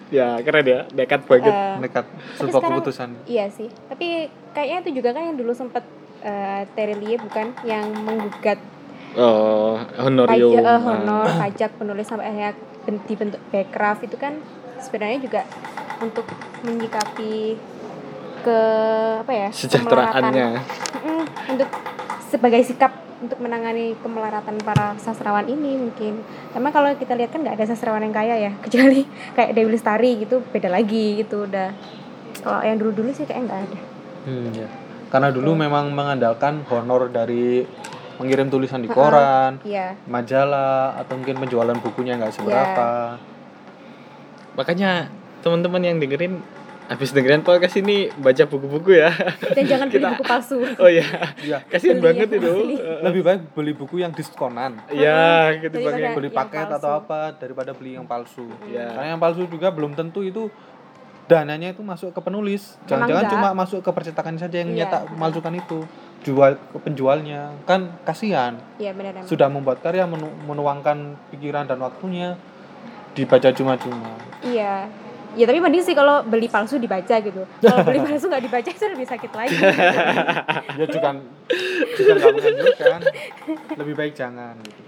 ya 0.09 0.37
keren 0.39 0.65
ya, 0.65 0.81
nekat 0.91 1.25
banget. 1.25 1.49
Eh, 1.49 1.77
nekat 1.79 2.05
sebuah 2.37 2.49
sekarang- 2.55 2.71
keputusan. 2.77 3.09
Iya 3.25 3.47
sih. 3.49 3.69
Tapi 3.87 4.07
kayaknya 4.51 4.79
itu 4.83 4.91
juga 4.97 5.11
kan 5.11 5.23
yang 5.25 5.37
dulu 5.37 5.53
sempat 5.53 5.85
eh 6.19 6.67
Terelie 6.73 7.15
bukan 7.17 7.55
yang 7.63 7.87
menggugat 7.97 8.59
oh, 9.15 9.79
honorium. 9.97 10.51
pajak 10.51 10.67
Ah. 10.67 10.81
honor 10.83 11.27
pajak 11.43 11.71
penulis 11.75 12.05
sampai 12.05 12.27
akhirnya 12.27 12.53
ben- 12.83 13.05
dibentuk 13.05 13.41
backcraft 13.49 14.03
itu 14.03 14.17
kan 14.17 14.35
sebenarnya 14.79 15.19
juga 15.21 15.41
untuk 15.99 16.27
menyikapi 16.63 17.55
ke 18.49 18.61
apa 19.21 19.33
ya 19.37 19.49
Sejahteraannya. 19.53 20.49
untuk 21.53 21.69
sebagai 22.33 22.65
sikap 22.65 22.93
untuk 23.19 23.39
menangani 23.43 23.99
kemelaratan 23.99 24.63
para 24.63 24.95
sastrawan 24.97 25.45
ini 25.51 25.77
mungkin. 25.77 26.23
Karena 26.55 26.71
kalau 26.71 26.89
kita 26.95 27.19
lihat 27.19 27.35
kan 27.35 27.43
nggak 27.45 27.59
ada 27.59 27.67
sastrawan 27.69 28.01
yang 28.07 28.15
kaya 28.15 28.35
ya 28.39 28.53
kecuali 28.65 29.05
kayak 29.37 29.53
Dewi 29.53 29.71
Lestari 29.75 30.11
gitu 30.23 30.41
beda 30.41 30.73
lagi 30.73 31.21
gitu 31.21 31.45
udah. 31.45 31.75
Kalau 32.39 32.63
yang 32.63 32.79
dulu 32.79 33.05
dulu 33.05 33.11
sih 33.13 33.27
kayaknya 33.27 33.45
nggak 33.51 33.61
ada. 33.69 33.79
Hmm, 34.25 34.49
ya. 34.55 34.69
Karena 35.09 35.29
dulu 35.33 35.51
memang 35.57 35.91
mengandalkan 35.93 36.63
honor 36.69 37.09
dari 37.09 37.65
mengirim 38.19 38.51
tulisan 38.51 38.83
di 38.83 38.91
koran, 38.91 39.63
iya. 39.63 39.95
majalah 40.11 40.99
atau 40.99 41.15
mungkin 41.15 41.39
penjualan 41.39 41.79
bukunya 41.79 42.19
nggak 42.19 42.35
seberapa. 42.35 43.15
Makanya 44.59 45.07
teman-teman 45.39 45.83
yang 45.87 45.97
dengerin 46.03 46.43
habis 46.89 47.13
dengerin 47.13 47.41
podcast 47.41 47.77
ini 47.77 48.09
baca 48.11 48.43
buku-buku 48.43 48.97
ya. 48.97 49.13
dan 49.53 49.65
jangan 49.65 49.87
beli 49.87 50.01
Kita- 50.01 50.11
buku 50.11 50.25
palsu 50.25 50.59
Oh 50.77 50.89
ya, 50.89 51.05
Iya. 51.39 51.61
kasihan 51.65 51.97
Beli, 51.97 52.07
banget 52.25 52.29
itu. 52.35 52.53
Lebih 53.05 53.23
baik 53.23 53.41
beli 53.53 53.73
buku 53.73 54.01
yang 54.01 54.11
diskonan. 54.11 54.81
Ya, 54.89 55.53
Daripada- 55.53 55.61
ketimbang 55.63 55.95
yang 55.99 56.15
beli 56.17 56.31
paket 56.31 56.65
palsu. 56.65 56.77
atau 56.79 56.91
apa 56.99 57.19
daripada 57.35 57.71
beli 57.71 57.95
yang 57.95 58.05
palsu. 58.05 58.49
Ya. 58.67 58.89
Karena 58.91 59.13
yang 59.13 59.21
palsu 59.21 59.45
juga 59.45 59.69
belum 59.69 59.93
tentu 59.93 60.21
itu 60.21 60.49
dananya 61.25 61.71
itu 61.71 61.83
masuk 61.83 62.09
ke 62.11 62.21
penulis. 62.21 62.81
Jangan-jangan 62.85 63.25
cuma 63.29 63.49
masuk 63.55 63.81
ke 63.81 63.91
percetakan 63.91 64.35
saja 64.35 64.57
yang 64.57 64.73
Iya. 64.73 64.89
nyetak 64.89 65.03
malsukan 65.13 65.53
itu. 65.55 65.85
Jual 66.19 66.57
ke 66.57 66.79
penjualnya. 66.81 67.53
Kan 67.63 67.95
kasihan. 68.03 68.57
iya 68.77 68.91
benar 68.91 69.13
benar 69.15 69.29
Sudah 69.29 69.47
membuat 69.47 69.79
karya 69.79 70.03
menu- 70.03 70.35
menuangkan 70.43 70.97
pikiran 71.31 71.63
dan 71.65 71.79
waktunya 71.79 72.35
dibaca 73.13 73.53
cuma-cuma. 73.53 74.17
Iya. 74.41 74.89
Ya 75.39 75.47
tapi 75.47 75.63
mending 75.63 75.87
sih 75.87 75.95
kalau 75.95 76.27
beli 76.27 76.51
palsu 76.51 76.83
dibaca 76.83 77.15
gitu. 77.15 77.47
Kalau 77.63 77.79
beli 77.87 78.03
palsu 78.03 78.27
nggak 78.27 78.43
dibaca 78.43 78.69
itu 78.69 78.85
lebih 78.85 79.07
sakit 79.07 79.31
lagi. 79.31 79.55
ya 80.75 80.85
juga 80.85 81.11
juga 81.95 82.11
nggak 82.15 82.33
menganjurkan 82.35 83.01
lebih 83.75 83.95
baik 83.97 84.13
jangan 84.15 84.55
gitu 84.63 84.83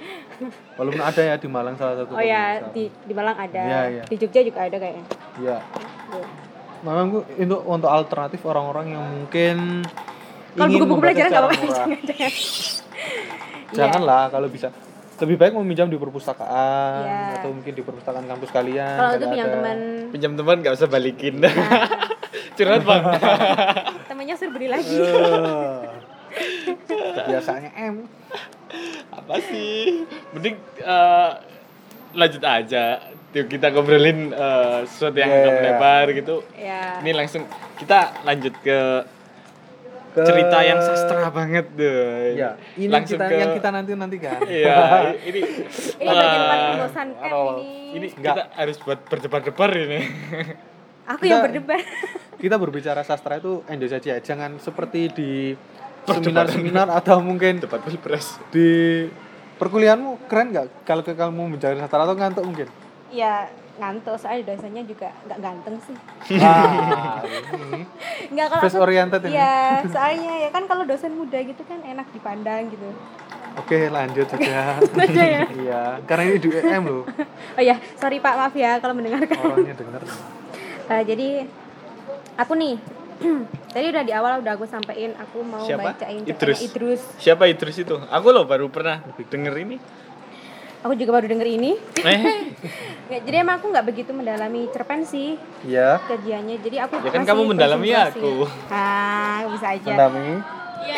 walaupun 0.77 1.03
ada 1.03 1.21
ya 1.21 1.35
di 1.37 1.49
Malang 1.49 1.77
salah 1.77 2.01
satu 2.01 2.13
Oh 2.17 2.23
ya 2.23 2.61
di 2.73 2.89
di 2.89 3.13
Malang 3.13 3.37
ada, 3.37 3.61
Iya, 3.61 3.81
iya. 3.91 4.03
di 4.09 4.17
Jogja 4.17 4.41
juga 4.41 4.65
ada 4.65 4.77
kayaknya. 4.77 5.05
ya 5.41 5.59
memang 6.81 7.07
Bu, 7.13 7.19
itu 7.37 7.57
untuk 7.61 7.91
alternatif 7.93 8.41
orang-orang 8.45 8.97
yang 8.97 9.05
mungkin 9.05 9.85
Kalau 10.57 10.69
buku-buku 10.73 11.01
pelajaran 11.01 11.29
nggak 11.31 11.43
apa-apa, 11.45 11.67
jangan 11.69 12.01
jangan. 12.09 12.33
Iya. 13.71 13.77
janganlah 13.77 14.23
kalau 14.33 14.49
bisa 14.51 14.69
lebih 15.21 15.37
baik 15.37 15.53
meminjam 15.57 15.89
di 15.89 16.01
perpustakaan 16.01 17.05
Iya. 17.05 17.41
atau 17.41 17.53
mungkin 17.53 17.73
di 17.77 17.83
perpustakaan 17.85 18.25
kampus 18.25 18.51
kalian 18.51 18.97
Kalau 18.97 19.13
itu 19.17 19.27
pinjam 19.29 19.49
teman, 19.53 19.79
pinjam 20.13 20.33
teman 20.37 20.57
nggak 20.65 20.75
usah 20.77 20.89
balikin. 20.89 21.35
Curhat 22.57 22.83
bang. 22.85 23.03
temannya 24.09 24.35
suruh 24.37 24.53
beli 24.53 24.69
lagi. 24.69 24.97
Kebiasaannya 26.91 27.71
M 27.75 27.97
Apa 29.11 29.35
sih? 29.43 30.07
Mending 30.37 30.57
eh, 30.79 31.31
lanjut 32.15 32.43
aja. 32.43 32.85
Yuk 33.31 33.47
kita 33.47 33.71
ngobrolin 33.71 34.31
eh, 34.35 34.79
sesuatu 34.87 35.19
yang 35.19 35.31
agak 35.31 35.55
iya. 35.55 35.63
lebar 35.71 36.07
gitu. 36.15 36.37
ya. 36.55 36.83
Ini 37.03 37.11
langsung 37.15 37.47
kita 37.79 38.25
lanjut 38.27 38.55
ke 38.63 38.79
Ke- 40.11 40.25
cerita 40.25 40.59
yang 40.61 40.79
sastra 40.79 41.31
banget 41.31 41.71
deh. 41.73 42.35
ya 42.35 42.59
ini 42.75 42.89
langsung 42.89 43.15
kita 43.15 43.27
ke 43.27 43.35
yang 43.37 43.53
kita 43.53 43.69
nanti 43.69 43.91
nantikan 43.93 44.43
Iya, 44.43 44.77
ini 45.29 45.41
Ini 45.97 46.05
bagian 46.05 46.43
paling 46.45 46.67
membosankan 46.73 47.27
Aduh. 47.27 47.55
ini. 47.57 47.69
ini 47.93 48.07
Enggak. 48.13 48.35
kita 48.35 48.43
harus 48.53 48.77
buat 48.81 48.99
berdebar-debar 49.05 49.71
ini. 49.73 50.01
Aku 51.09 51.23
yang 51.23 51.31
Kita- 51.37 51.45
berdebat. 51.45 51.83
kita 52.37 52.57
berbicara 52.57 53.01
sastra 53.01 53.37
itu 53.37 53.63
enjoy 53.65 53.87
saja 53.89 54.19
jangan 54.19 54.57
seperti 54.57 55.01
di 55.11 55.31
seminar-seminar 56.05 56.89
atau 56.91 57.21
mungkin 57.21 57.59
Debat 57.59 57.79
pilpres. 57.79 58.41
di 58.49 59.05
perkuliahanmu 59.55 60.25
keren 60.25 60.51
nggak 60.51 60.67
kalau 60.83 61.01
ke 61.01 61.13
kamu 61.13 61.43
mencari 61.51 61.77
sastra 61.77 62.01
atau 62.01 62.15
ngantuk 62.15 62.43
mungkin 62.43 62.67
ya 63.11 63.47
ngantuk 63.81 64.15
soalnya 64.15 64.45
dosennya 64.47 64.85
juga 64.85 65.09
nggak 65.25 65.39
ganteng 65.41 65.77
sih. 65.81 65.97
ah 66.39 67.25
ini 67.51 67.89
Nggak 68.29 68.47
kalau 68.47 68.63
face 68.63 68.77
aku- 68.77 68.85
oriented 68.85 69.21
ini 69.23 69.33
Iya, 69.33 69.57
soalnya 69.87 70.33
ya 70.39 70.49
kan 70.51 70.65
kalau 70.65 70.85
dosen 70.85 71.13
muda 71.13 71.39
gitu 71.41 71.63
kan 71.65 71.81
enak 71.81 72.07
dipandang 72.11 72.69
gitu. 72.69 72.93
oke 73.53 73.79
lanjut 73.89 74.27
saja 74.29 74.79
Aja 75.01 75.25
ya. 75.25 75.43
iya 75.51 75.83
karena 76.05 76.23
ini 76.27 76.37
di 76.39 76.49
EM 76.51 76.85
loh 76.85 77.05
Oh 77.57 77.63
ya, 77.63 77.81
sorry 77.95 78.19
Pak, 78.19 78.35
maaf 78.37 78.55
ya 78.55 78.79
kalau 78.79 78.93
mendengarkan. 78.93 79.35
orangnya 79.35 79.75
denger 79.75 80.03
Eh, 80.91 81.03
jadi 81.03 81.29
aku 82.37 82.53
nih 82.55 82.75
tadi 83.75 83.87
udah 83.87 84.03
di 84.03 84.11
awal 84.11 84.41
udah 84.41 84.53
aku 84.53 84.65
sampein 84.65 85.13
aku 85.15 85.39
mau 85.41 85.63
Siapa? 85.63 85.93
bacain 85.93 86.25
Idrus. 86.25 86.59
Idrus. 86.59 87.03
Siapa 87.17 87.47
Idrus 87.47 87.77
itu? 87.77 87.95
Aku 88.01 88.29
loh 88.29 88.43
baru 88.43 88.67
pernah 88.67 88.99
denger 89.15 89.55
ini. 89.61 89.77
Aku 90.81 90.97
juga 90.97 91.21
baru 91.21 91.27
denger 91.29 91.49
ini. 91.49 91.73
Eh, 92.01 92.21
Ya, 93.11 93.19
jadi 93.19 93.43
emang 93.43 93.59
aku 93.59 93.75
nggak 93.75 93.91
begitu 93.91 94.15
mendalami 94.15 94.71
cerpen 94.71 95.03
sih 95.03 95.35
iya 95.67 95.99
kajiannya. 95.99 96.63
Jadi 96.63 96.77
aku 96.79 97.03
Ya 97.03 97.11
kan 97.11 97.27
kamu 97.27 97.43
mendalami 97.43 97.91
aku. 97.91 98.47
Ah, 98.71 99.43
bisa 99.51 99.75
aja. 99.75 99.83
mendami 99.83 100.39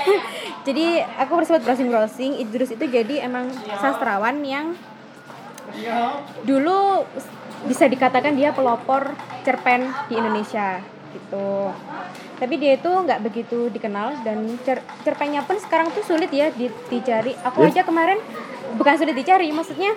Jadi 0.68 1.00
aku 1.00 1.32
bersifat 1.34 1.64
browsing-browsing. 1.64 2.36
Idrus 2.36 2.76
itu 2.76 2.84
jadi 2.84 3.24
emang 3.24 3.48
sastrawan 3.80 4.44
yang 4.44 4.76
dulu 6.44 7.08
bisa 7.64 7.88
dikatakan 7.88 8.36
dia 8.36 8.52
pelopor 8.52 9.08
cerpen 9.40 9.88
di 10.06 10.20
Indonesia 10.20 10.84
gitu. 11.10 11.72
Tapi 12.36 12.54
dia 12.58 12.76
itu 12.76 12.90
nggak 12.90 13.24
begitu 13.24 13.72
dikenal 13.72 14.20
dan 14.20 14.36
cer- 14.60 14.84
cerpennya 15.00 15.40
pun 15.42 15.56
sekarang 15.56 15.88
tuh 15.88 16.04
sulit 16.04 16.28
ya 16.28 16.52
di- 16.52 16.68
dicari. 16.88 17.32
Aku 17.40 17.64
aja 17.64 17.80
kemarin 17.80 18.20
bukan 18.76 18.94
sulit 18.98 19.14
dicari 19.16 19.48
maksudnya 19.52 19.92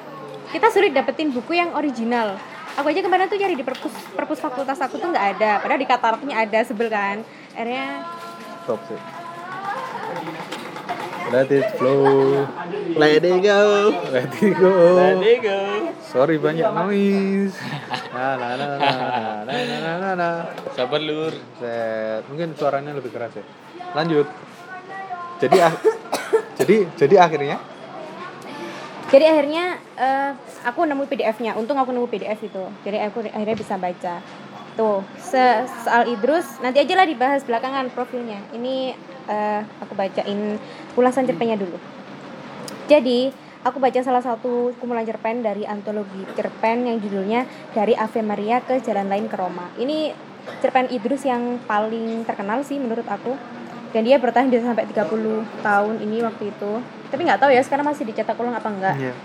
kita 0.52 0.68
sulit 0.72 0.92
dapetin 0.94 1.32
buku 1.32 1.58
yang 1.58 1.74
original 1.76 2.38
aku 2.76 2.92
aja 2.92 3.02
kemarin 3.02 3.28
tuh 3.32 3.40
cari 3.40 3.56
di 3.56 3.64
perpus 3.64 3.94
perpus 4.14 4.40
fakultas 4.40 4.80
aku 4.84 5.00
tuh 5.00 5.10
nggak 5.10 5.26
ada 5.38 5.52
padahal 5.64 5.80
di 5.80 5.88
kataraknya 5.88 6.36
ada 6.44 6.60
sebel 6.68 6.88
kan 6.92 7.24
akhirnya 7.56 8.04
stop 8.64 8.82
sih 8.88 9.00
Let 11.26 11.50
it 11.50 11.66
flow. 11.82 12.46
Let 13.02 13.26
it 13.26 13.42
go. 13.42 13.90
Let 14.14 14.30
it 14.30 14.54
go. 14.62 14.74
Let 14.94 15.26
it 15.26 15.42
go. 15.42 15.58
Sorry 16.06 16.38
banyak 16.38 16.70
noise. 16.70 17.58
nah 18.14 18.38
nah 18.38 18.54
nah 18.54 18.78
nah 18.78 19.42
nah 19.50 19.96
nah 19.98 20.14
nah 20.14 20.36
Sabar 20.78 21.02
lur. 21.02 21.34
Set. 21.58 22.30
Mungkin 22.30 22.54
suaranya 22.54 22.94
lebih 22.94 23.10
keras 23.10 23.34
ya. 23.34 23.44
Lanjut. 23.98 24.30
Jadi 25.42 25.58
ah- 25.66 25.74
jadi 26.62 26.94
jadi 26.94 27.16
akhirnya 27.18 27.58
jadi 29.06 29.26
akhirnya 29.30 29.78
eh, 29.96 30.32
aku 30.66 30.82
nemu 30.86 31.06
PDF-nya. 31.06 31.54
Untung 31.56 31.78
aku 31.78 31.94
nemu 31.94 32.10
PDF 32.10 32.40
itu. 32.42 32.64
Jadi 32.82 32.98
aku 33.06 33.22
akhirnya 33.26 33.58
bisa 33.58 33.78
baca. 33.78 34.22
Tuh, 34.76 35.00
se- 35.22 35.64
soal 35.88 36.10
Idrus 36.12 36.60
nanti 36.60 36.84
aja 36.84 36.94
lah 37.00 37.08
dibahas 37.08 37.46
belakangan 37.46 37.94
profilnya. 37.94 38.42
Ini 38.52 38.98
eh, 39.30 39.62
aku 39.82 39.94
bacain 39.94 40.58
ulasan 40.98 41.30
cerpennya 41.30 41.56
dulu. 41.56 41.78
Jadi, 42.86 43.34
aku 43.66 43.82
baca 43.82 43.98
salah 44.06 44.22
satu 44.22 44.78
kumpulan 44.78 45.06
cerpen 45.06 45.42
dari 45.42 45.66
antologi 45.66 46.22
cerpen 46.38 46.86
yang 46.86 47.02
judulnya 47.02 47.50
Dari 47.74 47.98
Ave 47.98 48.22
Maria 48.22 48.62
ke 48.62 48.78
Jalan 48.78 49.10
Lain 49.10 49.26
ke 49.26 49.34
Roma. 49.34 49.74
Ini 49.78 50.14
cerpen 50.62 50.90
Idrus 50.94 51.26
yang 51.26 51.58
paling 51.66 52.26
terkenal 52.26 52.62
sih 52.62 52.78
menurut 52.78 53.06
aku. 53.10 53.34
Dan 53.96 54.04
dia 54.04 54.20
bertahan 54.20 54.52
bisa 54.52 54.68
sampai 54.68 54.84
30 54.92 55.64
tahun 55.64 55.96
ini 56.04 56.20
waktu 56.28 56.52
itu 56.52 56.72
tapi 57.08 57.22
nggak 57.24 57.40
tahu 57.40 57.52
ya 57.56 57.64
sekarang 57.64 57.88
masih 57.88 58.04
dicetak 58.04 58.36
ulang 58.36 58.60
apa 58.60 58.68
enggak 58.68 58.98
Iya. 59.00 59.16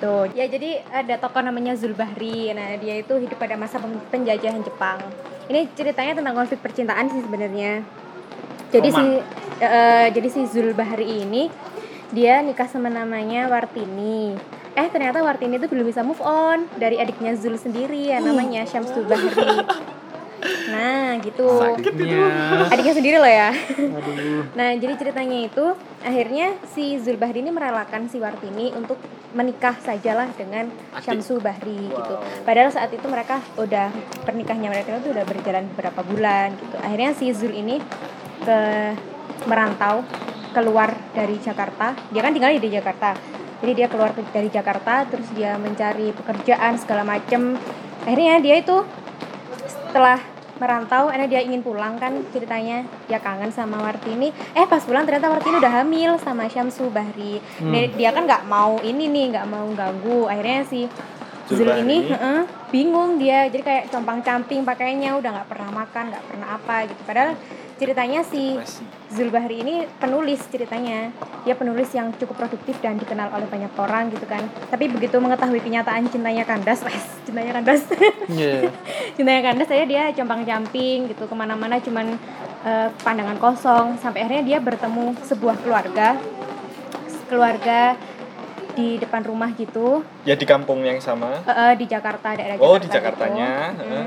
Tuh, 0.00 0.24
ya 0.32 0.48
jadi 0.48 0.80
ada 0.88 1.20
tokoh 1.20 1.44
namanya 1.44 1.76
Zulbahri. 1.76 2.56
Nah, 2.56 2.80
dia 2.80 3.04
itu 3.04 3.12
hidup 3.20 3.36
pada 3.36 3.52
masa 3.60 3.76
penjajahan 4.08 4.64
Jepang. 4.64 4.96
Ini 5.44 5.68
ceritanya 5.76 6.16
tentang 6.16 6.40
konflik 6.40 6.64
percintaan 6.64 7.12
sih 7.12 7.20
sebenarnya. 7.20 7.84
Jadi 8.72 8.88
Roma. 8.88 8.96
si 8.96 9.06
eh, 9.60 10.08
jadi 10.08 10.28
si 10.32 10.40
Zulbahri 10.48 11.04
ini 11.04 11.52
dia 12.16 12.40
nikah 12.40 12.64
sama 12.64 12.88
namanya 12.88 13.52
Wartini. 13.52 14.40
Eh 14.72 14.88
ternyata 14.88 15.20
Wartini 15.20 15.60
itu 15.60 15.68
belum 15.68 15.84
bisa 15.84 16.00
move 16.00 16.22
on 16.24 16.64
dari 16.80 16.96
adiknya 16.96 17.36
Zul 17.36 17.60
sendiri 17.60 18.08
ya 18.08 18.24
namanya 18.24 18.64
Syamsul 18.64 19.04
Bahri. 19.04 19.36
Nah, 20.70 21.20
gitu. 21.20 21.46
Adiknya. 21.60 22.26
Adiknya 22.72 22.94
sendiri 22.96 23.16
loh 23.20 23.28
ya. 23.30 23.50
Aduh. 23.76 24.44
Nah, 24.56 24.70
jadi 24.76 24.94
ceritanya 24.96 25.38
itu 25.46 25.64
akhirnya 26.00 26.56
si 26.72 26.96
Zulbahri 26.96 27.44
ini 27.44 27.52
merelakan 27.52 28.08
si 28.08 28.16
Wartini 28.16 28.72
untuk 28.72 28.96
menikah 29.36 29.78
sajalah 29.78 30.32
dengan 30.34 30.72
Adik. 30.96 31.04
Syamsu 31.06 31.38
Bahri 31.38 31.90
gitu. 31.90 32.14
Wow. 32.18 32.42
Padahal 32.42 32.70
saat 32.74 32.90
itu 32.90 33.06
mereka 33.06 33.38
udah 33.54 33.94
pernikahannya 34.26 34.70
mereka 34.72 34.98
itu 34.98 35.14
udah 35.14 35.24
berjalan 35.28 35.64
beberapa 35.74 36.00
bulan 36.02 36.56
gitu. 36.58 36.76
Akhirnya 36.82 37.10
si 37.14 37.30
Zul 37.30 37.54
ini 37.54 37.78
ke 38.42 38.58
merantau 39.46 40.02
keluar 40.50 40.90
dari 41.14 41.38
Jakarta. 41.38 41.94
Dia 42.10 42.20
kan 42.26 42.34
tinggal 42.34 42.50
di 42.58 42.70
Jakarta. 42.72 43.14
Jadi 43.60 43.72
dia 43.76 43.86
keluar 43.92 44.16
ke- 44.16 44.24
dari 44.32 44.48
Jakarta 44.48 45.04
terus 45.06 45.28
dia 45.36 45.54
mencari 45.60 46.16
pekerjaan 46.16 46.80
segala 46.80 47.04
macem 47.04 47.60
Akhirnya 48.00 48.40
dia 48.40 48.56
itu 48.64 48.76
setelah 49.90 50.22
merantau 50.60 51.08
akhirnya 51.08 51.26
dia 51.26 51.40
ingin 51.42 51.64
pulang 51.64 51.98
kan 51.98 52.20
ceritanya. 52.30 52.86
Dia 53.10 53.18
kangen 53.18 53.50
sama 53.50 53.82
Wartini 53.82 54.30
eh 54.54 54.64
pas 54.70 54.84
pulang 54.84 55.02
ternyata 55.02 55.32
Wartini 55.32 55.56
udah 55.58 55.74
hamil 55.82 56.14
sama 56.22 56.46
Syamsu 56.46 56.92
Bahri. 56.94 57.42
Dia, 57.58 57.90
dia 57.90 58.10
kan 58.14 58.28
nggak 58.28 58.46
mau 58.46 58.78
ini 58.80 59.10
nih 59.10 59.34
nggak 59.34 59.46
mau 59.50 59.66
ganggu. 59.74 60.30
Akhirnya 60.30 60.62
si 60.68 60.86
Zul 61.50 61.66
ini 61.82 62.06
heeh, 62.06 62.46
bingung 62.70 63.18
dia. 63.18 63.50
Jadi 63.50 63.66
kayak 63.66 63.84
compang 63.90 64.22
camping 64.22 64.62
pakainya 64.62 65.18
udah 65.18 65.34
nggak 65.34 65.48
pernah 65.50 65.70
makan 65.82 66.04
nggak 66.14 66.24
pernah 66.30 66.48
apa 66.54 66.76
gitu. 66.86 67.02
Padahal 67.02 67.34
ceritanya 67.80 68.20
si. 68.22 68.60
Zulbahri 69.10 69.58
ini 69.58 69.74
penulis 69.98 70.38
ceritanya 70.46 71.10
dia 71.42 71.50
penulis 71.52 71.90
yang 71.90 72.14
cukup 72.14 72.38
produktif 72.38 72.78
dan 72.78 72.94
dikenal 72.94 73.26
oleh 73.28 73.42
banyak 73.44 73.72
orang 73.74 74.06
gitu 74.06 74.22
kan 74.22 74.38
tapi 74.70 74.86
begitu 74.86 75.18
mengetahui 75.18 75.58
kenyataan 75.58 76.06
cintanya 76.06 76.44
kandas 76.44 76.78
wes 76.80 77.18
cintanya 77.24 77.50
kandas 77.52 77.90
Iya. 78.30 78.70
cintanya 79.16 79.42
kandas 79.44 79.66
saya 79.66 79.82
dia 79.82 80.14
compang 80.14 80.46
camping 80.46 81.10
gitu 81.10 81.26
ke 81.26 81.34
mana-mana 81.34 81.82
cuman 81.82 82.06
eh, 82.62 82.88
pandangan 83.02 83.34
kosong 83.36 83.98
sampai 83.98 84.22
akhirnya 84.22 84.44
dia 84.46 84.58
bertemu 84.60 85.18
sebuah 85.24 85.58
keluarga 85.58 86.14
keluarga 87.26 87.98
di 88.70 88.94
depan 88.96 89.26
rumah 89.26 89.50
gitu 89.52 90.06
Ya 90.22 90.34
di 90.34 90.46
kampung 90.46 90.82
yang 90.82 91.02
sama. 91.02 91.42
eh, 91.42 91.50
eh, 91.50 91.72
di 91.74 91.84
Jakarta 91.84 92.30
daerah 92.32 92.54
Jakarta 92.54 92.62
Oh, 92.64 92.78
di 92.78 92.86
gitu. 92.86 92.94
Jakartanya, 92.94 93.50
heeh. 93.74 94.06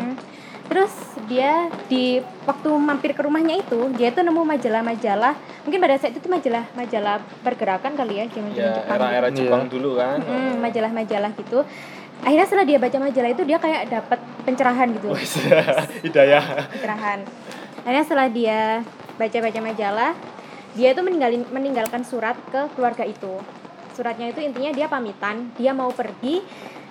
Terus 0.63 0.93
dia 1.23 1.67
di 1.85 2.17
waktu 2.43 2.69
mampir 2.73 3.11
ke 3.11 3.21
rumahnya 3.21 3.55
itu 3.57 3.91
dia 3.93 4.09
tuh 4.09 4.21
nemu 4.21 4.41
majalah-majalah 4.43 5.33
mungkin 5.61 5.79
pada 5.79 5.95
saat 5.95 6.11
itu 6.11 6.19
tuh 6.19 6.29
majalah 6.29 6.65
majalah 6.73 7.15
pergerakan 7.39 7.93
kali 7.93 8.19
ya 8.19 8.25
zaman 8.27 8.51
Ya 8.51 8.71
Jepang 8.73 8.97
era-era 8.97 9.27
Iya. 9.27 9.37
Jepang 9.37 9.63
dulu 9.67 9.95
kan. 9.95 10.17
Mm, 10.19 10.59
majalah-majalah 10.59 11.31
gitu 11.33 11.59
akhirnya 12.19 12.45
setelah 12.45 12.65
dia 12.65 12.77
baca 12.77 12.97
majalah 12.97 13.29
itu 13.29 13.43
dia 13.43 13.57
kayak 13.57 13.81
dapat 13.89 14.19
pencerahan 14.43 14.87
gitu 14.91 15.07
Hidayah. 16.03 16.43
pencerahan 16.71 17.19
akhirnya 17.83 18.03
setelah 18.03 18.27
dia 18.29 18.59
baca-baca 19.13 19.59
majalah 19.59 20.11
dia 20.73 20.89
itu 20.89 21.01
meninggalin 21.01 21.43
meninggalkan 21.51 22.01
surat 22.01 22.39
ke 22.47 22.71
keluarga 22.73 23.03
itu 23.03 23.39
suratnya 23.91 24.31
itu 24.31 24.39
intinya 24.39 24.71
dia 24.71 24.87
pamitan 24.87 25.51
dia 25.53 25.69
mau 25.69 25.91
pergi 25.91 26.41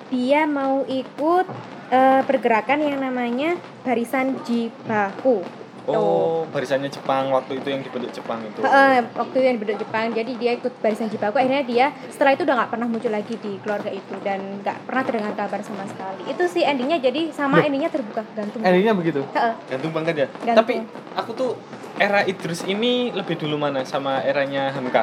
dia 0.07 0.45
mau 0.45 0.85
ikut 0.85 1.47
eh, 1.93 2.21
pergerakan 2.25 2.81
yang 2.81 2.99
namanya 3.05 3.61
barisan 3.85 4.41
Jibaku 4.49 5.45
Oh, 5.83 6.47
barisannya 6.55 6.87
Jepang 6.87 7.35
waktu 7.35 7.59
itu 7.59 7.67
yang 7.67 7.83
dibentuk 7.83 8.15
Jepang 8.15 8.39
itu. 8.47 8.63
Heeh, 8.63 9.03
waktu 9.19 9.35
itu 9.35 9.47
yang 9.51 9.57
dibentuk 9.59 9.79
Jepang 9.83 10.15
jadi 10.15 10.33
dia 10.39 10.53
ikut 10.55 10.79
barisan 10.79 11.11
Jibaku 11.11 11.43
akhirnya 11.43 11.67
dia 11.67 11.91
setelah 12.07 12.39
itu 12.39 12.47
udah 12.47 12.55
nggak 12.55 12.71
pernah 12.71 12.87
muncul 12.87 13.11
lagi 13.11 13.35
di 13.35 13.59
keluarga 13.59 13.91
itu 13.91 14.15
dan 14.23 14.63
nggak 14.63 14.87
pernah 14.87 15.03
terdengar 15.03 15.35
kabar 15.35 15.59
sama 15.67 15.83
sekali 15.91 16.23
itu 16.31 16.45
sih 16.47 16.63
endingnya 16.63 17.03
jadi 17.03 17.35
sama 17.35 17.59
Loh. 17.59 17.67
endingnya 17.67 17.91
terbuka 17.91 18.23
gantung 18.39 18.63
Endingnya 18.63 18.95
begitu. 18.95 19.27
Heeh. 19.35 19.55
Gantung 19.75 19.91
banget 19.91 20.15
ya. 20.15 20.27
Gantung. 20.47 20.59
Tapi 20.63 20.75
aku 21.19 21.31
tuh 21.35 21.51
era 21.99 22.23
Idrus 22.23 22.63
ini 22.63 23.11
lebih 23.11 23.35
dulu 23.35 23.59
mana 23.59 23.83
sama 23.83 24.23
eranya 24.23 24.71
Hamka? 24.71 25.03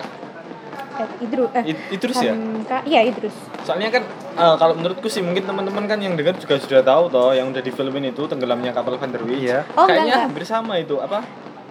Eh, 1.00 1.24
Idrus 1.24 1.50
eh 1.54 1.64
Id- 1.66 1.86
Idrus 1.92 2.18
ya? 2.20 2.34
Hamka- 2.34 2.84
iya 2.84 3.00
Idrus 3.02 3.36
Soalnya 3.62 3.90
kan 3.90 4.04
eh, 4.36 4.56
kalau 4.56 4.74
menurutku 4.74 5.08
sih 5.08 5.20
mungkin 5.20 5.44
teman-teman 5.44 5.86
kan 5.86 5.98
yang 5.98 6.14
dengar 6.14 6.36
juga 6.36 6.56
sudah 6.58 6.82
tahu 6.82 7.08
toh 7.08 7.32
yang 7.32 7.50
udah 7.50 7.60
di 7.60 7.70
filmin 7.70 8.06
itu 8.06 8.26
tenggelamnya 8.26 8.72
kapal 8.72 8.96
Van 8.96 9.08
der 9.08 9.22
Wijk. 9.22 9.40
Iya. 9.40 9.60
Oh, 9.74 9.86
Kayaknya 9.86 10.04
enggak. 10.06 10.26
hampir 10.28 10.44
sama 10.46 10.74
itu 10.78 10.98
apa? 10.98 11.24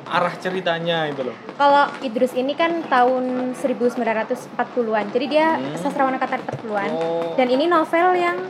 Arah 0.07 0.33
ceritanya 0.35 1.05
itu 1.05 1.21
loh. 1.21 1.37
Kalau 1.55 1.85
Idrus 2.01 2.33
ini 2.33 2.53
kan 2.53 2.81
tahun 2.83 3.53
1940-an. 3.55 5.05
Jadi 5.11 5.27
dia 5.29 5.47
Hmm. 5.55 5.77
sastrawan 5.77 6.15
angkatan 6.15 6.41
40-an. 6.43 6.91
Oh. 6.91 7.37
Dan 7.37 7.49
ini 7.49 7.67
novel 7.67 8.17
yang 8.17 8.41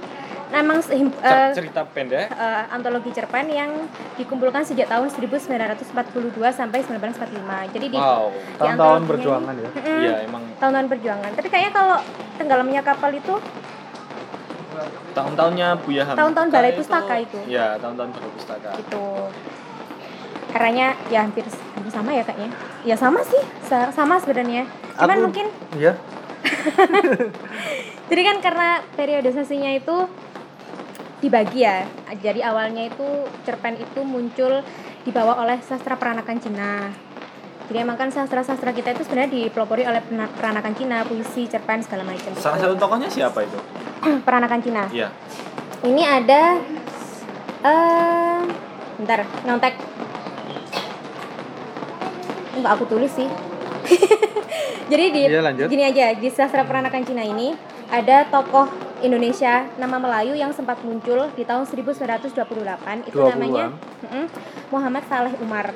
memang 0.51 0.79
eh, 0.81 1.53
cerita 1.53 1.85
pendek. 1.85 2.27
eh, 2.27 2.63
antologi 2.69 3.11
cerpen 3.11 3.47
yang 3.47 3.71
dikumpulkan 4.15 4.63
sejak 4.63 4.87
tahun 4.87 5.09
1942 5.09 5.85
sampai 6.51 6.81
1945. 6.81 7.29
Jadi 7.69 7.87
di 7.87 7.97
Wow. 7.97 8.33
di 8.33 8.57
Tahun-tahun 8.57 9.03
perjuangan 9.05 9.55
ya. 9.55 9.69
Mm-mm, 9.71 10.01
Iya, 10.01 10.15
emang 10.25 10.43
tahun-tahun 10.57 10.89
perjuangan. 10.89 11.31
Tapi 11.33 11.49
kayaknya 11.49 11.73
kalau 11.73 11.97
tenggelamnya 12.35 12.81
kapal 12.83 13.11
itu 13.13 13.35
tahun-tahunnya 15.11 15.69
Buya 15.83 16.03
Hamka. 16.05 16.19
Tahun-tahun 16.19 16.49
Balai 16.49 16.73
Pustaka 16.73 17.15
itu. 17.19 17.39
Iya, 17.45 17.77
tahun-tahun 17.79 18.11
Balai 18.11 18.31
Pustaka. 18.31 18.71
gitu. 18.79 19.05
Eranya 20.49 20.87
ya 21.07 21.21
hampir 21.21 21.45
hampir 21.45 21.93
sama 21.93 22.11
ya 22.11 22.23
kayaknya. 22.23 22.51
Ya 22.83 22.95
sama 22.95 23.21
sih, 23.21 23.39
sa- 23.63 23.91
sama 23.91 24.17
sebenarnya. 24.17 24.65
Cuman 24.95 25.13
Aku- 25.15 25.25
mungkin 25.27 25.47
Iya. 25.75 25.93
Jadi 28.09 28.23
kan 28.23 28.37
karena 28.41 28.69
periodisasinya 28.95 29.71
itu 29.75 29.97
dibagi 31.19 31.67
ya. 31.67 31.87
Jadi 32.19 32.41
awalnya 32.43 32.87
itu 32.87 33.07
cerpen 33.43 33.79
itu 33.79 34.01
muncul 34.07 34.63
dibawa 35.03 35.39
oleh 35.43 35.59
sastra 35.63 35.99
peranakan 35.99 36.37
Cina. 36.39 36.93
Jadi 37.69 37.85
emang 37.85 38.01
kan 38.01 38.09
sastra-sastra 38.09 38.73
kita 38.73 38.97
itu 38.97 39.05
sebenarnya 39.05 39.29
dipelopori 39.29 39.85
oleh 39.85 40.01
peranakan 40.09 40.73
Cina, 40.73 41.05
puisi, 41.05 41.45
cerpen 41.45 41.85
segala 41.85 42.01
macam. 42.01 42.33
Salah 42.33 42.57
satu 42.57 42.75
tokohnya 42.81 43.13
siapa 43.13 43.45
itu? 43.45 43.59
peranakan 44.27 44.61
Cina. 44.65 44.89
Iya. 44.89 45.13
Ini 45.85 46.03
ada 46.03 46.43
eh 47.63 48.41
bentar, 48.97 49.21
nyontek. 49.45 49.77
Enggak 52.57 52.73
aku 52.73 52.85
tulis 52.89 53.13
sih. 53.13 53.29
Jadi 54.89 55.05
di 55.13 55.23
Iya, 55.29 55.41
lanjut. 55.45 55.67
gini 55.69 55.85
aja, 55.85 56.17
di 56.17 56.29
sastra 56.29 56.65
peranakan 56.65 57.03
Cina 57.05 57.21
ini 57.21 57.53
ada 57.89 58.25
tokoh 58.25 58.69
Indonesia 58.99 59.69
nama 59.77 59.97
Melayu 59.97 60.33
yang 60.33 60.51
sempat 60.51 60.81
muncul 60.81 61.29
di 61.33 61.45
tahun 61.45 61.65
1928 61.65 63.05
itu 63.05 63.15
20-an. 63.15 63.33
namanya 63.37 63.65
Muhammad 64.69 65.05
Saleh 65.07 65.35
Umar. 65.39 65.73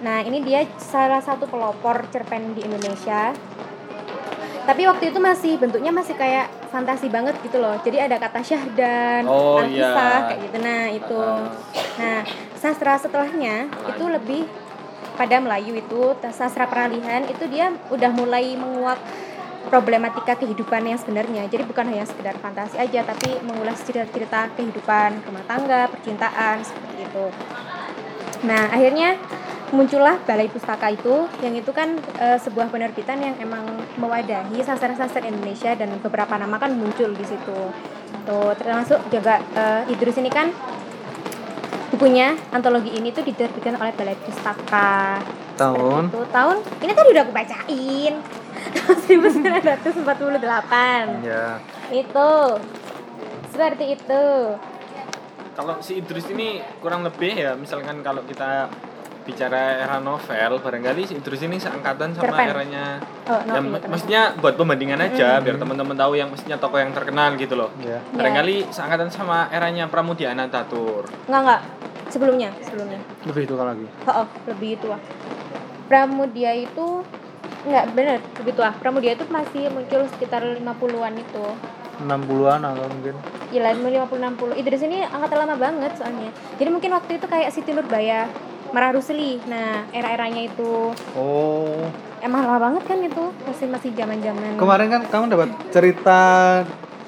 Nah, 0.00 0.20
ini 0.20 0.40
dia 0.40 0.62
salah 0.76 1.18
satu 1.18 1.46
pelopor 1.46 2.06
cerpen 2.10 2.54
di 2.54 2.62
Indonesia. 2.62 3.32
Tapi 4.64 4.88
waktu 4.88 5.12
itu 5.12 5.20
masih 5.20 5.60
bentuknya 5.60 5.92
masih 5.92 6.16
kayak 6.16 6.48
fantasi 6.72 7.12
banget 7.12 7.36
gitu 7.44 7.60
loh. 7.60 7.76
Jadi 7.84 8.00
ada 8.00 8.16
kata 8.16 8.40
syahdan, 8.40 9.28
Oh, 9.28 9.60
alkisah 9.60 9.92
iya. 9.92 10.24
kayak 10.24 10.40
gitu. 10.40 10.56
Nah, 10.58 10.82
itu. 10.88 11.20
Ah. 11.20 11.48
Nah, 12.00 12.20
sastra 12.56 12.96
setelahnya 12.96 13.68
itu 13.68 14.04
lebih 14.08 14.48
pada 15.14 15.38
Melayu 15.38 15.78
itu 15.78 16.14
sastra 16.34 16.66
peralihan 16.66 17.22
itu 17.26 17.46
dia 17.46 17.70
udah 17.90 18.10
mulai 18.10 18.54
menguak 18.58 18.98
problematika 19.68 20.36
kehidupan 20.36 20.84
yang 20.84 20.98
sebenarnya. 21.00 21.48
Jadi 21.48 21.64
bukan 21.64 21.88
hanya 21.88 22.04
sekedar 22.04 22.36
fantasi 22.38 22.76
aja 22.76 23.00
tapi 23.02 23.40
mengulas 23.42 23.80
cerita-cerita 23.82 24.52
kehidupan 24.54 25.24
rumah 25.24 25.44
tangga, 25.48 25.88
percintaan 25.88 26.60
seperti 26.60 27.08
itu. 27.08 27.26
Nah, 28.44 28.68
akhirnya 28.68 29.16
muncullah 29.72 30.20
Balai 30.28 30.46
Pustaka 30.52 30.92
itu 30.92 31.26
yang 31.40 31.56
itu 31.56 31.72
kan 31.72 31.96
eh, 32.20 32.38
sebuah 32.38 32.68
penerbitan 32.68 33.18
yang 33.18 33.34
emang 33.40 33.64
mewadahi 33.96 34.60
sastra-sastra 34.60 35.24
Indonesia 35.24 35.72
dan 35.74 35.90
beberapa 35.98 36.36
nama 36.36 36.60
kan 36.60 36.76
muncul 36.76 37.10
di 37.16 37.24
situ. 37.24 37.58
Tuh, 38.24 38.52
termasuk 38.56 39.00
juga 39.08 39.40
eh, 39.40 39.92
Idrus 39.92 40.20
ini 40.20 40.28
kan 40.28 40.52
bukunya 41.94 42.34
antologi 42.50 42.90
ini 42.90 43.14
tuh 43.14 43.22
diterbitkan 43.22 43.78
oleh 43.78 43.94
Balai 43.94 44.18
Pustaka. 44.18 45.22
Tahun. 45.54 46.10
Itu 46.10 46.26
tahun 46.34 46.56
ini 46.82 46.90
tadi 46.90 47.08
udah 47.14 47.22
aku 47.22 47.30
bacain. 47.30 48.14
1948. 49.06 50.02
Ya. 51.22 51.62
Itu. 51.94 52.34
Seperti 53.54 53.94
itu. 53.94 54.24
Kalau 55.54 55.78
si 55.78 56.02
Idris 56.02 56.26
ini 56.34 56.58
kurang 56.82 57.06
lebih 57.06 57.30
ya, 57.38 57.54
misalkan 57.54 58.02
kalau 58.02 58.26
kita 58.26 58.66
bicara 59.24 59.80
era 59.80 59.96
novel, 59.98 60.60
barangkali 60.60 61.02
si 61.02 61.16
Idrus 61.16 61.40
ini 61.40 61.56
seangkatan 61.56 62.12
sama 62.12 62.28
Cerpen. 62.28 62.46
eranya. 62.46 62.86
Oh, 63.24 63.40
Ya, 63.40 63.48
novel, 63.50 63.64
ma- 63.66 63.78
terus. 63.78 63.90
maksudnya 63.90 64.22
buat 64.36 64.54
pembandingan 64.54 65.00
aja, 65.02 65.40
biar 65.40 65.56
teman-teman 65.56 65.92
tahu 65.94 66.12
yang 66.14 66.28
maksudnya 66.28 66.56
tokoh 66.56 66.76
yang 66.76 66.92
terkenal 66.92 67.32
gitu 67.34 67.54
loh. 67.54 67.72
Ya. 67.78 68.04
Barangkali 68.10 68.68
seangkatan 68.68 69.08
sama 69.08 69.48
eranya 69.48 69.88
Pramudia 69.88 70.30
Anantatur. 70.30 71.08
Enggak 71.26 71.40
enggak. 71.40 71.60
Sebelumnya, 72.06 72.52
sebelumnya. 72.60 73.00
Lebih 73.24 73.44
tua 73.46 73.64
lagi. 73.66 73.86
Oh, 74.04 74.22
oh, 74.22 74.26
lebih 74.46 74.76
tua. 74.76 75.00
Pramudia 75.84 76.52
itu 76.54 76.86
enggak 77.64 77.84
bener, 77.92 78.20
lebih 78.38 78.52
tua. 78.52 78.70
Pramudia 78.72 79.12
itu 79.12 79.24
masih 79.26 79.68
muncul 79.68 80.04
sekitar 80.10 80.44
50-an 80.54 81.14
itu. 81.16 81.46
60-an 81.96 82.60
atau 82.60 82.86
mungkin. 82.88 83.14
Gila, 83.48 83.70
50 83.70 84.10
60. 84.10 84.54
Idris 84.56 84.82
ini 84.82 84.98
angkatan 85.00 85.38
lama 85.40 85.54
banget 85.54 85.92
soalnya. 85.94 86.30
Jadi 86.54 86.68
mungkin 86.68 86.90
waktu 86.90 87.16
itu 87.16 87.26
kayak 87.26 87.50
Siti 87.50 87.70
Nurbaya, 87.70 88.26
Marah 88.70 88.90
Rusli. 88.90 89.38
Nah, 89.44 89.86
era-eranya 89.90 90.42
itu 90.42 90.90
Oh. 91.14 91.86
emang 92.18 92.42
lama 92.42 92.58
banget 92.60 92.82
kan 92.84 92.98
itu. 92.98 93.24
Masih 93.44 93.66
masih 93.68 93.90
zaman-zaman. 93.92 94.56
Kemarin 94.56 94.88
kan 94.88 95.02
kamu 95.06 95.24
dapat 95.28 95.48
cerita 95.70 96.20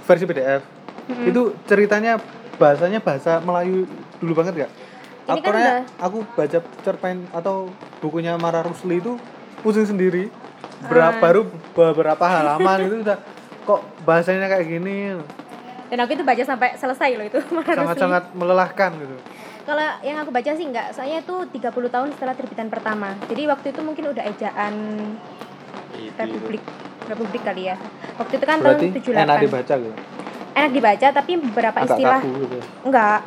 versi 0.03 0.25
PDF. 0.25 0.63
Mm-mm. 1.07 1.27
Itu 1.27 1.43
ceritanya 1.65 2.19
bahasanya 2.57 2.99
bahasa 2.99 3.39
Melayu 3.39 3.87
dulu 4.17 4.33
banget 4.35 4.67
gak? 4.67 4.73
Ini 5.27 5.31
aku 5.33 5.43
kan 5.43 5.53
udah- 5.53 5.85
aku 5.99 6.19
baca 6.33 6.59
cerpen 6.81 7.27
atau 7.31 7.67
bukunya 7.99 8.39
Mara 8.39 8.63
Rusli 8.63 8.99
itu 8.99 9.19
pusing 9.61 9.83
sendiri. 9.85 10.31
Berapa 10.83 11.19
Ah. 11.19 11.21
baru 11.21 11.41
beberapa 11.73 12.23
halaman 12.23 12.79
itu 12.81 12.97
udah 13.03 13.19
kok 13.67 13.83
bahasanya 14.07 14.47
kayak 14.47 14.67
gini 14.71 15.19
Dan 15.87 15.99
aku 16.03 16.15
itu 16.15 16.23
baca 16.23 16.43
sampai 16.43 16.75
selesai 16.75 17.11
loh 17.15 17.27
itu 17.27 17.39
sangat-sangat 17.79 18.35
melelahkan 18.35 18.91
gitu. 18.99 19.17
Kalau 19.67 19.87
yang 20.03 20.19
aku 20.23 20.31
baca 20.31 20.51
sih 20.55 20.67
enggak, 20.67 20.95
soalnya 20.95 21.23
itu 21.23 21.35
30 21.59 21.95
tahun 21.95 22.09
setelah 22.15 22.35
terbitan 22.39 22.71
pertama. 22.71 23.15
Jadi 23.27 23.43
waktu 23.51 23.75
itu 23.75 23.81
mungkin 23.83 24.15
udah 24.15 24.25
ejaan 24.27 24.75
Itu. 25.95 26.15
Republik 26.19 26.63
Republik 27.07 27.43
kali 27.43 27.71
ya. 27.71 27.77
Waktu 28.19 28.35
itu 28.39 28.47
kan 28.47 28.59
Berarti 28.63 28.87
tahun 28.91 29.03
78. 29.03 29.27
enak 29.27 29.39
dibaca 29.43 29.75
gitu. 29.79 29.97
Enak 30.57 30.71
dibaca 30.75 31.07
tapi 31.13 31.33
beberapa 31.39 31.79
Agak 31.83 31.89
istilah 31.95 32.21
kaku 32.23 32.31
gitu. 32.47 32.59
enggak. 32.87 33.21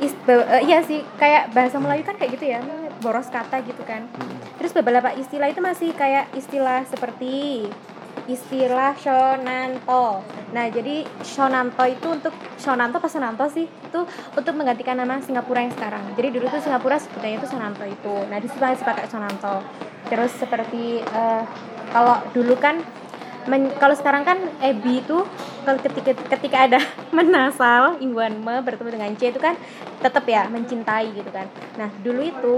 Is, 0.00 0.12
be- 0.24 0.48
eh, 0.48 0.62
iya 0.64 0.80
sih, 0.80 1.04
kayak 1.20 1.52
bahasa 1.52 1.76
Melayu 1.76 2.00
kan 2.08 2.16
kayak 2.16 2.40
gitu 2.40 2.48
ya, 2.48 2.64
boros 3.04 3.28
kata 3.28 3.60
gitu 3.60 3.84
kan. 3.84 4.08
Terus 4.56 4.72
beberapa 4.72 5.12
istilah 5.12 5.52
itu 5.52 5.60
masih 5.60 5.92
kayak 5.92 6.32
istilah 6.32 6.88
seperti 6.88 7.68
istilah 8.26 8.92
Shonanto. 8.98 10.20
Nah, 10.50 10.66
jadi 10.68 11.06
Shonanto 11.22 11.84
itu 11.86 12.06
untuk 12.10 12.34
Shonanto 12.58 12.98
apa 12.98 13.08
Sonanto 13.08 13.44
sih? 13.48 13.64
Itu 13.64 14.04
untuk 14.36 14.52
menggantikan 14.56 14.98
nama 14.98 15.22
Singapura 15.22 15.64
yang 15.64 15.72
sekarang. 15.72 16.02
Jadi 16.18 16.28
dulu 16.34 16.46
tuh 16.50 16.60
Singapura 16.60 16.96
sebutannya 16.98 17.38
itu 17.38 17.48
Sonanto 17.48 17.84
itu. 17.86 18.14
Nah, 18.28 18.36
di 18.36 18.48
masih 18.50 18.84
pakai 18.84 19.06
Shonanto. 19.08 19.64
Terus 20.10 20.32
seperti 20.34 21.00
eh, 21.00 21.42
kalau 21.94 22.18
dulu 22.34 22.58
kan 22.58 22.82
men- 23.48 23.72
kalau 23.80 23.96
sekarang 23.96 24.26
kan 24.26 24.36
ebi 24.60 25.00
itu 25.00 25.24
kalau 25.64 25.78
ketika 25.80 26.12
ketika 26.36 26.58
ada 26.68 26.80
menasal 27.16 27.96
ingguan 28.02 28.36
me 28.42 28.60
bertemu 28.60 28.90
dengan 28.92 29.10
c 29.16 29.32
itu 29.32 29.40
kan 29.40 29.56
tetap 30.00 30.24
ya 30.28 30.48
mencintai 30.50 31.14
gitu 31.14 31.30
kan. 31.32 31.46
Nah, 31.78 31.88
dulu 32.02 32.20
itu 32.24 32.56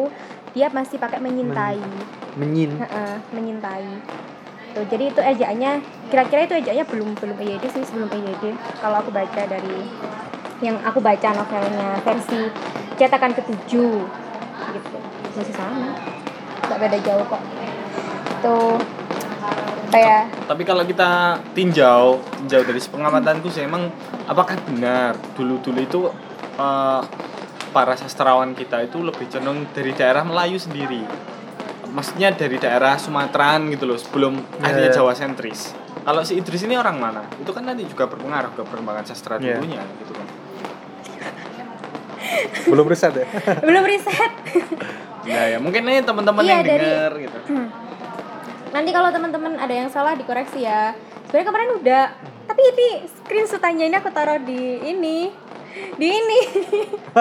dia 0.52 0.68
masih 0.72 1.00
pakai 1.00 1.18
menyintai. 1.20 1.80
Menyin. 2.36 2.80
Heeh, 2.80 3.14
menyintai. 3.32 3.88
Tuh, 4.72 4.84
jadi 4.88 5.04
itu 5.12 5.20
ejaannya 5.20 5.84
kira-kira 6.08 6.48
itu 6.48 6.54
ejaannya 6.64 6.84
belum 6.88 7.08
belum 7.20 7.36
EYD 7.36 7.64
sih 7.68 7.84
sebelum 7.84 8.08
EYD. 8.08 8.56
Kalau 8.80 9.04
aku 9.04 9.12
baca 9.12 9.42
dari 9.44 9.76
yang 10.62 10.78
aku 10.86 11.02
baca 11.02 11.28
novelnya 11.34 11.98
versi 12.06 12.46
cetakan 12.94 13.34
ketujuh 13.34 13.98
gitu 14.72 14.98
masih 15.34 15.54
sama 15.58 15.90
nggak 16.70 16.78
beda 16.78 16.98
jauh 17.02 17.24
kok 17.26 17.42
tuh 18.40 18.78
kayak 19.92 20.30
Tapi 20.48 20.62
kalau 20.64 20.88
kita 20.88 21.36
tinjau, 21.52 22.16
tinjau 22.16 22.62
dari 22.64 22.80
pengamatanku 22.80 23.52
sih 23.52 23.66
emang 23.68 23.92
apakah 24.24 24.56
benar 24.64 25.18
dulu-dulu 25.36 25.80
itu 25.82 26.00
eh, 26.56 27.00
para 27.76 27.94
sastrawan 27.98 28.56
kita 28.56 28.88
itu 28.88 29.04
lebih 29.04 29.28
cenderung 29.28 29.68
dari 29.72 29.92
daerah 29.92 30.24
Melayu 30.24 30.56
sendiri. 30.56 31.04
Maksudnya 31.92 32.32
dari 32.32 32.56
daerah 32.56 32.96
Sumateraan 32.96 33.68
gitu 33.68 33.84
loh, 33.84 33.96
sebelum 33.96 34.34
Iya, 34.34 34.64
akhirnya. 34.64 34.90
Jawa 34.92 35.12
sentris. 35.12 35.76
Kalau 36.02 36.20
si 36.22 36.34
Idris 36.34 36.62
ini 36.62 36.74
orang 36.74 36.96
mana? 36.96 37.22
Itu 37.36 37.50
kan 37.50 37.62
nanti 37.62 37.84
juga 37.84 38.04
berpengaruh 38.06 38.52
ke 38.52 38.62
perkembangan 38.62 39.04
sastra 39.04 39.36
Iya. 39.36 39.54
dulunya 39.54 39.84
gitu 39.98 40.12
kan. 40.12 40.26
Belum 42.66 42.86
riset 42.86 43.12
ya? 43.14 43.26
belum 43.62 43.84
riset 43.84 44.32
Ya 45.22 45.46
ya, 45.46 45.58
mungkin 45.58 45.84
nih 45.84 46.00
teman-teman 46.00 46.42
Iya, 46.42 46.50
yang 46.50 46.64
dari- 46.64 46.80
denger 46.82 47.12
gitu. 47.20 47.38
nanti 48.72 48.90
kalau 48.90 49.12
teman-teman 49.12 49.52
ada 49.54 49.70
yang 49.70 49.86
salah 49.86 50.16
dikoreksi 50.16 50.64
ya 50.64 50.96
sebenarnya 51.22 51.46
kemarin 51.46 51.70
udah 51.76 52.04
tapi 52.42 52.62
ini 52.66 52.88
screenshotannya 53.06 53.84
ini 53.84 53.94
aku 53.94 54.08
taruh 54.08 54.40
di 54.40 54.60
ini 54.82 55.28
di 55.94 56.06
ini 56.08 56.40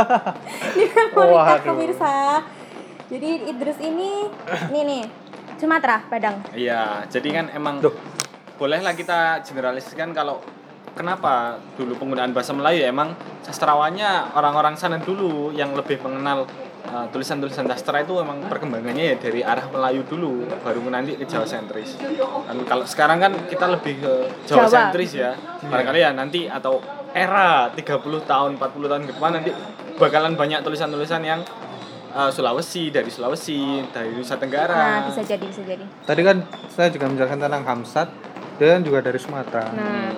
di 0.73 0.83
memori 0.87 1.35
Waduh. 1.35 1.59
pemirsa 1.61 2.39
jadi 3.11 3.29
Idrus 3.51 3.79
ini 3.83 4.31
nih 4.71 4.83
nih 4.87 5.03
Sumatera 5.59 5.99
Padang 6.07 6.41
Iya, 6.55 7.03
jadi 7.11 7.29
kan 7.35 7.45
emang 7.51 7.83
Duh. 7.83 7.93
bolehlah 8.55 8.95
kita 8.95 9.43
generalisasikan 9.43 10.15
kalau 10.15 10.39
kenapa 10.95 11.59
dulu 11.75 11.99
penggunaan 11.99 12.31
bahasa 12.31 12.55
Melayu 12.55 12.87
ya, 12.87 12.89
emang 12.89 13.11
sastrawannya 13.43 14.31
orang-orang 14.33 14.79
sana 14.79 14.97
dulu 14.97 15.51
yang 15.51 15.75
lebih 15.75 15.99
mengenal 16.01 16.47
uh, 16.87 17.05
tulisan-tulisan 17.11 17.67
sastra 17.67 18.01
itu 18.01 18.15
emang 18.21 18.41
perkembangannya 18.47 19.13
ya 19.13 19.15
dari 19.19 19.41
arah 19.43 19.65
Melayu 19.69 20.07
dulu 20.07 20.45
baru 20.61 20.81
nanti 20.89 21.17
ke 21.19 21.25
Jawa 21.25 21.45
sentris. 21.45 21.97
Dan 21.99 22.57
kalau 22.69 22.85
sekarang 22.85 23.17
kan 23.21 23.33
kita 23.49 23.65
lebih 23.69 24.01
ke 24.01 24.13
Jawa, 24.49 24.67
Jawa. 24.67 24.71
sentris 24.71 25.11
ya. 25.17 25.33
Barangkali 25.65 25.99
ya 26.01 26.11
nanti 26.13 26.45
atau 26.45 26.81
era 27.11 27.67
30 27.73 27.81
tahun 28.23 28.49
40 28.61 28.91
tahun 28.91 29.01
ke 29.09 29.11
depan 29.17 29.31
nanti 29.35 29.51
bakalan 29.99 30.33
banyak 30.39 30.59
tulisan-tulisan 30.63 31.21
yang 31.25 31.41
uh, 32.13 32.29
Sulawesi 32.29 32.87
dari 32.87 33.07
Sulawesi 33.07 33.59
dari 33.89 34.11
Nusa 34.11 34.35
Tenggara. 34.35 34.73
nah 34.73 34.99
bisa 35.05 35.21
jadi 35.21 35.41
bisa 35.41 35.61
jadi 35.61 35.83
Tadi 36.03 36.21
kan 36.21 36.37
saya 36.67 36.87
juga 36.87 37.07
menjelaskan 37.07 37.39
tentang 37.39 37.63
Hamsat, 37.63 38.07
dia 38.55 38.67
kan 38.69 38.81
juga 38.81 38.99
dari 38.99 39.17
Sumatera. 39.17 39.65
Nah, 39.71 40.11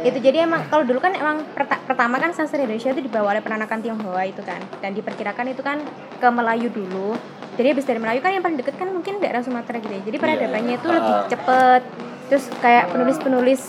itu 0.00 0.18
jadi 0.18 0.42
emang 0.42 0.64
kalau 0.66 0.82
dulu 0.82 0.98
kan 0.98 1.12
emang 1.12 1.44
perta- 1.52 1.82
pertama 1.82 2.16
kan 2.16 2.30
sastra 2.30 2.58
Indonesia 2.58 2.90
itu 2.90 3.02
dibawa 3.02 3.32
oleh 3.32 3.42
penanakan 3.42 3.78
Tionghoa 3.80 4.22
itu 4.24 4.40
kan, 4.40 4.60
dan 4.78 4.92
diperkirakan 4.92 5.46
itu 5.48 5.60
kan 5.60 5.78
ke 6.16 6.28
Melayu 6.28 6.68
dulu. 6.68 7.14
Jadi 7.52 7.68
habis 7.68 7.84
dari 7.84 8.00
Melayu 8.00 8.18
kan 8.18 8.32
yang 8.32 8.40
paling 8.40 8.56
deket 8.56 8.74
kan 8.74 8.88
mungkin 8.88 9.20
daerah 9.20 9.44
Sumatera 9.44 9.76
gitu 9.76 9.92
ya. 9.92 10.02
Jadi 10.02 10.16
peradabannya 10.16 10.74
itu 10.74 10.88
lebih 10.88 11.14
Ah. 11.14 11.28
cepet. 11.28 11.82
Terus 12.26 12.44
kayak 12.58 12.88
penulis-penulis 12.88 13.62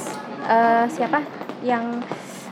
eh, 0.43 0.85
siapa 0.87 1.19
yang 1.61 1.99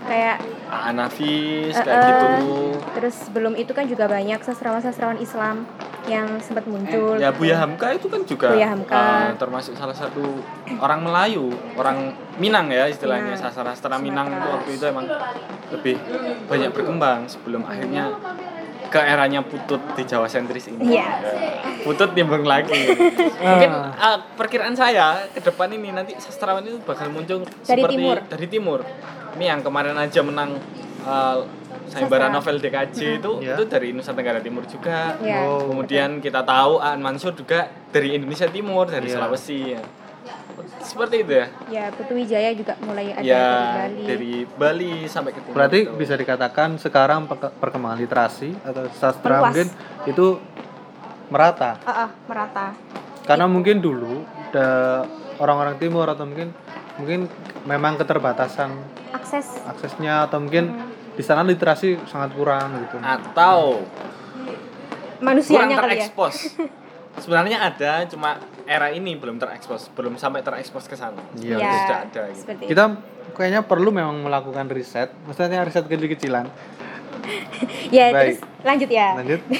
kayak 0.01 0.39
Anafis 0.71 1.75
Eh, 1.75 1.83
kayak 1.83 1.99
eh. 1.99 2.07
gitu. 2.07 2.55
terus 2.95 3.15
sebelum 3.27 3.53
itu 3.53 3.71
kan 3.71 3.83
juga 3.85 4.07
banyak 4.07 4.39
sastrawan-sastrawan 4.39 5.19
Islam 5.19 5.67
yang 6.07 6.41
sempat 6.41 6.65
muncul. 6.65 7.19
Ya 7.19 7.29
Buya 7.29 7.59
Hamka 7.59 7.93
itu 7.93 8.07
kan 8.07 8.23
juga 8.23 8.55
Buya 8.55 8.73
Hamka. 8.73 9.29
eh, 9.29 9.37
termasuk 9.37 9.75
salah 9.75 9.93
satu 9.93 10.23
orang 10.79 11.03
Melayu, 11.03 11.51
orang 11.75 12.15
Minang 12.39 12.71
ya 12.71 12.87
istilahnya 12.87 13.35
sastra-sastra 13.35 13.99
Minang 13.99 14.31
itu 14.31 14.47
waktu 14.47 14.69
itu 14.79 14.85
emang 14.87 15.05
lebih 15.69 15.99
banyak 16.47 16.71
berkembang 16.71 17.27
sebelum 17.27 17.61
akhirnya 17.61 18.17
ke 18.91 18.99
eranya 18.99 19.39
Putut 19.41 19.79
di 19.95 20.03
Jawa 20.03 20.27
sentris 20.27 20.67
ini. 20.67 20.93
Iya. 20.93 21.07
Putut 21.81 22.11
timbang 22.11 22.43
lagi. 22.43 22.91
Mungkin 23.41 23.71
eh, 23.95 24.17
perkiraan 24.35 24.75
saya 24.75 25.25
ke 25.31 25.39
depan 25.39 25.71
ini 25.71 25.95
nanti 25.95 26.11
sastrawan 26.19 26.61
itu 26.61 26.77
bakal 26.83 27.07
muncul 27.07 27.47
Dari 27.47 27.55
seperti 27.63 27.95
timur. 27.95 28.17
dari 28.27 28.47
timur. 28.51 28.79
Ini 29.39 29.45
yang 29.47 29.61
kemarin 29.63 29.95
aja 29.95 30.19
menang 30.19 30.59
eh, 31.01 31.39
sayembara 31.87 32.27
novel 32.27 32.59
DKJ 32.59 32.97
itu 33.19 33.31
Iya. 33.39 33.55
itu 33.55 33.63
dari 33.65 33.91
Nusa 33.91 34.11
Tenggara 34.11 34.39
Timur 34.39 34.67
juga. 34.67 35.15
Iya. 35.19 35.39
Oh. 35.43 35.71
Kemudian 35.71 36.19
kita 36.19 36.43
tahu 36.43 36.79
Aan 36.79 36.99
Mansur 36.99 37.31
juga 37.31 37.67
dari 37.91 38.15
Indonesia 38.15 38.47
Timur, 38.47 38.87
dari 38.87 39.07
Iya. 39.07 39.15
Sulawesi 39.17 39.59
ya. 39.71 39.81
Seperti 40.81 41.15
itu 41.23 41.33
ya. 41.33 41.47
Ya, 41.69 41.85
Putu 41.91 42.13
Wijaya 42.13 42.51
juga 42.53 42.73
mulai 42.81 43.11
ada 43.11 43.23
ya 43.23 43.45
dari 43.45 43.67
Bali. 43.75 44.03
dari 44.05 44.33
Bali 44.45 44.91
sampai 45.07 45.31
ke 45.33 45.39
timur. 45.41 45.55
Berarti 45.55 45.79
itu. 45.85 45.95
bisa 45.95 46.13
dikatakan 46.15 46.75
sekarang 46.77 47.25
perke- 47.25 47.53
perkembangan 47.57 47.99
literasi 47.99 48.53
atau 48.61 48.83
sastra 48.95 49.39
Meluas. 49.39 49.45
mungkin 49.51 49.67
itu 50.05 50.27
merata. 51.31 51.79
Ah, 51.83 52.07
ah, 52.07 52.09
merata. 52.27 52.75
Karena 53.23 53.45
mungkin 53.47 53.79
dulu 53.79 54.25
orang-orang 55.39 55.79
timur 55.79 56.05
atau 56.05 56.27
mungkin 56.27 56.51
mungkin 56.99 57.31
memang 57.63 57.95
keterbatasan 57.95 58.69
Akses 59.15 59.47
aksesnya 59.63 60.27
atau 60.27 60.43
mungkin 60.43 60.75
di 61.15 61.23
sana 61.23 61.43
literasi 61.43 62.03
sangat 62.07 62.35
kurang 62.35 62.75
gitu. 62.83 62.99
atau 62.99 63.79
kurang 63.83 64.11
manusianya 65.21 65.75
kali 65.77 66.01
ya. 66.01 66.07
terekspos. 66.07 66.35
Sebenarnya 67.21 67.59
ada, 67.61 68.07
cuma 68.07 68.39
era 68.67 68.91
ini 68.93 69.17
belum 69.17 69.37
terekspos, 69.41 69.91
belum 69.93 70.17
sampai 70.17 70.41
terekspos 70.41 70.85
ke 70.89 70.95
sana. 70.95 71.21
Iya. 71.37 71.57
Ya, 71.57 71.71
Sudah 71.73 71.99
ada 72.05 72.21
gitu. 72.29 72.39
seperti. 72.43 72.63
Kita 72.71 72.83
kayaknya 73.33 73.61
perlu 73.65 73.89
memang 73.93 74.21
melakukan 74.21 74.67
riset, 74.71 75.13
maksudnya 75.25 75.61
riset 75.63 75.85
kecil-kecilan. 75.85 76.47
Ya, 77.91 78.09
Baik. 78.09 78.39
terus 78.39 78.39
lanjut 78.65 78.89
ya. 78.89 79.07
Lanjut. 79.19 79.41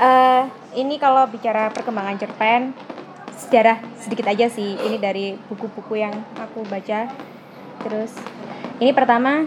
Eh, 0.00 0.42
ini 0.80 0.96
kalau 0.96 1.28
bicara 1.28 1.68
perkembangan 1.68 2.16
cerpen 2.16 2.72
sejarah 3.36 3.84
sedikit 4.00 4.32
aja 4.32 4.48
sih 4.48 4.72
ini 4.80 4.96
dari 4.96 5.36
buku-buku 5.48 6.00
yang 6.00 6.16
aku 6.40 6.64
baca 6.64 7.04
terus 7.84 8.16
ini 8.80 8.96
pertama 8.96 9.44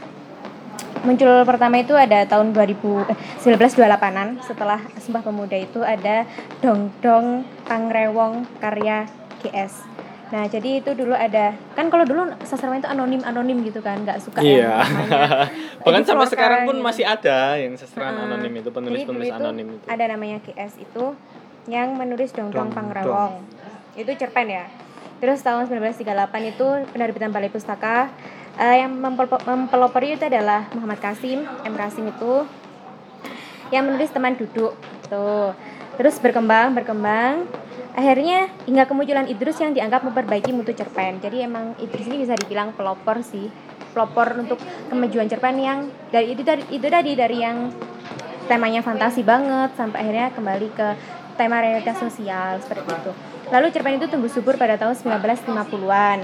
muncul 1.04 1.44
pertama 1.44 1.76
itu 1.78 1.94
ada 1.94 2.24
tahun 2.24 2.56
2000 2.56 3.12
eh, 3.12 3.18
1928an 3.44 4.40
setelah 4.40 4.80
Sumpah 4.98 5.20
Pemuda 5.22 5.60
itu 5.60 5.84
ada 5.84 6.24
Dong 6.64 6.90
Dong 7.04 7.44
Pangrewong 7.68 8.48
karya 8.58 9.06
GS 9.44 9.94
Nah, 10.34 10.50
jadi 10.50 10.82
itu 10.82 10.98
dulu 10.98 11.14
ada 11.14 11.54
kan 11.78 11.94
kalau 11.94 12.10
dulu 12.10 12.26
sastrawan 12.42 12.82
itu 12.82 12.90
anonim 12.90 13.22
anonim 13.22 13.62
gitu 13.62 13.86
kan, 13.86 14.02
nggak 14.02 14.18
suka 14.18 14.42
Iya. 14.42 14.82
yang 14.82 14.90
namanya 15.06 15.46
Bahkan 15.86 16.02
sampai 16.10 16.26
sekarang 16.26 16.60
pun 16.66 16.82
gitu. 16.82 16.86
masih 16.90 17.06
ada 17.06 17.54
yang 17.54 17.78
sastraan 17.78 18.18
Heeh. 18.18 18.26
anonim 18.34 18.54
itu, 18.58 18.70
penulis-penulis 18.74 19.30
anonim 19.30 19.78
itu. 19.78 19.86
Ada 19.86 20.10
namanya 20.10 20.42
GS 20.42 20.82
itu 20.82 21.14
yang 21.70 21.94
menulis 21.94 22.34
Dong 22.34 22.50
Dong 22.50 22.66
Dong 22.66 22.70
Pangrewong. 22.74 23.46
Itu 23.94 24.10
cerpen 24.18 24.50
ya. 24.50 24.66
Terus 25.22 25.46
tahun 25.46 25.70
1938 25.70 26.02
itu 26.50 26.66
penerbitan 26.90 27.30
Balai 27.30 27.54
Pustaka 27.54 28.10
eh, 28.58 28.86
yang 28.86 28.94
mempel- 28.94 29.42
mempelopori 29.46 30.18
itu 30.18 30.26
adalah 30.30 30.70
Muhammad 30.78 31.00
Kasim, 31.02 31.46
M 31.46 31.74
Kasim 31.74 32.06
itu 32.10 32.46
yang 33.74 33.90
menulis 33.90 34.14
teman 34.14 34.38
duduk 34.38 34.78
tuh. 35.10 35.58
Terus 35.98 36.18
berkembang, 36.22 36.74
berkembang. 36.74 37.46
Akhirnya 37.94 38.50
hingga 38.66 38.90
kemunculan 38.90 39.30
Idrus 39.30 39.62
yang 39.62 39.74
dianggap 39.78 40.02
memperbaiki 40.02 40.50
mutu 40.50 40.74
cerpen. 40.74 41.22
Jadi 41.22 41.46
emang 41.46 41.78
Idrus 41.78 42.10
ini 42.10 42.26
bisa 42.26 42.34
dibilang 42.34 42.74
pelopor 42.74 43.22
sih. 43.22 43.50
Pelopor 43.94 44.42
untuk 44.42 44.58
kemajuan 44.90 45.30
cerpen 45.30 45.62
yang 45.62 45.86
dari 46.10 46.34
itu 46.34 46.42
dari 46.42 46.66
itu 46.74 46.86
tadi 46.90 47.14
dari 47.14 47.38
yang 47.38 47.70
temanya 48.50 48.82
fantasi 48.82 49.22
banget 49.22 49.78
sampai 49.78 50.02
akhirnya 50.02 50.28
kembali 50.34 50.68
ke 50.74 50.88
tema 51.38 51.62
realitas 51.62 52.02
sosial 52.02 52.58
seperti 52.58 52.90
itu. 52.90 53.12
Lalu 53.54 53.66
cerpen 53.70 54.02
itu 54.02 54.10
tumbuh 54.10 54.30
subur 54.30 54.58
pada 54.58 54.78
tahun 54.82 54.98
1950-an. 54.98 56.20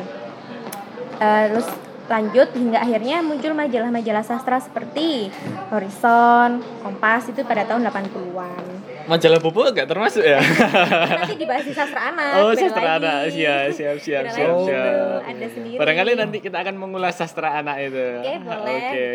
Eh, 1.21 1.43
terus 1.53 1.69
lanjut 2.09 2.49
hingga 2.57 2.81
akhirnya 2.81 3.21
muncul 3.21 3.53
majalah-majalah 3.53 4.25
sastra 4.25 4.57
seperti 4.57 5.29
Horizon, 5.69 6.65
Kompas 6.81 7.29
itu 7.29 7.45
pada 7.45 7.69
tahun 7.69 7.85
80-an. 7.85 8.63
Majalah 9.09 9.41
Bobo 9.41 9.65
enggak 9.65 9.89
termasuk 9.89 10.21
ya? 10.21 10.37
Nanti 10.41 11.37
dibahas 11.37 11.65
di 11.65 11.73
sastra 11.73 12.13
anak. 12.13 12.45
Oh, 12.45 12.53
sastra 12.53 12.97
lagi. 12.97 12.97
anak. 13.01 13.19
Siap, 13.33 13.67
siap, 13.73 13.97
siap, 14.01 14.25
siap, 14.29 14.53
siap. 14.69 14.85
tuh, 14.85 15.17
Ada 15.25 15.47
sendiri. 15.49 15.77
Barangkali 15.81 16.11
nanti 16.13 16.37
kita 16.45 16.57
akan 16.61 16.75
mengulas 16.77 17.17
sastra 17.17 17.57
anak 17.57 17.89
itu. 17.89 18.05
Oke, 18.21 18.35
boleh. 18.45 18.81
Oke. 18.85 19.09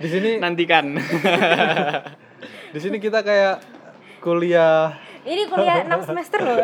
Di 0.00 0.08
sini 0.08 0.30
Nantikan. 0.40 0.96
di 2.72 2.78
sini 2.80 2.96
kita 2.96 3.20
kayak 3.20 3.60
kuliah 4.24 4.96
Ini 5.28 5.42
kuliah 5.46 5.84
6 5.92 6.08
semester 6.08 6.38
loh. 6.40 6.56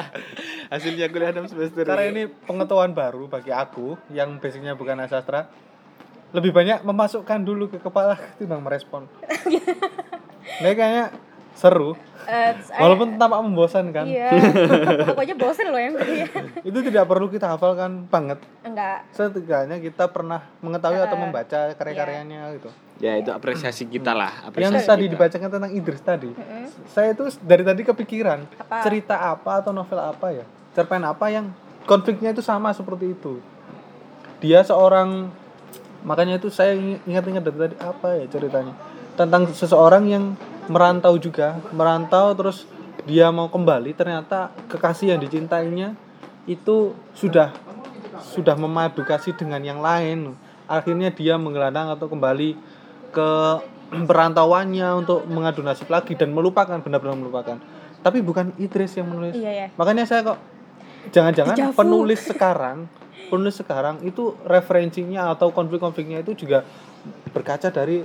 Hasilnya 0.72 1.08
kuliah 1.08 1.32
6 1.32 1.48
semester. 1.48 1.82
karena 1.82 2.04
ini 2.06 2.22
pengetahuan 2.28 2.92
baru 2.92 3.24
bagi 3.26 3.48
aku 3.48 3.96
yang 4.10 4.36
basicnya 4.36 4.74
bukan 4.74 5.00
sastra 5.06 5.48
lebih 6.28 6.50
banyak 6.50 6.82
memasukkan 6.82 7.40
dulu 7.40 7.66
ke 7.66 7.78
kepala 7.78 8.18
ketimbang 8.28 8.60
merespon 8.60 9.06
nah 10.58 10.68
kayaknya 10.68 11.14
seru 11.52 11.94
Eh, 12.26 12.50
walaupun 12.74 13.14
tampak 13.14 13.38
membosankan 13.38 14.02
Iya. 14.02 14.34
Aku 15.06 15.14
aja 15.16 15.30
bosen 15.32 15.70
loh 15.70 15.78
yang 15.78 15.94
kuliah. 15.94 16.26
itu 16.60 16.78
tidak 16.82 17.06
perlu 17.06 17.30
kita 17.30 17.46
hafalkan 17.46 18.02
banget 18.04 18.42
Enggak. 18.60 19.06
setidaknya 19.14 19.78
kita 19.78 20.10
pernah 20.10 20.42
mengetahui 20.58 20.98
atau 20.98 21.14
Eh, 21.14 21.22
membaca 21.22 21.58
karya-karyanya 21.70 22.50
gitu 22.52 22.66
Ya 22.96 23.12
itu 23.14 23.28
apresiasi 23.28 23.84
kita 23.84 24.10
lah. 24.10 24.32
yang 24.32 24.48
Apresiasi 24.72 24.88
tadi 24.88 25.04
kita. 25.04 25.12
dibacakan 25.12 25.48
tentang 25.50 25.70
Idris 25.70 26.00
tadi 26.00 26.30
saya 26.86 27.12
itu 27.12 27.24
dari 27.40 27.60
tadi 27.60 27.82
kepikiran 27.82 28.40
Apa? 28.58 28.80
cerita 28.80 29.16
apa 29.26 29.60
atau 29.60 29.68
novel 29.70 30.00
apa 30.00 30.32
ya 30.32 30.44
cerpen 30.72 31.02
apa 31.02 31.26
yang 31.28 31.52
konfliknya 31.84 32.30
itu 32.30 32.40
sama 32.40 32.72
seperti 32.72 33.12
itu 33.12 33.36
dia 34.38 34.60
seorang 34.60 35.28
makanya 36.02 36.36
itu 36.36 36.48
saya 36.48 36.72
ing- 36.72 37.02
ingat-ingat 37.04 37.42
dari 37.42 37.58
tadi 37.62 37.76
apa 37.78 38.08
ya 38.14 38.24
ceritanya 38.26 38.72
tentang 39.12 39.48
seseorang 39.50 40.04
yang 40.06 40.24
merantau 40.66 41.16
juga 41.16 41.60
merantau 41.70 42.32
terus 42.32 42.64
dia 43.04 43.28
mau 43.28 43.46
kembali 43.46 43.92
ternyata 43.92 44.48
kekasih 44.66 45.12
yang 45.12 45.20
dicintainya 45.20 45.92
itu 46.44 46.96
sudah 47.12 47.52
sudah 48.26 48.56
memadu 48.56 49.02
kasih 49.02 49.32
dengan 49.32 49.60
yang 49.60 49.78
lain 49.78 50.32
akhirnya 50.64 51.10
dia 51.10 51.36
menggelandang 51.36 51.88
atau 51.88 52.06
kembali 52.06 52.58
ke 53.16 53.32
perantauannya 54.04 55.00
untuk 55.00 55.24
mengadu 55.24 55.64
nasib 55.64 55.88
lagi 55.88 56.12
dan 56.12 56.36
melupakan 56.36 56.76
benar-benar 56.76 57.16
melupakan. 57.16 57.56
Tapi 58.04 58.20
bukan 58.20 58.52
Idris 58.60 58.92
yang 59.00 59.08
menulis. 59.08 59.32
Iya 59.32 59.52
ya. 59.64 59.66
makanya 59.80 60.04
saya 60.04 60.20
kok 60.20 60.38
jangan-jangan 61.16 61.72
penulis 61.72 62.20
sekarang 62.28 62.90
penulis 63.28 63.58
sekarang 63.58 64.02
itu 64.06 64.38
referensinya 64.46 65.34
atau 65.34 65.50
konflik-konfliknya 65.50 66.22
itu 66.22 66.46
juga 66.46 66.62
berkaca 67.34 67.68
dari 67.74 68.02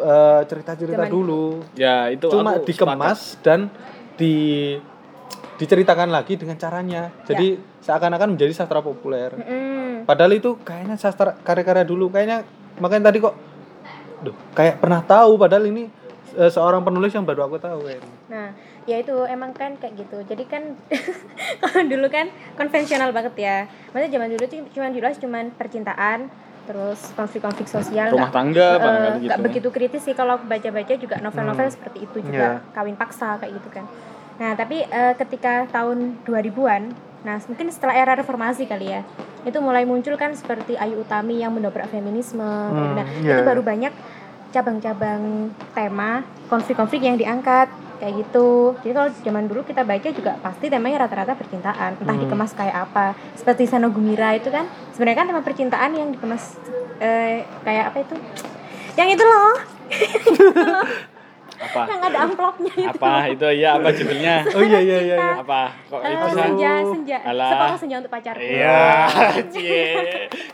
eh, 0.00 0.40
cerita-cerita 0.48 1.04
dulu. 1.06 1.62
Ya 1.76 2.08
itu 2.08 2.26
cuma 2.32 2.56
aku 2.56 2.66
dikemas 2.68 3.36
dan 3.44 3.68
di 4.16 4.74
diceritakan 5.60 6.10
lagi 6.10 6.34
dengan 6.34 6.58
caranya. 6.58 7.12
Jadi 7.28 7.60
seakan-akan 7.84 8.34
menjadi 8.34 8.52
sastra 8.56 8.80
populer. 8.80 9.36
Mm-mm. 9.36 10.08
padahal 10.08 10.36
itu 10.36 10.60
kayaknya 10.64 10.96
sastra 10.98 11.36
karya-karya 11.44 11.84
dulu. 11.86 12.10
Kayaknya 12.10 12.42
makanya 12.80 13.12
tadi 13.12 13.18
kok 13.22 13.34
duh 14.24 14.36
kayak 14.52 14.78
pernah 14.78 15.00
tahu 15.00 15.36
padahal 15.36 15.64
ini 15.64 15.86
eh, 16.32 16.48
seorang 16.48 16.80
penulis 16.80 17.10
yang 17.10 17.22
baru 17.22 17.44
aku 17.44 17.56
tahu 17.58 17.84
kayaknya. 17.84 18.10
Nah, 18.26 18.48
ya 18.84 18.96
itu 18.96 19.14
emang 19.24 19.52
kan 19.52 19.76
kayak 19.76 19.94
gitu. 19.96 20.18
Jadi 20.24 20.44
kan 20.44 20.62
kalau 21.60 21.82
dulu 21.84 22.06
kan 22.08 22.26
konvensional 22.54 23.10
banget 23.10 23.34
ya. 23.36 23.56
Maksudnya 23.90 24.10
zaman 24.10 24.28
dulu 24.30 24.44
tuh 24.44 24.58
cuma 24.68 24.86
dibahas 24.88 25.16
cuman 25.16 25.44
percintaan, 25.52 26.18
terus 26.64 27.12
konflik-konflik 27.12 27.66
sosial. 27.66 28.10
Rumah 28.10 28.18
nggak- 28.24 28.34
tangga 28.34 28.66
eh, 28.66 28.78
barangkali 28.78 29.18
nggak 29.20 29.22
gitu. 29.32 29.44
begitu 29.44 29.68
kritis 29.70 30.02
sih 30.02 30.12
kalau 30.12 30.36
aku 30.36 30.46
baca-baca 30.46 30.94
juga 30.96 31.16
novel-novel 31.18 31.64
Hmm. 31.64 31.74
seperti 31.74 31.98
itu 32.02 32.16
juga 32.20 32.46
kawin 32.72 32.94
paksa 32.94 33.36
kayak 33.36 33.52
gitu 33.54 33.68
kan. 33.70 33.84
Nah, 34.34 34.52
tapi 34.54 34.82
eh, 34.82 35.14
ketika 35.14 35.70
tahun 35.70 36.18
2000-an, 36.24 36.82
nah 37.22 37.38
mungkin 37.46 37.70
setelah 37.70 37.94
era 37.94 38.12
reformasi 38.12 38.66
kali 38.66 38.90
ya, 38.90 39.06
itu 39.42 39.54
mulai 39.58 39.84
muncul 39.84 40.12
kan 40.14 40.34
seperti 40.34 40.74
Ayu 40.74 40.98
Utami 40.98 41.38
yang 41.38 41.52
mendobrak 41.52 41.86
feminisme. 41.86 42.42
gitu. 42.42 42.82
Hmm, 42.82 42.96
Nah, 42.96 43.06
iya, 43.14 43.30
itu 43.30 43.40
iya. 43.40 43.46
baru 43.46 43.62
banyak 43.62 43.92
cabang-cabang 44.54 45.50
tema 45.74 46.22
konflik-konflik 46.46 47.02
yang 47.02 47.18
diangkat 47.18 47.66
kayak 47.98 48.14
gitu. 48.22 48.78
Jadi 48.86 48.92
kalau 48.94 49.10
zaman 49.10 49.44
dulu 49.50 49.60
kita 49.66 49.82
baca 49.82 50.08
juga 50.14 50.38
pasti 50.38 50.70
temanya 50.70 51.06
rata-rata 51.06 51.34
percintaan, 51.34 51.98
entah 51.98 52.14
Hmm. 52.14 52.22
dikemas 52.22 52.54
kayak 52.54 52.76
apa. 52.86 53.18
Seperti 53.34 53.66
Sano 53.66 53.90
Gumira 53.90 54.34
itu 54.38 54.50
kan 54.54 54.70
sebenarnya 54.94 55.18
kan 55.18 55.26
tema 55.30 55.42
percintaan 55.42 55.90
yang 55.98 56.08
dikemas 56.14 56.58
eh, 57.02 57.42
kayak 57.66 57.90
apa 57.90 57.98
itu? 58.06 58.14
Yang 58.94 59.08
itu 59.18 59.24
loh, 59.26 59.54
Apa? 61.64 61.82
yang 61.86 62.02
ada 62.02 62.18
amplopnya 62.22 62.72
itu. 62.74 62.96
Apa 62.96 63.12
itu 63.26 63.46
ya 63.54 63.68
apa 63.74 63.88
judulnya? 63.90 64.34
oh 64.56 64.62
iya 64.62 64.80
iya 64.80 64.98
iya, 65.00 65.16
iya. 65.16 65.32
Apa? 65.38 65.62
Kok 65.86 66.00
Eh, 66.00 66.10
itu 66.10 66.26
senja, 66.32 66.72
senja. 66.82 67.18
Alah. 67.24 67.48
Sepotong 67.50 67.78
senja 67.78 67.96
untuk 67.98 68.12
pacarku. 68.12 68.42
Iya, 68.42 68.82
cie. 69.48 69.84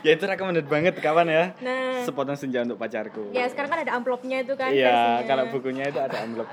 Ya 0.01 0.11
itu 0.11 0.23
recommended 0.23 0.65
banget 0.65 0.93
kawan 0.97 1.27
ya. 1.27 1.53
Nah, 1.59 2.01
Sepotong 2.01 2.35
senja 2.35 2.59
untuk 2.61 2.75
pacarku. 2.75 3.29
ya 3.31 3.45
sekarang 3.45 3.69
kan 3.69 3.79
ada 3.81 3.91
amplopnya 3.93 4.41
itu 4.41 4.53
kan. 4.53 4.69
Iya, 4.69 5.23
kalau 5.23 5.47
bukunya 5.49 5.87
itu 5.87 5.97
ada. 5.97 6.17
Eh, 6.17 6.27
gitu. 6.27 6.43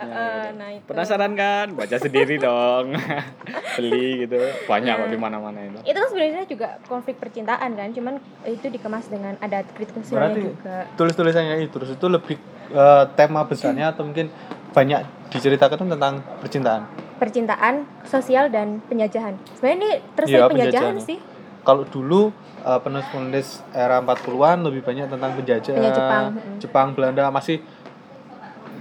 nah 0.55 0.69
itu. 0.71 0.85
Penasaran 0.85 1.33
kan? 1.33 1.67
Baca 1.73 1.97
sendiri 1.97 2.37
dong. 2.37 2.93
Beli 3.77 4.25
gitu. 4.25 4.39
Banyak 4.65 4.95
kok 4.95 5.07
Nah. 5.09 5.11
di 5.11 5.19
mana-mana 5.19 5.59
itu. 5.63 5.79
itu 5.85 5.97
kan 5.97 6.09
sebenarnya 6.09 6.45
juga 6.45 6.69
konflik 6.85 7.17
percintaan 7.17 7.71
kan 7.73 7.89
cuman 7.91 8.15
itu 8.45 8.69
dikemas 8.69 9.09
dengan 9.09 9.35
ada 9.39 9.65
kritik 9.67 9.97
sosialnya 9.99 10.53
juga 10.53 10.77
tulis-tulisannya 10.95 11.63
itu 11.63 11.73
terus 11.73 11.91
itu 11.93 12.07
lebih 12.07 12.37
eh, 12.71 13.05
tema 13.15 13.43
besarnya 13.43 13.91
atau 13.91 14.03
mungkin 14.03 14.29
banyak 14.71 15.01
diceritakan 15.29 15.89
tentang 15.89 16.15
percintaan 16.39 16.83
percintaan 17.17 17.75
sosial 18.03 18.47
dan 18.47 18.79
penjajahan 18.85 19.35
sebenarnya 19.53 19.77
ini 19.77 19.91
terus 20.15 20.29
Iya, 20.29 20.39
dari 20.39 20.51
penjajahan 20.51 20.95
penjajahan. 20.95 20.97
sih 21.05 21.19
kalau 21.61 21.85
dulu 21.85 22.31
eh, 22.61 22.79
penulis-penulis 22.79 23.49
era 23.71 23.99
40-an 23.99 24.59
lebih 24.63 24.83
banyak 24.83 25.07
tentang 25.07 25.31
penjajah 25.35 25.73
Penjajah 25.75 25.95
Jepang. 25.95 26.25
Jepang, 26.59 26.87
Belanda 26.93 27.29
masih 27.29 27.59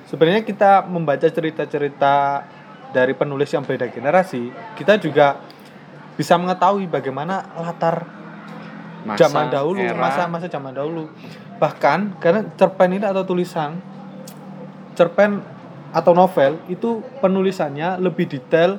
sebenarnya 0.05 0.41
kita 0.41 0.83
membaca 0.83 1.27
cerita-cerita 1.27 2.45
dari 2.87 3.11
penulis 3.11 3.49
yang 3.49 3.61
beda 3.61 3.87
generasi 3.87 4.47
kita 4.73 4.95
juga 4.95 5.39
bisa 6.15 6.33
mengetahui 6.33 6.87
bagaimana 6.87 7.43
latar 7.55 8.07
Masa, 9.03 9.23
zaman 9.23 9.47
dahulu 9.47 9.79
era. 9.79 9.95
masa-masa 9.95 10.47
zaman 10.47 10.71
dahulu 10.71 11.07
bahkan 11.57 12.13
karena 12.21 12.45
cerpen 12.55 12.97
ini 12.97 13.05
atau 13.05 13.25
tulisan 13.25 13.77
cerpen 14.97 15.41
atau 15.93 16.11
novel 16.13 16.61
itu 16.69 17.01
penulisannya 17.21 17.97
lebih 18.01 18.29
detail 18.29 18.77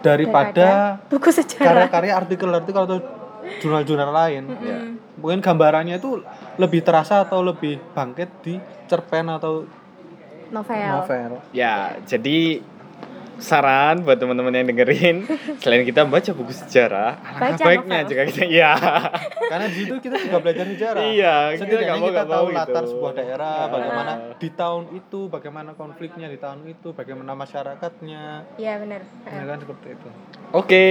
daripada 0.00 1.00
buku 1.10 1.28
sejarah 1.32 1.88
karya-karya 1.88 2.12
artikel-artikel 2.14 2.82
atau 2.86 2.98
jurnal-jurnal 3.58 4.10
lain 4.12 4.44
Ya. 4.60 4.78
mungkin 5.18 5.40
gambarannya 5.40 5.98
itu 5.98 6.22
lebih 6.60 6.84
terasa 6.84 7.24
atau 7.24 7.42
lebih 7.42 7.80
bangkit 7.96 8.28
di 8.44 8.54
cerpen 8.86 9.26
atau 9.32 9.64
novel. 10.48 10.88
novel 11.04 11.30
Ya, 11.52 11.96
jadi 12.08 12.62
saran 13.38 14.02
buat 14.02 14.14
teman-teman 14.14 14.50
yang 14.52 14.66
dengerin, 14.66 15.22
selain 15.56 15.82
kita 15.82 16.02
baca 16.02 16.30
buku 16.32 16.50
sejarah, 16.50 17.14
Baca 17.32 17.62
baiknya 17.62 18.02
novel. 18.02 18.10
juga 18.10 18.22
kita 18.26 18.42
iya. 18.44 18.72
karena 19.40 19.66
di 19.66 19.76
situ 19.76 19.94
kita 19.96 20.16
juga 20.18 20.38
belajar 20.38 20.66
sejarah 20.66 21.00
Iya, 21.00 21.34
kita 21.48 21.60
setidaknya 21.60 21.86
nggak 21.86 21.96
mau 21.96 22.08
kita 22.08 22.24
tahu 22.24 22.44
mau 22.44 22.52
latar 22.52 22.82
gitu. 22.82 22.90
sebuah 22.92 23.12
daerah 23.14 23.54
Ah. 23.54 23.66
bagaimana 23.68 24.12
di 24.34 24.48
tahun 24.50 24.82
itu 24.92 25.20
bagaimana 25.28 25.70
konfliknya 25.72 26.26
di 26.26 26.36
tahun 26.36 26.60
itu 26.66 26.88
bagaimana 26.90 27.32
masyarakatnya 27.32 28.22
Iya 28.56 28.72
benar. 28.76 29.00
ya 29.24 29.42
kan 29.44 29.56
seperti 29.56 29.86
itu 29.92 30.08
Oke, 30.50 30.84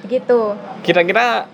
Begitu. 0.00 0.40
kira-kira 0.82 1.50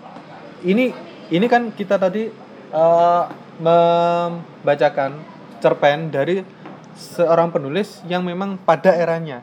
ini 0.61 0.93
ini 1.27 1.45
kan 1.47 1.71
kita 1.71 1.97
tadi 1.97 2.29
eh, 2.71 3.23
membacakan 3.57 5.11
cerpen 5.57 6.07
dari 6.07 6.45
seorang 6.93 7.49
penulis 7.49 8.05
yang 8.05 8.21
memang 8.21 8.55
pada 8.57 8.93
eranya 8.93 9.41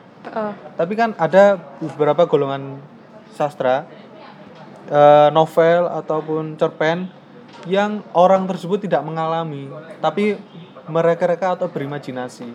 Tapi 0.79 0.93
kan 0.95 1.11
ada 1.19 1.59
beberapa 1.83 2.23
golongan 2.25 2.79
sastra 3.33 3.83
eh, 4.87 5.29
novel 5.33 5.89
ataupun 5.89 6.55
cerpen 6.55 7.09
yang 7.67 8.03
orang 8.11 8.43
tersebut 8.47 8.83
tidak 8.83 9.03
mengalami 9.07 9.71
tapi 10.03 10.35
mereka-reka 10.87 11.55
atau 11.55 11.71
berimajinasi. 11.71 12.51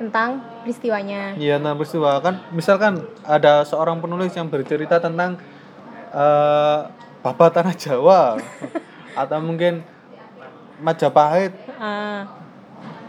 Tentang 0.00 0.40
peristiwanya. 0.64 1.36
Iya 1.36 1.60
tentang 1.60 1.76
peristiwa. 1.76 2.18
Kan 2.24 2.40
misalkan 2.50 3.04
ada 3.22 3.62
seorang 3.68 4.00
penulis 4.00 4.32
yang 4.32 4.48
bercerita 4.48 4.98
tentang 4.98 5.36
eh 6.12 6.80
Babat 7.22 7.54
Tanah 7.54 7.78
Jawa 7.78 8.34
atau 9.22 9.38
mungkin 9.38 9.86
Majapahit. 10.82 11.54
Ah, 11.78 12.26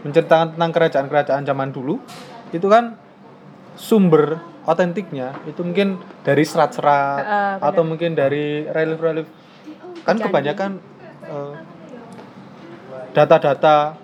menceritakan 0.06 0.54
tentang 0.54 0.70
kerajaan-kerajaan 0.70 1.42
zaman 1.42 1.74
dulu. 1.74 1.98
Itu 2.54 2.70
kan 2.70 2.94
sumber 3.74 4.38
otentiknya 4.64 5.36
itu 5.44 5.60
mungkin 5.60 5.96
dari 6.22 6.42
serat-serat 6.42 7.20
benar. 7.20 7.58
atau 7.60 7.82
mungkin 7.82 8.12
dari 8.12 8.64
relief-relief 8.64 9.28
kan 10.02 10.16
kebanyakan 10.16 10.80
eh, 11.22 11.54
data-data 13.12 13.96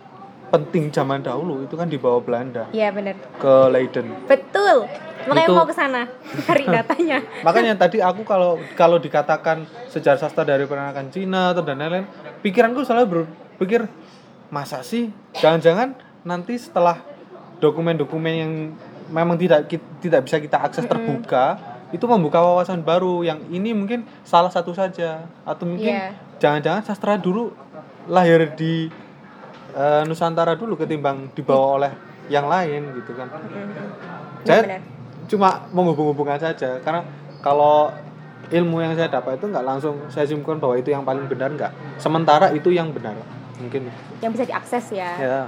penting 0.50 0.90
zaman 0.90 1.22
dahulu 1.22 1.62
itu 1.62 1.74
kan 1.74 1.86
dibawa 1.86 2.18
Belanda 2.18 2.66
iya 2.70 2.90
benar. 2.90 3.14
ke 3.38 3.54
Leiden 3.68 4.26
Betul. 4.26 4.86
Makanya 5.20 5.46
Itu- 5.46 5.54
mau 5.54 5.68
ke 5.68 5.76
sana 5.76 6.02
cari 6.42 6.64
datanya. 6.74 7.18
makanya 7.44 7.76
tadi 7.76 8.00
aku 8.00 8.24
kalau 8.24 8.56
kalau 8.72 8.96
dikatakan 8.96 9.62
sejarah 9.86 10.16
sastra 10.18 10.42
dari 10.42 10.64
peranakan 10.64 11.12
Cina 11.12 11.52
atau 11.52 11.60
dan 11.60 11.76
lain-lain 11.76 12.08
pikiranku 12.40 12.80
selalu 12.82 13.28
berpikir 13.54 13.84
masa 14.48 14.80
sih 14.80 15.12
jangan-jangan 15.36 15.92
nanti 16.24 16.56
setelah 16.56 17.04
dokumen-dokumen 17.60 18.32
yang 18.32 18.52
memang 19.10 19.36
tidak 19.36 19.66
tidak 19.98 20.20
bisa 20.22 20.38
kita 20.38 20.56
akses 20.58 20.86
terbuka 20.86 21.58
itu 21.90 22.06
membuka 22.06 22.38
wawasan 22.38 22.80
baru 22.80 23.20
yang 23.20 23.42
ini 23.48 23.70
mungkin 23.70 24.06
salah 24.22 24.48
satu 24.48 24.70
saja 24.70 25.26
atau 25.42 25.66
mungkin 25.66 25.90
Iya. 25.90 26.14
jangan-jangan 26.38 26.82
sastra 26.84 27.14
dulu 27.14 27.50
lahir 28.06 28.54
di 28.54 28.86
eh, 29.70 30.02
Nusantara 30.02 30.54
dulu 30.54 30.74
ketimbang 30.74 31.30
dibawa 31.30 31.66
oleh 31.76 31.92
yang 32.26 32.46
lain 32.46 32.94
gitu 32.94 33.10
kan 33.12 33.26
Mhm. 33.26 33.74
saya 34.42 34.62
benar. 34.64 34.80
cuma 35.26 35.48
menghubung-hubungkan 35.70 36.38
saja 36.38 36.78
karena 36.78 37.02
kalau 37.38 37.90
ilmu 38.48 38.80
yang 38.80 38.94
saya 38.94 39.06
dapat 39.06 39.38
itu 39.38 39.46
nggak 39.46 39.62
langsung 39.62 39.94
saya 40.06 40.26
simpulkan 40.26 40.58
bahwa 40.58 40.74
itu 40.74 40.90
yang 40.90 41.02
paling 41.02 41.26
benar 41.26 41.50
nggak 41.50 41.70
sementara 41.96 42.50
itu 42.50 42.70
yang 42.70 42.90
benar 42.90 43.14
mungkin 43.56 43.90
Yang 44.18 44.30
bisa 44.32 44.44
diakses 44.46 44.84
ya. 44.90 45.10
ya 45.16 45.38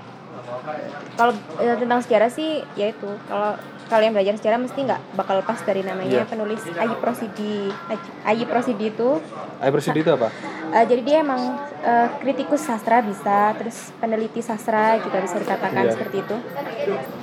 Kalau 1.13 1.33
eh, 1.59 1.77
tentang 1.77 2.01
sejarah 2.01 2.29
sih 2.29 2.65
ya 2.73 2.89
itu. 2.89 3.09
Kalau 3.27 3.57
kalian 3.85 4.17
belajar 4.17 4.35
sejarah 4.35 4.57
mesti 4.57 4.79
nggak 4.83 5.01
bakal 5.15 5.37
lepas 5.39 5.61
dari 5.63 5.85
namanya 5.85 6.25
Iya. 6.25 6.25
penulis 6.25 6.65
Ayi 6.67 6.95
Prosidi. 6.97 7.69
Ayi- 7.87 8.13
Ayi 8.25 8.45
Prosidi 8.45 8.87
itu 8.89 9.21
air 9.61 9.71
bersih 9.71 9.95
itu 9.95 10.09
apa 10.09 10.27
eh, 10.73 10.85
jadi 10.89 11.03
dia 11.05 11.17
emang 11.21 11.39
eh, 11.79 12.09
kritikus 12.19 12.59
sastra 12.59 12.99
bisa, 12.99 13.55
terus 13.55 13.95
peneliti 14.01 14.41
sastra 14.41 14.99
juga 14.99 15.21
bisa 15.21 15.39
dikatakan 15.39 15.85
Iya. 15.85 15.93
seperti 15.93 16.17
itu. 16.19 16.37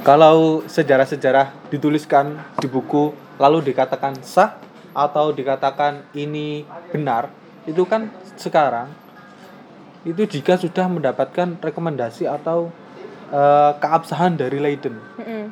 kalau 0.04 0.64
sejarah-sejarah 0.64 1.68
dituliskan 1.68 2.32
di 2.56 2.68
buku 2.68 3.12
lalu 3.36 3.60
dikatakan 3.66 4.16
sah 4.22 4.56
atau 4.92 5.32
dikatakan 5.32 6.06
ini 6.14 6.64
benar 6.88 7.28
itu 7.66 7.84
kan 7.84 8.08
sekarang 8.36 8.88
itu 10.02 10.24
jika 10.30 10.56
sudah 10.56 10.88
mendapatkan 10.88 11.60
rekomendasi 11.60 12.24
atau 12.24 12.72
eh, 13.30 13.72
keabsahan 13.78 14.34
dari 14.34 14.58
Leiden 14.58 14.96
Mm-mm. 15.18 15.44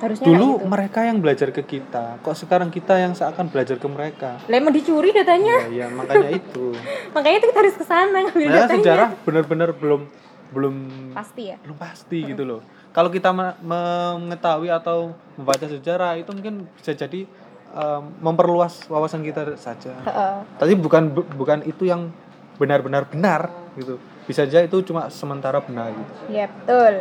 Harusnya 0.00 0.24
dulu 0.24 0.56
gitu. 0.56 0.64
mereka 0.64 1.04
yang 1.04 1.20
belajar 1.20 1.48
ke 1.50 1.60
kita 1.62 2.16
kok 2.18 2.32
sekarang 2.32 2.68
kita 2.68 2.96
yang 2.96 3.12
seakan 3.12 3.46
belajar 3.46 3.76
ke 3.76 3.84
mereka 3.84 4.40
Lah 4.42 4.56
emang 4.56 4.72
dicuri 4.72 5.12
datanya. 5.12 5.68
ya, 5.68 5.84
ya 5.84 5.86
makanya 5.88 6.30
itu 6.32 6.72
Makanya 7.14 7.36
itu 7.36 7.46
kita 7.46 7.58
harus 7.60 7.76
ke 7.76 7.84
sana 7.84 8.16
ngambil 8.18 8.46
nah, 8.46 8.56
datanya. 8.58 8.80
sejarah 8.80 9.08
benar-benar 9.20 9.70
belum 9.72 10.08
belum 10.50 10.74
Pasti 11.12 11.42
ya. 11.46 11.56
belum 11.60 11.76
pasti 11.76 12.18
gitu 12.24 12.42
loh 12.42 12.60
kalau 12.90 13.06
kita 13.06 13.30
me- 13.30 13.54
mengetahui 13.60 14.66
atau 14.66 15.14
membaca 15.36 15.62
sejarah 15.62 16.16
itu 16.16 16.26
mungkin 16.28 16.66
bisa 16.74 16.90
jadi 16.90 17.22
em, 17.70 18.02
memperluas 18.18 18.82
wawasan 18.86 19.20
kita 19.20 19.54
saja 19.54 19.94
Heeh. 20.00 20.34
tapi 20.56 20.74
bukan 20.74 21.12
bu- 21.12 21.28
bukan 21.30 21.62
itu 21.62 21.84
yang 21.84 22.10
benar-benar 22.56 23.06
benar 23.06 23.46
gitu 23.72 24.00
bisa 24.22 24.44
saja 24.44 24.60
itu 24.60 24.76
cuma 24.82 25.08
sementara 25.08 25.58
benar 25.58 25.90
gitu 25.90 26.12
Iya 26.28 26.46
betul. 26.48 26.94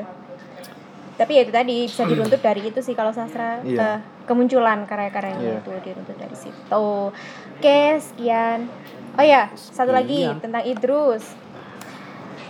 Tapi 1.15 1.31
ya 1.35 1.41
itu 1.43 1.51
tadi 1.51 1.75
bisa 1.83 2.07
diruntut 2.07 2.39
dari 2.39 2.61
itu 2.63 2.79
sih 2.79 2.95
kalau 2.95 3.11
sastra 3.11 3.59
Iya. 3.61 3.75
eh, 3.77 3.97
kemunculan 4.23 4.87
karya-karyanya 4.87 5.41
Iya. 5.41 5.59
itu 5.59 5.71
diruntut 5.83 6.15
dari 6.15 6.31
situ. 6.33 6.63
Oke 6.71 7.79
sekian. 7.97 8.71
Oh 9.13 9.25
ya 9.25 9.51
satu 9.53 9.91
lagi 9.91 10.23
Sekian. 10.25 10.39
tentang 10.39 10.63
Idrus. 10.63 11.25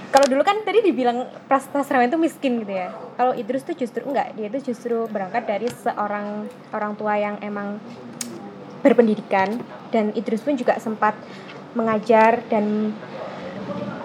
Kalau 0.10 0.26
dulu 0.26 0.42
kan 0.42 0.62
tadi 0.62 0.82
dibilang 0.82 1.22
prasastrawan 1.46 2.10
itu 2.10 2.18
miskin 2.18 2.62
gitu 2.62 2.74
ya. 2.74 2.90
Kalau 3.14 3.34
Idrus 3.34 3.62
tuh 3.62 3.74
justru 3.74 4.02
enggak, 4.04 4.34
dia 4.34 4.50
tuh 4.50 4.62
justru 4.64 5.06
berangkat 5.06 5.46
dari 5.46 5.66
seorang 5.68 6.46
orang 6.70 6.94
tua 6.94 7.14
yang 7.16 7.38
emang 7.40 7.78
berpendidikan 8.80 9.60
dan 9.90 10.14
Idrus 10.14 10.42
pun 10.42 10.54
juga 10.54 10.78
sempat 10.78 11.14
mengajar 11.74 12.42
dan 12.48 12.94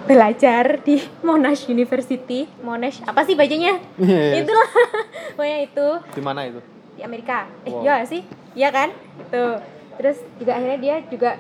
belajar 0.04 0.80
di 0.80 0.96
Monash 1.20 1.66
University. 1.66 2.44
Monash 2.60 3.00
apa 3.02 3.22
sih 3.22 3.34
bacanya? 3.34 3.80
Itulah. 4.34 4.68
Pokoknya 5.36 5.58
itu 5.62 5.86
di 6.12 6.22
mana 6.22 6.40
itu 6.44 6.60
di 6.94 7.02
Amerika. 7.02 7.48
Eh, 7.62 7.70
Wow. 7.70 7.82
iya 7.82 7.92
nggak 7.96 8.08
sih? 8.08 8.22
Iya 8.54 8.68
kan? 8.70 8.88
Tuh. 9.28 9.56
Terus 9.94 10.18
juga 10.36 10.52
akhirnya 10.54 10.78
dia 10.78 10.96
juga 11.06 11.30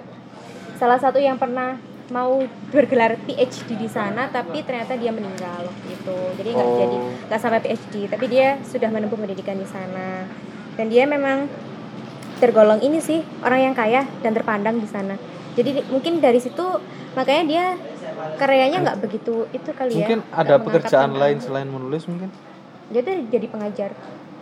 salah 0.74 0.96
satu 0.96 1.18
yang 1.18 1.36
pernah 1.36 1.78
mau 2.06 2.36
bergelar 2.68 3.16
PhD 3.18 3.74
di 3.74 3.88
sana 3.88 4.28
tapi 4.28 4.60
ternyata 4.60 4.92
dia 4.94 5.08
meninggal 5.08 5.64
waktu 5.64 5.86
itu. 5.90 6.18
Jadi 6.36 6.48
nggak 6.50 6.66
Oh. 6.66 6.78
jadi 6.78 6.96
nggak 7.26 7.40
sampai 7.40 7.60
PhD, 7.60 7.94
tapi 8.08 8.24
dia 8.26 8.58
sudah 8.62 8.88
menempuh 8.88 9.16
pendidikan 9.16 9.56
di 9.56 9.64
sana. 9.64 10.24
Dan 10.74 10.88
dia 10.88 11.04
memang 11.04 11.46
tergolong 12.36 12.80
ini 12.80 12.98
sih 12.98 13.22
orang 13.40 13.60
yang 13.62 13.74
kaya 13.74 14.04
dan 14.20 14.32
terpandang 14.32 14.76
di 14.76 14.86
sana. 14.86 15.14
Jadi 15.54 15.70
di- 15.72 15.86
mungkin 15.86 16.18
dari 16.18 16.38
situ 16.38 16.66
makanya 17.14 17.44
dia 17.46 17.64
karyanya 18.38 18.78
nggak 18.84 18.98
begitu 19.02 19.46
itu 19.50 19.70
kali 19.74 19.92
ya. 19.94 19.98
mungkin 20.04 20.20
ada 20.30 20.54
pekerjaan 20.60 21.12
lain 21.14 21.38
selain 21.40 21.68
menulis 21.68 22.06
mungkin? 22.10 22.30
Dia 22.92 23.00
tuh 23.00 23.14
jadi 23.30 23.46
pengajar. 23.48 23.90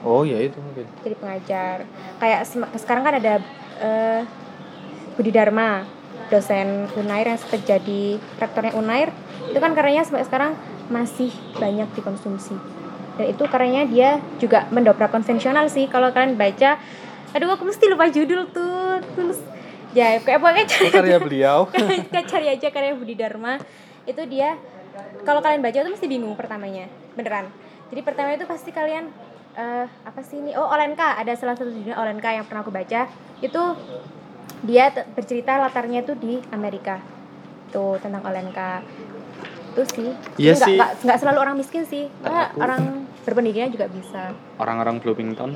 Oh 0.02 0.26
ya 0.26 0.38
itu 0.42 0.58
mungkin. 0.58 0.86
Jadi 1.06 1.14
pengajar. 1.16 1.76
Kayak 2.18 2.40
sekarang 2.78 3.02
kan 3.06 3.14
ada 3.22 3.34
eh, 3.78 4.20
Budi 5.14 5.30
Dharma 5.30 5.86
dosen 6.32 6.88
Unair 6.96 7.28
yang 7.28 7.38
sempat 7.38 7.62
jadi 7.62 8.18
rektornya 8.40 8.72
Unair. 8.74 9.12
Itu 9.52 9.58
kan 9.60 9.76
karyanya 9.76 10.02
sampai 10.08 10.26
sekarang 10.26 10.52
masih 10.90 11.30
banyak 11.60 11.86
dikonsumsi. 11.94 12.56
Dan 13.20 13.26
itu 13.28 13.44
karyanya 13.46 13.84
dia 13.86 14.10
juga 14.40 14.66
mendobrak 14.72 15.12
konvensional 15.12 15.68
sih. 15.68 15.86
Kalau 15.86 16.10
kalian 16.10 16.34
baca 16.34 16.80
aduh 17.32 17.48
aku 17.56 17.64
mesti 17.64 17.88
lupa 17.88 18.12
judul 18.12 18.44
tuh 18.52 19.00
terus 19.16 19.40
ya 19.92 20.16
kayak 20.18 20.38
pokoknya 20.38 20.64
cari, 20.66 20.88
karya 20.90 21.18
beliau. 21.18 21.58
Cari 22.32 22.46
aja 22.48 22.68
karya 22.68 22.92
Budi 22.92 23.14
Dharma. 23.14 23.60
Itu 24.02 24.24
dia 24.24 24.56
kalau 25.22 25.38
kalian 25.38 25.60
baca 25.60 25.76
itu 25.76 25.88
mesti 25.88 26.06
bingung 26.06 26.34
pertamanya 26.34 26.86
beneran. 27.12 27.48
Jadi 27.88 28.00
pertama 28.00 28.32
itu 28.32 28.44
pasti 28.44 28.70
kalian 28.70 29.12
eh, 29.54 29.84
apa 29.84 30.20
sih 30.20 30.38
ini? 30.38 30.52
Oh 30.52 30.66
Olenka. 30.66 31.16
Ada 31.16 31.36
salah 31.36 31.54
satu 31.54 31.68
judulnya 31.68 31.94
Olenka 31.94 32.28
yang 32.28 32.44
pernah 32.44 32.60
aku 32.60 32.72
baca. 32.72 33.04
Itu 33.38 33.62
dia 34.62 34.88
bercerita 34.90 35.58
latarnya 35.58 36.00
itu 36.00 36.14
di 36.14 36.40
Amerika. 36.48 36.98
Tuh 37.68 37.96
tentang 37.98 38.24
Olenka. 38.24 38.80
Itu 39.72 39.82
sih. 39.86 40.08
Iya 40.36 40.52
sih. 40.54 40.76
nggak 40.76 41.04
nggak 41.04 41.18
selalu 41.18 41.38
orang 41.38 41.56
miskin 41.56 41.84
sih. 41.84 42.08
Aku- 42.20 42.60
orang 42.60 43.04
berpendidikan 43.22 43.68
juga 43.68 43.86
bisa. 43.86 44.32
Orang-orang 44.56 44.98
Bloomington 44.98 45.52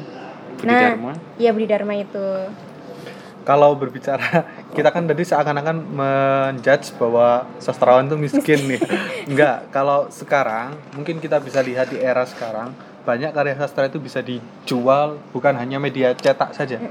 Budi 0.56 0.68
Nah. 0.68 0.80
Dharma. 0.88 1.12
iya 1.36 1.50
Budi 1.52 1.66
Dharma 1.66 1.92
itu 1.94 2.26
kalau 3.46 3.72
berbicara 3.72 4.42
kita 4.76 4.90
kan 4.90 5.06
tadi 5.06 5.22
seakan-akan 5.22 5.76
menjudge 5.86 6.98
bahwa 6.98 7.46
sastrawan 7.56 8.04
itu 8.04 8.18
miskin 8.18 8.58
nih. 8.66 8.80
Enggak, 9.30 9.70
kalau 9.70 10.10
sekarang 10.10 10.74
mungkin 10.92 11.22
kita 11.22 11.38
bisa 11.38 11.62
lihat 11.62 11.88
di 11.88 11.96
era 11.96 12.26
sekarang 12.26 12.74
banyak 13.06 13.30
karya 13.30 13.54
sastra 13.54 13.86
itu 13.86 14.02
bisa 14.02 14.18
dijual 14.18 15.22
bukan 15.30 15.54
hanya 15.54 15.78
media 15.78 16.10
cetak 16.10 16.50
saja. 16.52 16.82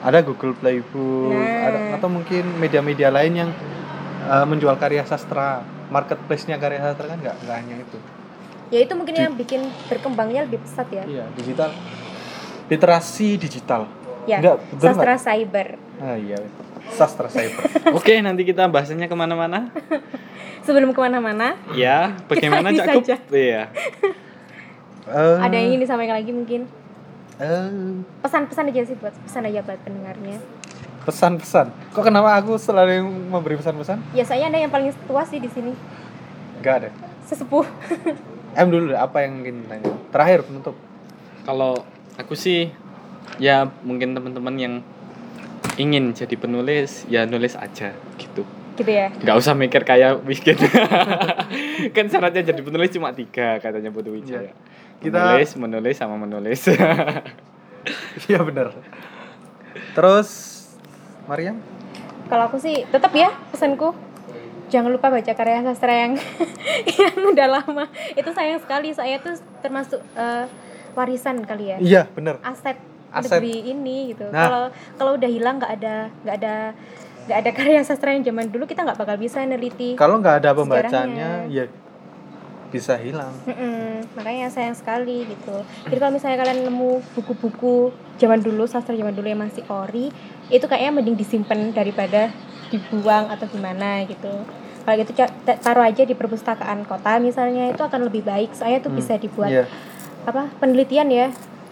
Ada 0.00 0.18
Google 0.20 0.50
Playbook, 0.52 1.30
Nah. 1.30 1.62
ada 1.62 1.78
atau 1.94 2.08
mungkin 2.08 2.42
media-media 2.58 3.06
lain 3.08 3.32
yang 3.36 3.50
uh, 4.26 4.42
menjual 4.42 4.74
karya 4.76 5.06
sastra. 5.06 5.62
Marketplace-nya 5.90 6.58
karya 6.58 6.82
sastra 6.82 7.06
kan 7.06 7.18
nggak 7.18 7.36
nggak 7.38 7.56
hanya 7.56 7.76
itu. 7.78 7.98
ya 8.70 8.78
itu 8.80 8.94
mungkin 8.94 9.14
yang 9.14 9.34
bikin 9.34 9.66
berkembangnya 9.86 10.46
lebih 10.46 10.62
pesat 10.62 10.86
ya 10.90 11.02
Iya, 11.02 11.26
digital. 11.34 11.70
Literasi 12.66 13.34
digital. 13.34 13.86
Ya 14.24 14.38
Enggak, 14.38 14.56
betul 14.66 14.84
sastra 14.84 15.12
nggak? 15.12 15.22
cyber 15.22 15.68
Ah 15.96 16.16
iya, 16.16 16.38
sastra 16.90 17.28
cyber. 17.28 17.60
Oke, 17.98 18.16
nanti 18.18 18.42
kita 18.42 18.64
bahasanya 18.66 19.04
ke 19.04 19.12
mana-mana. 19.12 19.68
sebelum 20.66 20.92
ke 20.92 21.00
mana-mana 21.00 21.56
Ya, 21.72 22.12
bagaimana 22.30 22.68
Kita 22.68 22.84
Cak 22.84 22.94
Kup? 22.94 23.02
saja. 23.02 23.16
Iya. 23.30 23.62
Eh, 25.06 25.36
ada 25.40 25.52
yang 25.52 25.72
ingin 25.72 25.80
disampaikan 25.82 26.14
lagi 26.14 26.30
mungkin 26.30 26.68
eh, 27.36 27.68
pesan-pesan 28.20 28.68
aja 28.68 28.82
sih 28.84 28.94
buat 28.94 29.12
pesan 29.18 29.42
aja 29.44 29.60
buat 29.60 29.80
pendengarnya 29.80 30.38
pesan-pesan. 31.00 31.72
Kok 31.90 32.04
kenapa 32.04 32.36
aku 32.36 32.54
selalu 32.54 32.90
yang 32.94 33.08
memberi 33.08 33.56
pesan-pesan? 33.56 34.12
ya 34.12 34.20
saya 34.20 34.46
ada 34.46 34.56
yang 34.56 34.68
paling 34.68 34.92
tua 35.04 35.24
sih 35.24 35.36
di 35.36 35.48
sini 35.48 35.72
Enggak 36.60 36.74
ada. 36.76 36.88
sesepuh 37.24 37.64
Em 38.50 38.66
dulu 38.66 38.90
deh, 38.90 38.98
apa 38.98 39.22
yang 39.22 39.40
ingin 39.40 39.62
tanya? 39.64 39.88
Terakhir 40.10 40.42
penutup. 40.42 40.74
Kalau 41.40 41.80
aku 42.14 42.34
sih 42.34 42.68
ya 43.36 43.56
mungkin 43.80 44.12
teman-teman 44.12 44.54
yang 44.54 44.74
ingin 45.76 46.12
jadi 46.12 46.34
penulis 46.34 47.04
ya 47.06 47.24
nulis 47.24 47.54
aja 47.54 47.92
gitu. 48.16 48.44
gitu 48.74 48.90
ya 48.90 49.08
Nggak 49.14 49.36
usah 49.36 49.52
mikir 49.52 49.82
kayak 49.82 50.20
bikin. 50.22 50.56
kan 51.96 52.04
syaratnya 52.06 52.44
jadi 52.46 52.60
penulis 52.60 52.90
cuma 52.90 53.10
tiga 53.10 53.56
katanya 53.58 53.88
Putu 53.88 54.10
Wijaya. 54.10 54.48
Iya. 54.48 54.52
Kita- 55.00 55.16
Menulis, 55.16 55.50
menulis 55.56 55.96
sama 55.96 56.16
menulis. 56.16 56.60
Iya 58.26 58.40
benar. 58.40 58.76
Terus 59.92 60.28
Mariam? 61.24 61.56
kalau 62.26 62.46
aku 62.46 62.56
sih 62.56 62.86
tetap 62.86 63.10
ya 63.10 63.26
pesanku 63.48 63.90
jangan 64.68 64.86
lupa 64.88 65.10
baca 65.10 65.26
karya 65.26 65.64
sastra 65.64 65.90
yang 65.98 66.14
yang 67.00 67.16
udah 67.26 67.48
lama 67.50 67.84
itu 68.12 68.30
sayang 68.30 68.60
sekali 68.60 68.94
saya 68.94 69.18
tuh 69.18 69.34
termasuk 69.58 69.98
eh, 70.14 70.46
warisan 70.92 71.42
kali 71.42 71.74
ya 71.74 71.76
Iya, 71.80 72.02
benar. 72.08 72.38
aset, 72.44 72.78
Aset. 73.10 73.38
negeri 73.38 73.54
ini 73.68 73.96
gitu 74.08 74.26
Nah. 74.26 74.40
kalau 74.40 74.62
kalau 74.96 75.12
udah 75.14 75.26
hilang 75.28 75.58
nggak 75.58 75.72
ada 75.76 75.94
nggak 76.22 76.36
ada 76.36 76.54
nggak 77.20 77.38
ada 77.38 77.50
karya 77.52 77.82
sastra 77.82 78.10
yang 78.10 78.22
zaman 78.22 78.48
dulu 78.48 78.64
kita 78.64 78.82
nggak 78.82 78.96
bakal 78.96 79.16
bisa 79.16 79.42
neliti 79.42 79.94
Kalau 79.94 80.18
nggak 80.18 80.40
ada 80.40 80.50
pembacanya, 80.52 81.44
ya 81.46 81.66
bisa 82.70 82.94
hilang. 82.94 83.34
Mm-mm, 83.44 84.14
makanya 84.14 84.46
sayang 84.46 84.72
sekali 84.72 85.26
gitu 85.26 85.56
jadi 85.84 85.98
kalau 85.98 86.14
misalnya 86.14 86.38
kalian 86.38 86.62
nemu 86.64 87.02
buku-buku 87.12 87.90
zaman 88.14 88.38
dulu 88.38 88.62
sastra 88.64 88.94
zaman 88.94 89.10
dulu 89.10 89.26
yang 89.26 89.42
masih 89.42 89.66
ori 89.66 90.14
itu 90.46 90.64
kayaknya 90.64 90.92
mending 90.92 91.18
disimpan 91.18 91.74
daripada 91.74 92.30
dibuang 92.70 93.26
atau 93.26 93.50
gimana 93.50 94.06
gitu 94.06 94.46
kalau 94.80 94.96
gitu 94.96 95.12
taruh 95.44 95.82
aja 95.82 96.06
di 96.06 96.14
perpustakaan 96.14 96.86
kota 96.86 97.18
misalnya 97.18 97.68
itu 97.68 97.82
akan 97.82 98.06
lebih 98.06 98.22
baik 98.22 98.54
soalnya 98.54 98.78
itu 98.78 98.88
Hmm, 98.88 98.96
bisa 98.96 99.18
dibuat 99.18 99.50
Iya. 99.50 99.64
apa 100.22 100.46
penelitian 100.56 101.10
ya 101.10 101.26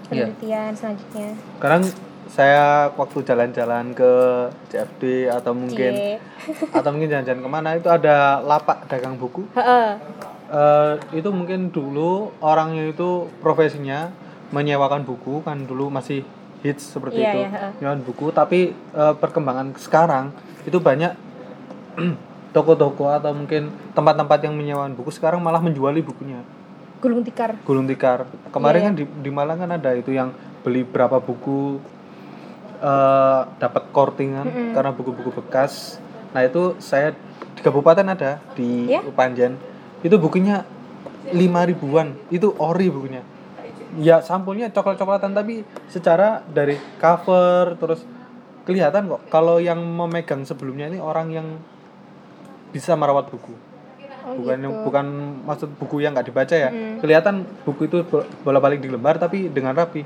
Iya. 0.09 0.25
penelitian 0.29 0.73
selanjutnya 0.73 1.29
Sekarang 1.61 1.83
saya 2.29 2.93
waktu 2.93 3.25
jalan-jalan 3.25 3.97
ke 3.97 4.13
CFD 4.69 5.33
atau 5.33 5.57
mungkin 5.57 5.93
Cie. 5.97 6.21
atau 6.77 6.89
mungkin 6.93 7.09
jalan-jalan 7.09 7.41
ke 7.41 7.51
mana 7.51 7.69
itu 7.75 7.89
ada 7.89 8.45
lapak 8.45 8.85
dagang 8.85 9.17
buku. 9.17 9.49
Heeh. 9.57 9.97
Eh, 10.49 10.93
itu 11.17 11.29
mungkin 11.29 11.69
dulu 11.69 12.33
orangnya 12.41 12.89
itu 12.89 13.29
profesinya 13.41 14.13
menyewakan 14.49 15.05
buku 15.05 15.45
kan 15.45 15.65
dulu 15.65 15.93
masih 15.93 16.25
hits 16.65 16.97
seperti 16.97 17.21
Iya, 17.21 17.33
itu 17.33 17.41
iya, 17.45 17.49
heeh. 17.53 17.71
menyewakan 17.81 18.03
buku 18.05 18.27
tapi 18.33 18.61
eh, 18.73 19.15
perkembangan 19.17 19.77
sekarang 19.77 20.33
itu 20.65 20.81
banyak 20.81 21.13
toko-toko 22.57 23.13
atau 23.13 23.37
mungkin 23.37 23.69
tempat-tempat 23.93 24.39
yang 24.41 24.57
menyewakan 24.57 24.97
buku 24.97 25.13
sekarang 25.13 25.41
malah 25.41 25.61
menjuali 25.61 26.01
bukunya 26.01 26.41
gulung 26.99 27.23
tikar. 27.23 27.59
Gulung 27.63 27.87
tikar. 27.87 28.27
Kemarin 28.51 28.81
Iya, 28.81 28.87
kan 28.87 28.95
di, 28.95 29.05
di 29.07 29.31
Malang 29.31 29.59
kan 29.59 29.71
ada 29.71 29.91
itu 29.95 30.11
yang 30.15 30.35
beli 30.63 30.83
berapa 30.83 31.23
buku 31.23 31.79
eh 32.79 33.41
dapat 33.59 33.91
kortingan 33.91 34.47
Mm-mm. 34.47 34.71
karena 34.75 34.91
buku-buku 34.95 35.35
bekas. 35.43 35.99
Nah 36.31 36.47
itu 36.47 36.79
saya 36.79 37.15
di 37.59 37.61
kabupaten 37.63 38.07
ada 38.07 38.39
di 38.55 38.87
Iya? 38.87 39.03
Panjen 39.11 39.59
itu 40.07 40.15
bukunya 40.19 40.63
lima 41.35 41.67
ribuan. 41.67 42.15
Itu 42.31 42.55
ori 42.59 42.87
bukunya. 42.87 43.23
Ya 43.99 44.23
sampulnya 44.23 44.71
coklat-coklatan 44.71 45.35
tapi 45.35 45.67
secara 45.91 46.47
dari 46.47 46.79
cover 47.03 47.75
terus 47.83 48.07
kelihatan 48.63 49.11
kok. 49.11 49.27
Kalau 49.27 49.59
yang 49.59 49.83
memegang 49.83 50.47
sebelumnya 50.47 50.87
ini 50.87 51.03
orang 51.03 51.35
yang 51.35 51.47
bisa 52.71 52.95
merawat 52.95 53.33
buku 53.33 53.68
oh, 54.29 54.37
bukan 54.37 54.59
gitu. 54.61 54.79
bukan 54.85 55.07
maksud 55.43 55.69
buku 55.77 55.97
yang 56.01 56.13
nggak 56.13 56.29
dibaca 56.29 56.55
ya 56.55 56.69
Mm. 56.69 57.01
kelihatan 57.01 57.35
buku 57.65 57.89
itu 57.89 58.05
bola 58.43 58.61
balik 58.61 58.79
di 58.79 58.89
lembar 58.89 59.17
tapi 59.17 59.49
dengan 59.49 59.73
rapi 59.73 60.05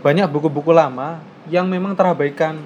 banyak 0.00 0.28
buku-buku 0.28 0.70
lama 0.70 1.18
yang 1.48 1.66
memang 1.66 1.92
terabaikan 1.92 2.60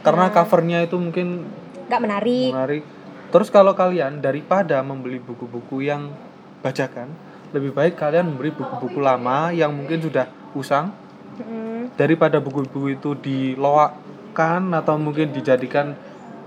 karena 0.00 0.30
Nah. 0.30 0.32
covernya 0.32 0.78
itu 0.82 0.96
mungkin 0.96 1.44
nggak 1.86 2.00
menarik 2.00 2.50
menarik 2.50 2.84
terus 3.28 3.50
kalau 3.50 3.74
kalian 3.74 4.18
daripada 4.18 4.80
membeli 4.80 5.18
buku-buku 5.18 5.82
yang 5.82 6.10
bajakan 6.62 7.10
lebih 7.50 7.70
baik 7.70 7.94
kalian 7.94 8.26
membeli 8.26 8.50
buku-buku 8.50 8.98
lama 8.98 9.50
yang 9.50 9.70
mungkin 9.70 10.00
sudah 10.00 10.26
usang 10.52 10.90
Mm. 11.36 11.92
daripada 11.94 12.40
buku-buku 12.40 12.96
itu 12.96 13.12
diloakkan 13.18 14.72
atau 14.72 14.96
mungkin 14.96 15.30
dijadikan 15.30 15.92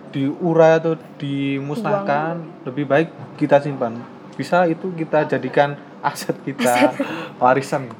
diurai 0.09 0.81
atau 0.81 0.97
dimusnahkan 1.17 2.41
lebih 2.65 2.85
baik 2.89 3.09
kita 3.37 3.61
simpan. 3.61 3.97
Bisa 4.33 4.65
itu 4.65 4.89
kita 4.95 5.27
jadikan 5.27 5.75
aset 6.01 6.35
kita 6.43 6.95
warisan. 7.41 7.91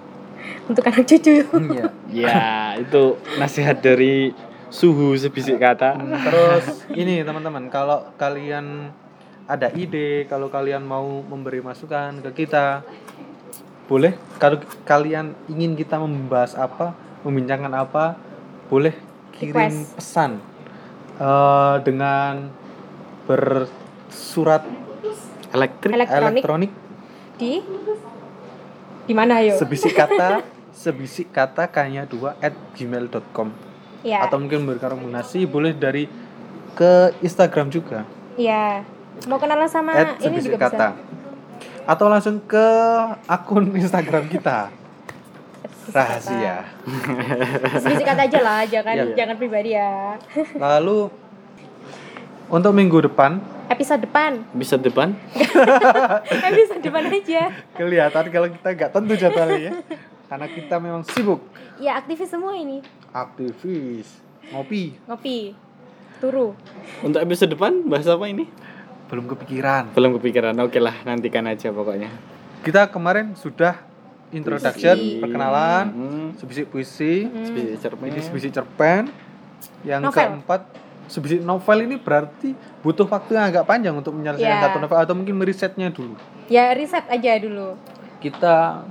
Untuk 0.70 0.86
anak 0.86 1.06
cucu. 1.06 1.44
Iya. 1.44 1.86
ya, 2.26 2.40
itu 2.80 3.18
nasihat 3.38 3.82
dari 3.82 4.34
suhu 4.70 5.18
sebisik 5.18 5.58
kata. 5.58 5.98
Hmm, 5.98 6.14
terus 6.22 6.86
ini 6.94 7.26
teman-teman 7.26 7.68
kalau 7.74 8.06
kalian 8.16 8.94
ada 9.50 9.74
ide 9.74 10.30
kalau 10.30 10.48
kalian 10.54 10.86
mau 10.86 11.26
memberi 11.26 11.60
masukan 11.60 12.22
ke 12.22 12.46
kita 12.46 12.86
boleh. 13.90 14.14
Kalau 14.38 14.62
kalian 14.86 15.34
ingin 15.50 15.74
kita 15.74 15.98
membahas 15.98 16.54
apa 16.54 16.94
membincangkan 17.26 17.74
apa 17.74 18.16
boleh 18.70 18.94
kirim 19.34 19.58
Request. 19.58 19.98
pesan 19.98 20.32
eh, 21.20 21.76
dengan 21.84 22.50
bersurat 23.28 24.66
Elektrik. 25.54 25.94
elektronik. 25.94 26.42
elektronik. 26.42 26.72
Di? 27.38 27.54
Di 29.10 29.14
mana 29.18 29.42
ayo 29.42 29.58
sebisik 29.58 29.98
kata 29.98 30.46
sebisik 30.86 31.34
kata 31.34 31.66
kanya 31.68 32.06
dua 32.06 32.38
at 32.40 32.54
gmail.com 32.78 33.50
ya 34.06 34.24
atau 34.24 34.38
mungkin 34.40 34.64
memberikan 34.64 34.96
rekomendasi 34.96 35.44
boleh 35.50 35.74
dari 35.74 36.06
ke 36.78 37.12
Instagram 37.26 37.74
juga. 37.74 38.06
Ya 38.38 38.86
mau 39.28 39.42
kenalan 39.42 39.68
sama 39.68 39.92
at 39.98 40.22
ini 40.22 40.40
juga 40.40 40.70
kata. 40.70 40.96
Atau 41.90 42.06
langsung 42.06 42.38
ke 42.46 42.68
akun 43.26 43.74
Instagram 43.74 44.30
kita. 44.30 44.70
bisa 44.70 44.79
rahasia. 45.92 46.56
Kata 48.00 48.24
aja 48.26 48.40
lah 48.40 48.60
jangan 48.66 48.94
Iya. 48.96 49.06
jangan 49.16 49.36
pribadi 49.36 49.74
ya. 49.74 50.16
Lalu 50.56 51.10
untuk 52.50 52.72
minggu 52.74 53.06
depan. 53.06 53.38
Episode 53.70 54.02
depan. 54.02 54.42
Bisa 54.52 54.82
depan? 54.82 55.14
episode 56.50 56.82
depan 56.82 57.06
aja. 57.06 57.54
Kelihatan 57.78 58.26
kalau 58.34 58.48
kita 58.50 58.70
nggak 58.74 58.90
tentu 58.90 59.14
jadwalnya 59.14 59.60
ya. 59.62 59.74
Karena 60.26 60.48
kita 60.50 60.76
memang 60.78 61.02
sibuk. 61.06 61.42
Ya 61.78 61.98
aktivis 61.98 62.30
semua 62.30 62.58
ini. 62.58 62.82
Aktivis. 63.14 64.10
Ngopi. 64.50 64.98
Ngopi. 65.06 65.54
Turu. 66.20 66.58
Untuk 67.02 67.22
episode 67.22 67.54
depan 67.54 67.86
bahas 67.86 68.10
apa 68.10 68.26
ini? 68.26 68.50
belum 69.10 69.26
kepikiran. 69.26 69.90
Belum 69.98 70.22
kepikiran. 70.22 70.54
Oke 70.62 70.78
lah, 70.78 70.94
nantikan 71.02 71.50
aja 71.50 71.74
pokoknya. 71.74 72.14
kita 72.62 72.94
kemarin 72.94 73.34
sudah 73.34 73.89
introduction 74.32 74.96
Puisi. 74.96 75.18
perkenalan 75.18 75.86
Hmm. 75.88 76.28
sebisik 76.36 76.66
puisi 76.68 77.26
Sebisik 77.26 77.78
cerpen. 77.80 78.06
ini 78.06 78.20
sebisik 78.20 78.52
cerpen 78.52 79.10
yang 79.82 80.02
Novel. 80.02 80.16
keempat 80.40 80.62
sebisik 81.06 81.42
novel 81.42 81.78
ini 81.82 81.98
berarti 81.98 82.54
butuh 82.80 83.04
waktu 83.04 83.34
yang 83.34 83.50
agak 83.50 83.66
panjang 83.66 83.92
untuk 83.92 84.14
menyelesaikan 84.14 84.46
Ya. 84.54 84.64
satu 84.64 84.78
novel 84.80 84.98
atau 85.00 85.14
mungkin 85.14 85.36
merisetnya 85.36 85.90
dulu 85.90 86.14
ya 86.46 86.70
riset 86.72 87.06
aja 87.06 87.34
dulu 87.36 87.74
kita 88.20 88.86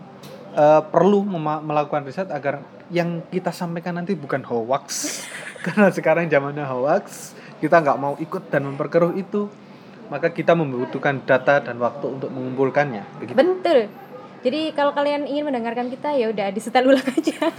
eh, 0.50 0.82
perlu 0.84 1.22
melakukan 1.60 2.02
riset 2.02 2.26
agar 2.28 2.58
yang 2.88 3.20
kita 3.28 3.52
sampaikan 3.52 3.94
nanti 3.94 4.12
bukan 4.12 4.42
hoax 4.42 5.22
karena 5.64 5.88
sekarang 5.88 6.26
zamannya 6.26 6.64
hoax 6.64 7.32
kita 7.58 7.78
nggak 7.78 7.94
mau 7.96 8.16
ikut 8.16 8.48
dan 8.48 8.64
memperkeruh 8.64 9.14
itu 9.14 9.46
maka 10.08 10.28
kita 10.28 10.56
membutuhkan 10.56 11.20
data 11.20 11.60
dan 11.60 11.76
waktu 11.76 12.06
untuk 12.08 12.30
mengumpulkannya 12.30 13.04
begitu 13.20 13.36
Betul. 13.36 13.92
Jadi 14.38 14.70
kalau 14.70 14.94
kalian 14.94 15.26
ingin 15.26 15.50
mendengarkan 15.50 15.90
kita 15.90 16.14
ya 16.14 16.30
udah 16.30 16.48
disetel 16.54 16.86
ulang 16.86 17.02
aja. 17.18 17.50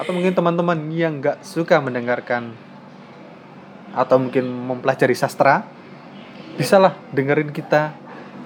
atau 0.00 0.16
mungkin 0.16 0.32
teman-teman 0.32 0.78
yang 0.88 1.20
nggak 1.20 1.44
suka 1.44 1.76
mendengarkan 1.76 2.56
atau 3.92 4.16
mungkin 4.16 4.48
mempelajari 4.48 5.12
sastra 5.12 5.66
bisalah 6.56 6.96
dengerin 7.12 7.52
kita 7.52 7.92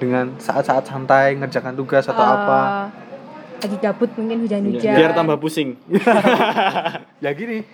dengan 0.03 0.35
saat-saat 0.41 0.89
santai 0.89 1.39
ngerjakan 1.39 1.77
tugas 1.79 2.09
atau 2.09 2.25
apa 2.25 2.61
Eh, 3.55 3.71
Lagi 3.71 3.81
gabut 3.81 4.11
mungkin 4.21 4.45
hujan-hujan. 4.45 4.93
Biar 4.93 5.17
tambah 5.17 5.41
pusing. 5.41 5.81
ya 7.25 7.31
gini 7.33 7.65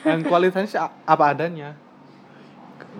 yang 0.00 0.24
kualitasnya 0.24 0.88
apa 1.04 1.24
adanya 1.28 1.76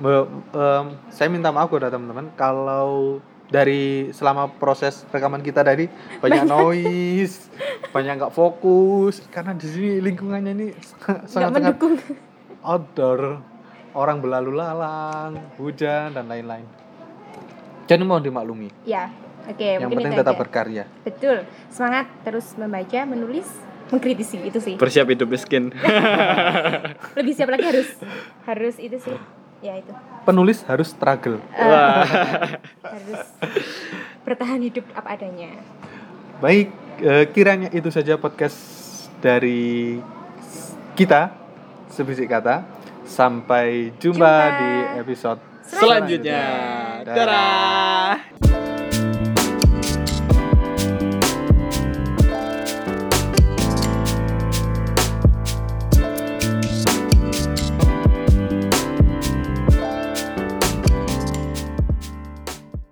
em, 0.05 0.85
saya 1.09 1.28
minta 1.32 1.49
maaf 1.49 1.73
kepada 1.73 1.89
teman-teman 1.89 2.28
kalau 2.35 3.24
dari 3.45 4.09
selama 4.11 4.49
proses 4.49 5.05
rekaman 5.09 5.45
kita 5.45 5.61
tadi 5.61 5.87
banyak 6.19 6.45
noise 6.45 7.53
banyak 7.93 8.16
nggak 8.16 8.35
fokus 8.35 9.21
karena 9.29 9.53
di 9.53 9.66
sini 9.69 9.91
lingkungannya 10.01 10.53
ini 10.53 10.66
sangat-sangat 11.31 11.77
mendukung. 11.77 11.95
outdoor 12.65 13.45
orang 13.95 14.19
berlalu 14.19 14.57
lalang 14.57 15.39
hujan 15.57 16.11
dan 16.11 16.27
lain-lain 16.27 16.65
jadi 17.85 18.01
mau 18.01 18.16
dimaklumi 18.16 18.73
Ya, 18.89 19.12
oke. 19.45 19.61
yang 19.61 19.87
mungkin 19.87 20.09
penting 20.09 20.12
itu 20.16 20.21
tetap 20.25 20.35
aja. 20.35 20.41
berkarya 20.41 20.85
Betul. 21.05 21.37
Semangat 21.69 22.09
terus 22.25 22.57
membaca, 22.57 23.01
menulis, 23.05 23.45
mengkritisi 23.93 24.41
itu 24.41 24.57
sih. 24.57 24.75
Bersiap 24.81 25.05
hidup 25.05 25.29
miskin. 25.29 25.69
Lebih 27.21 27.33
siap 27.37 27.53
lagi 27.53 27.69
harus 27.69 27.89
harus 28.49 28.77
itu 28.81 28.97
sih. 28.97 29.12
Ya 29.65 29.81
itu. 29.81 29.93
penulis 30.28 30.61
harus 30.69 30.93
struggle 30.93 31.41
Wah. 31.57 32.05
Harus 32.85 33.20
bertahan 34.24 34.61
hidup 34.61 34.85
apa 34.93 35.16
adanya. 35.16 35.57
Baik, 36.39 36.69
eh, 37.01 37.24
kiranya 37.32 37.73
itu 37.73 37.89
saja 37.89 38.20
podcast 38.20 38.57
dari 39.19 39.97
kita 40.93 41.32
sebisik 41.89 42.28
kata. 42.28 42.65
Sampai 43.05 43.93
jumpa, 44.01 44.20
Jumpa. 44.24 44.57
di 44.57 44.70
episode 45.01 45.41
Selanjutnya. 45.65 46.45
Dadah. 47.05 47.16
Dadah. 47.16 48.53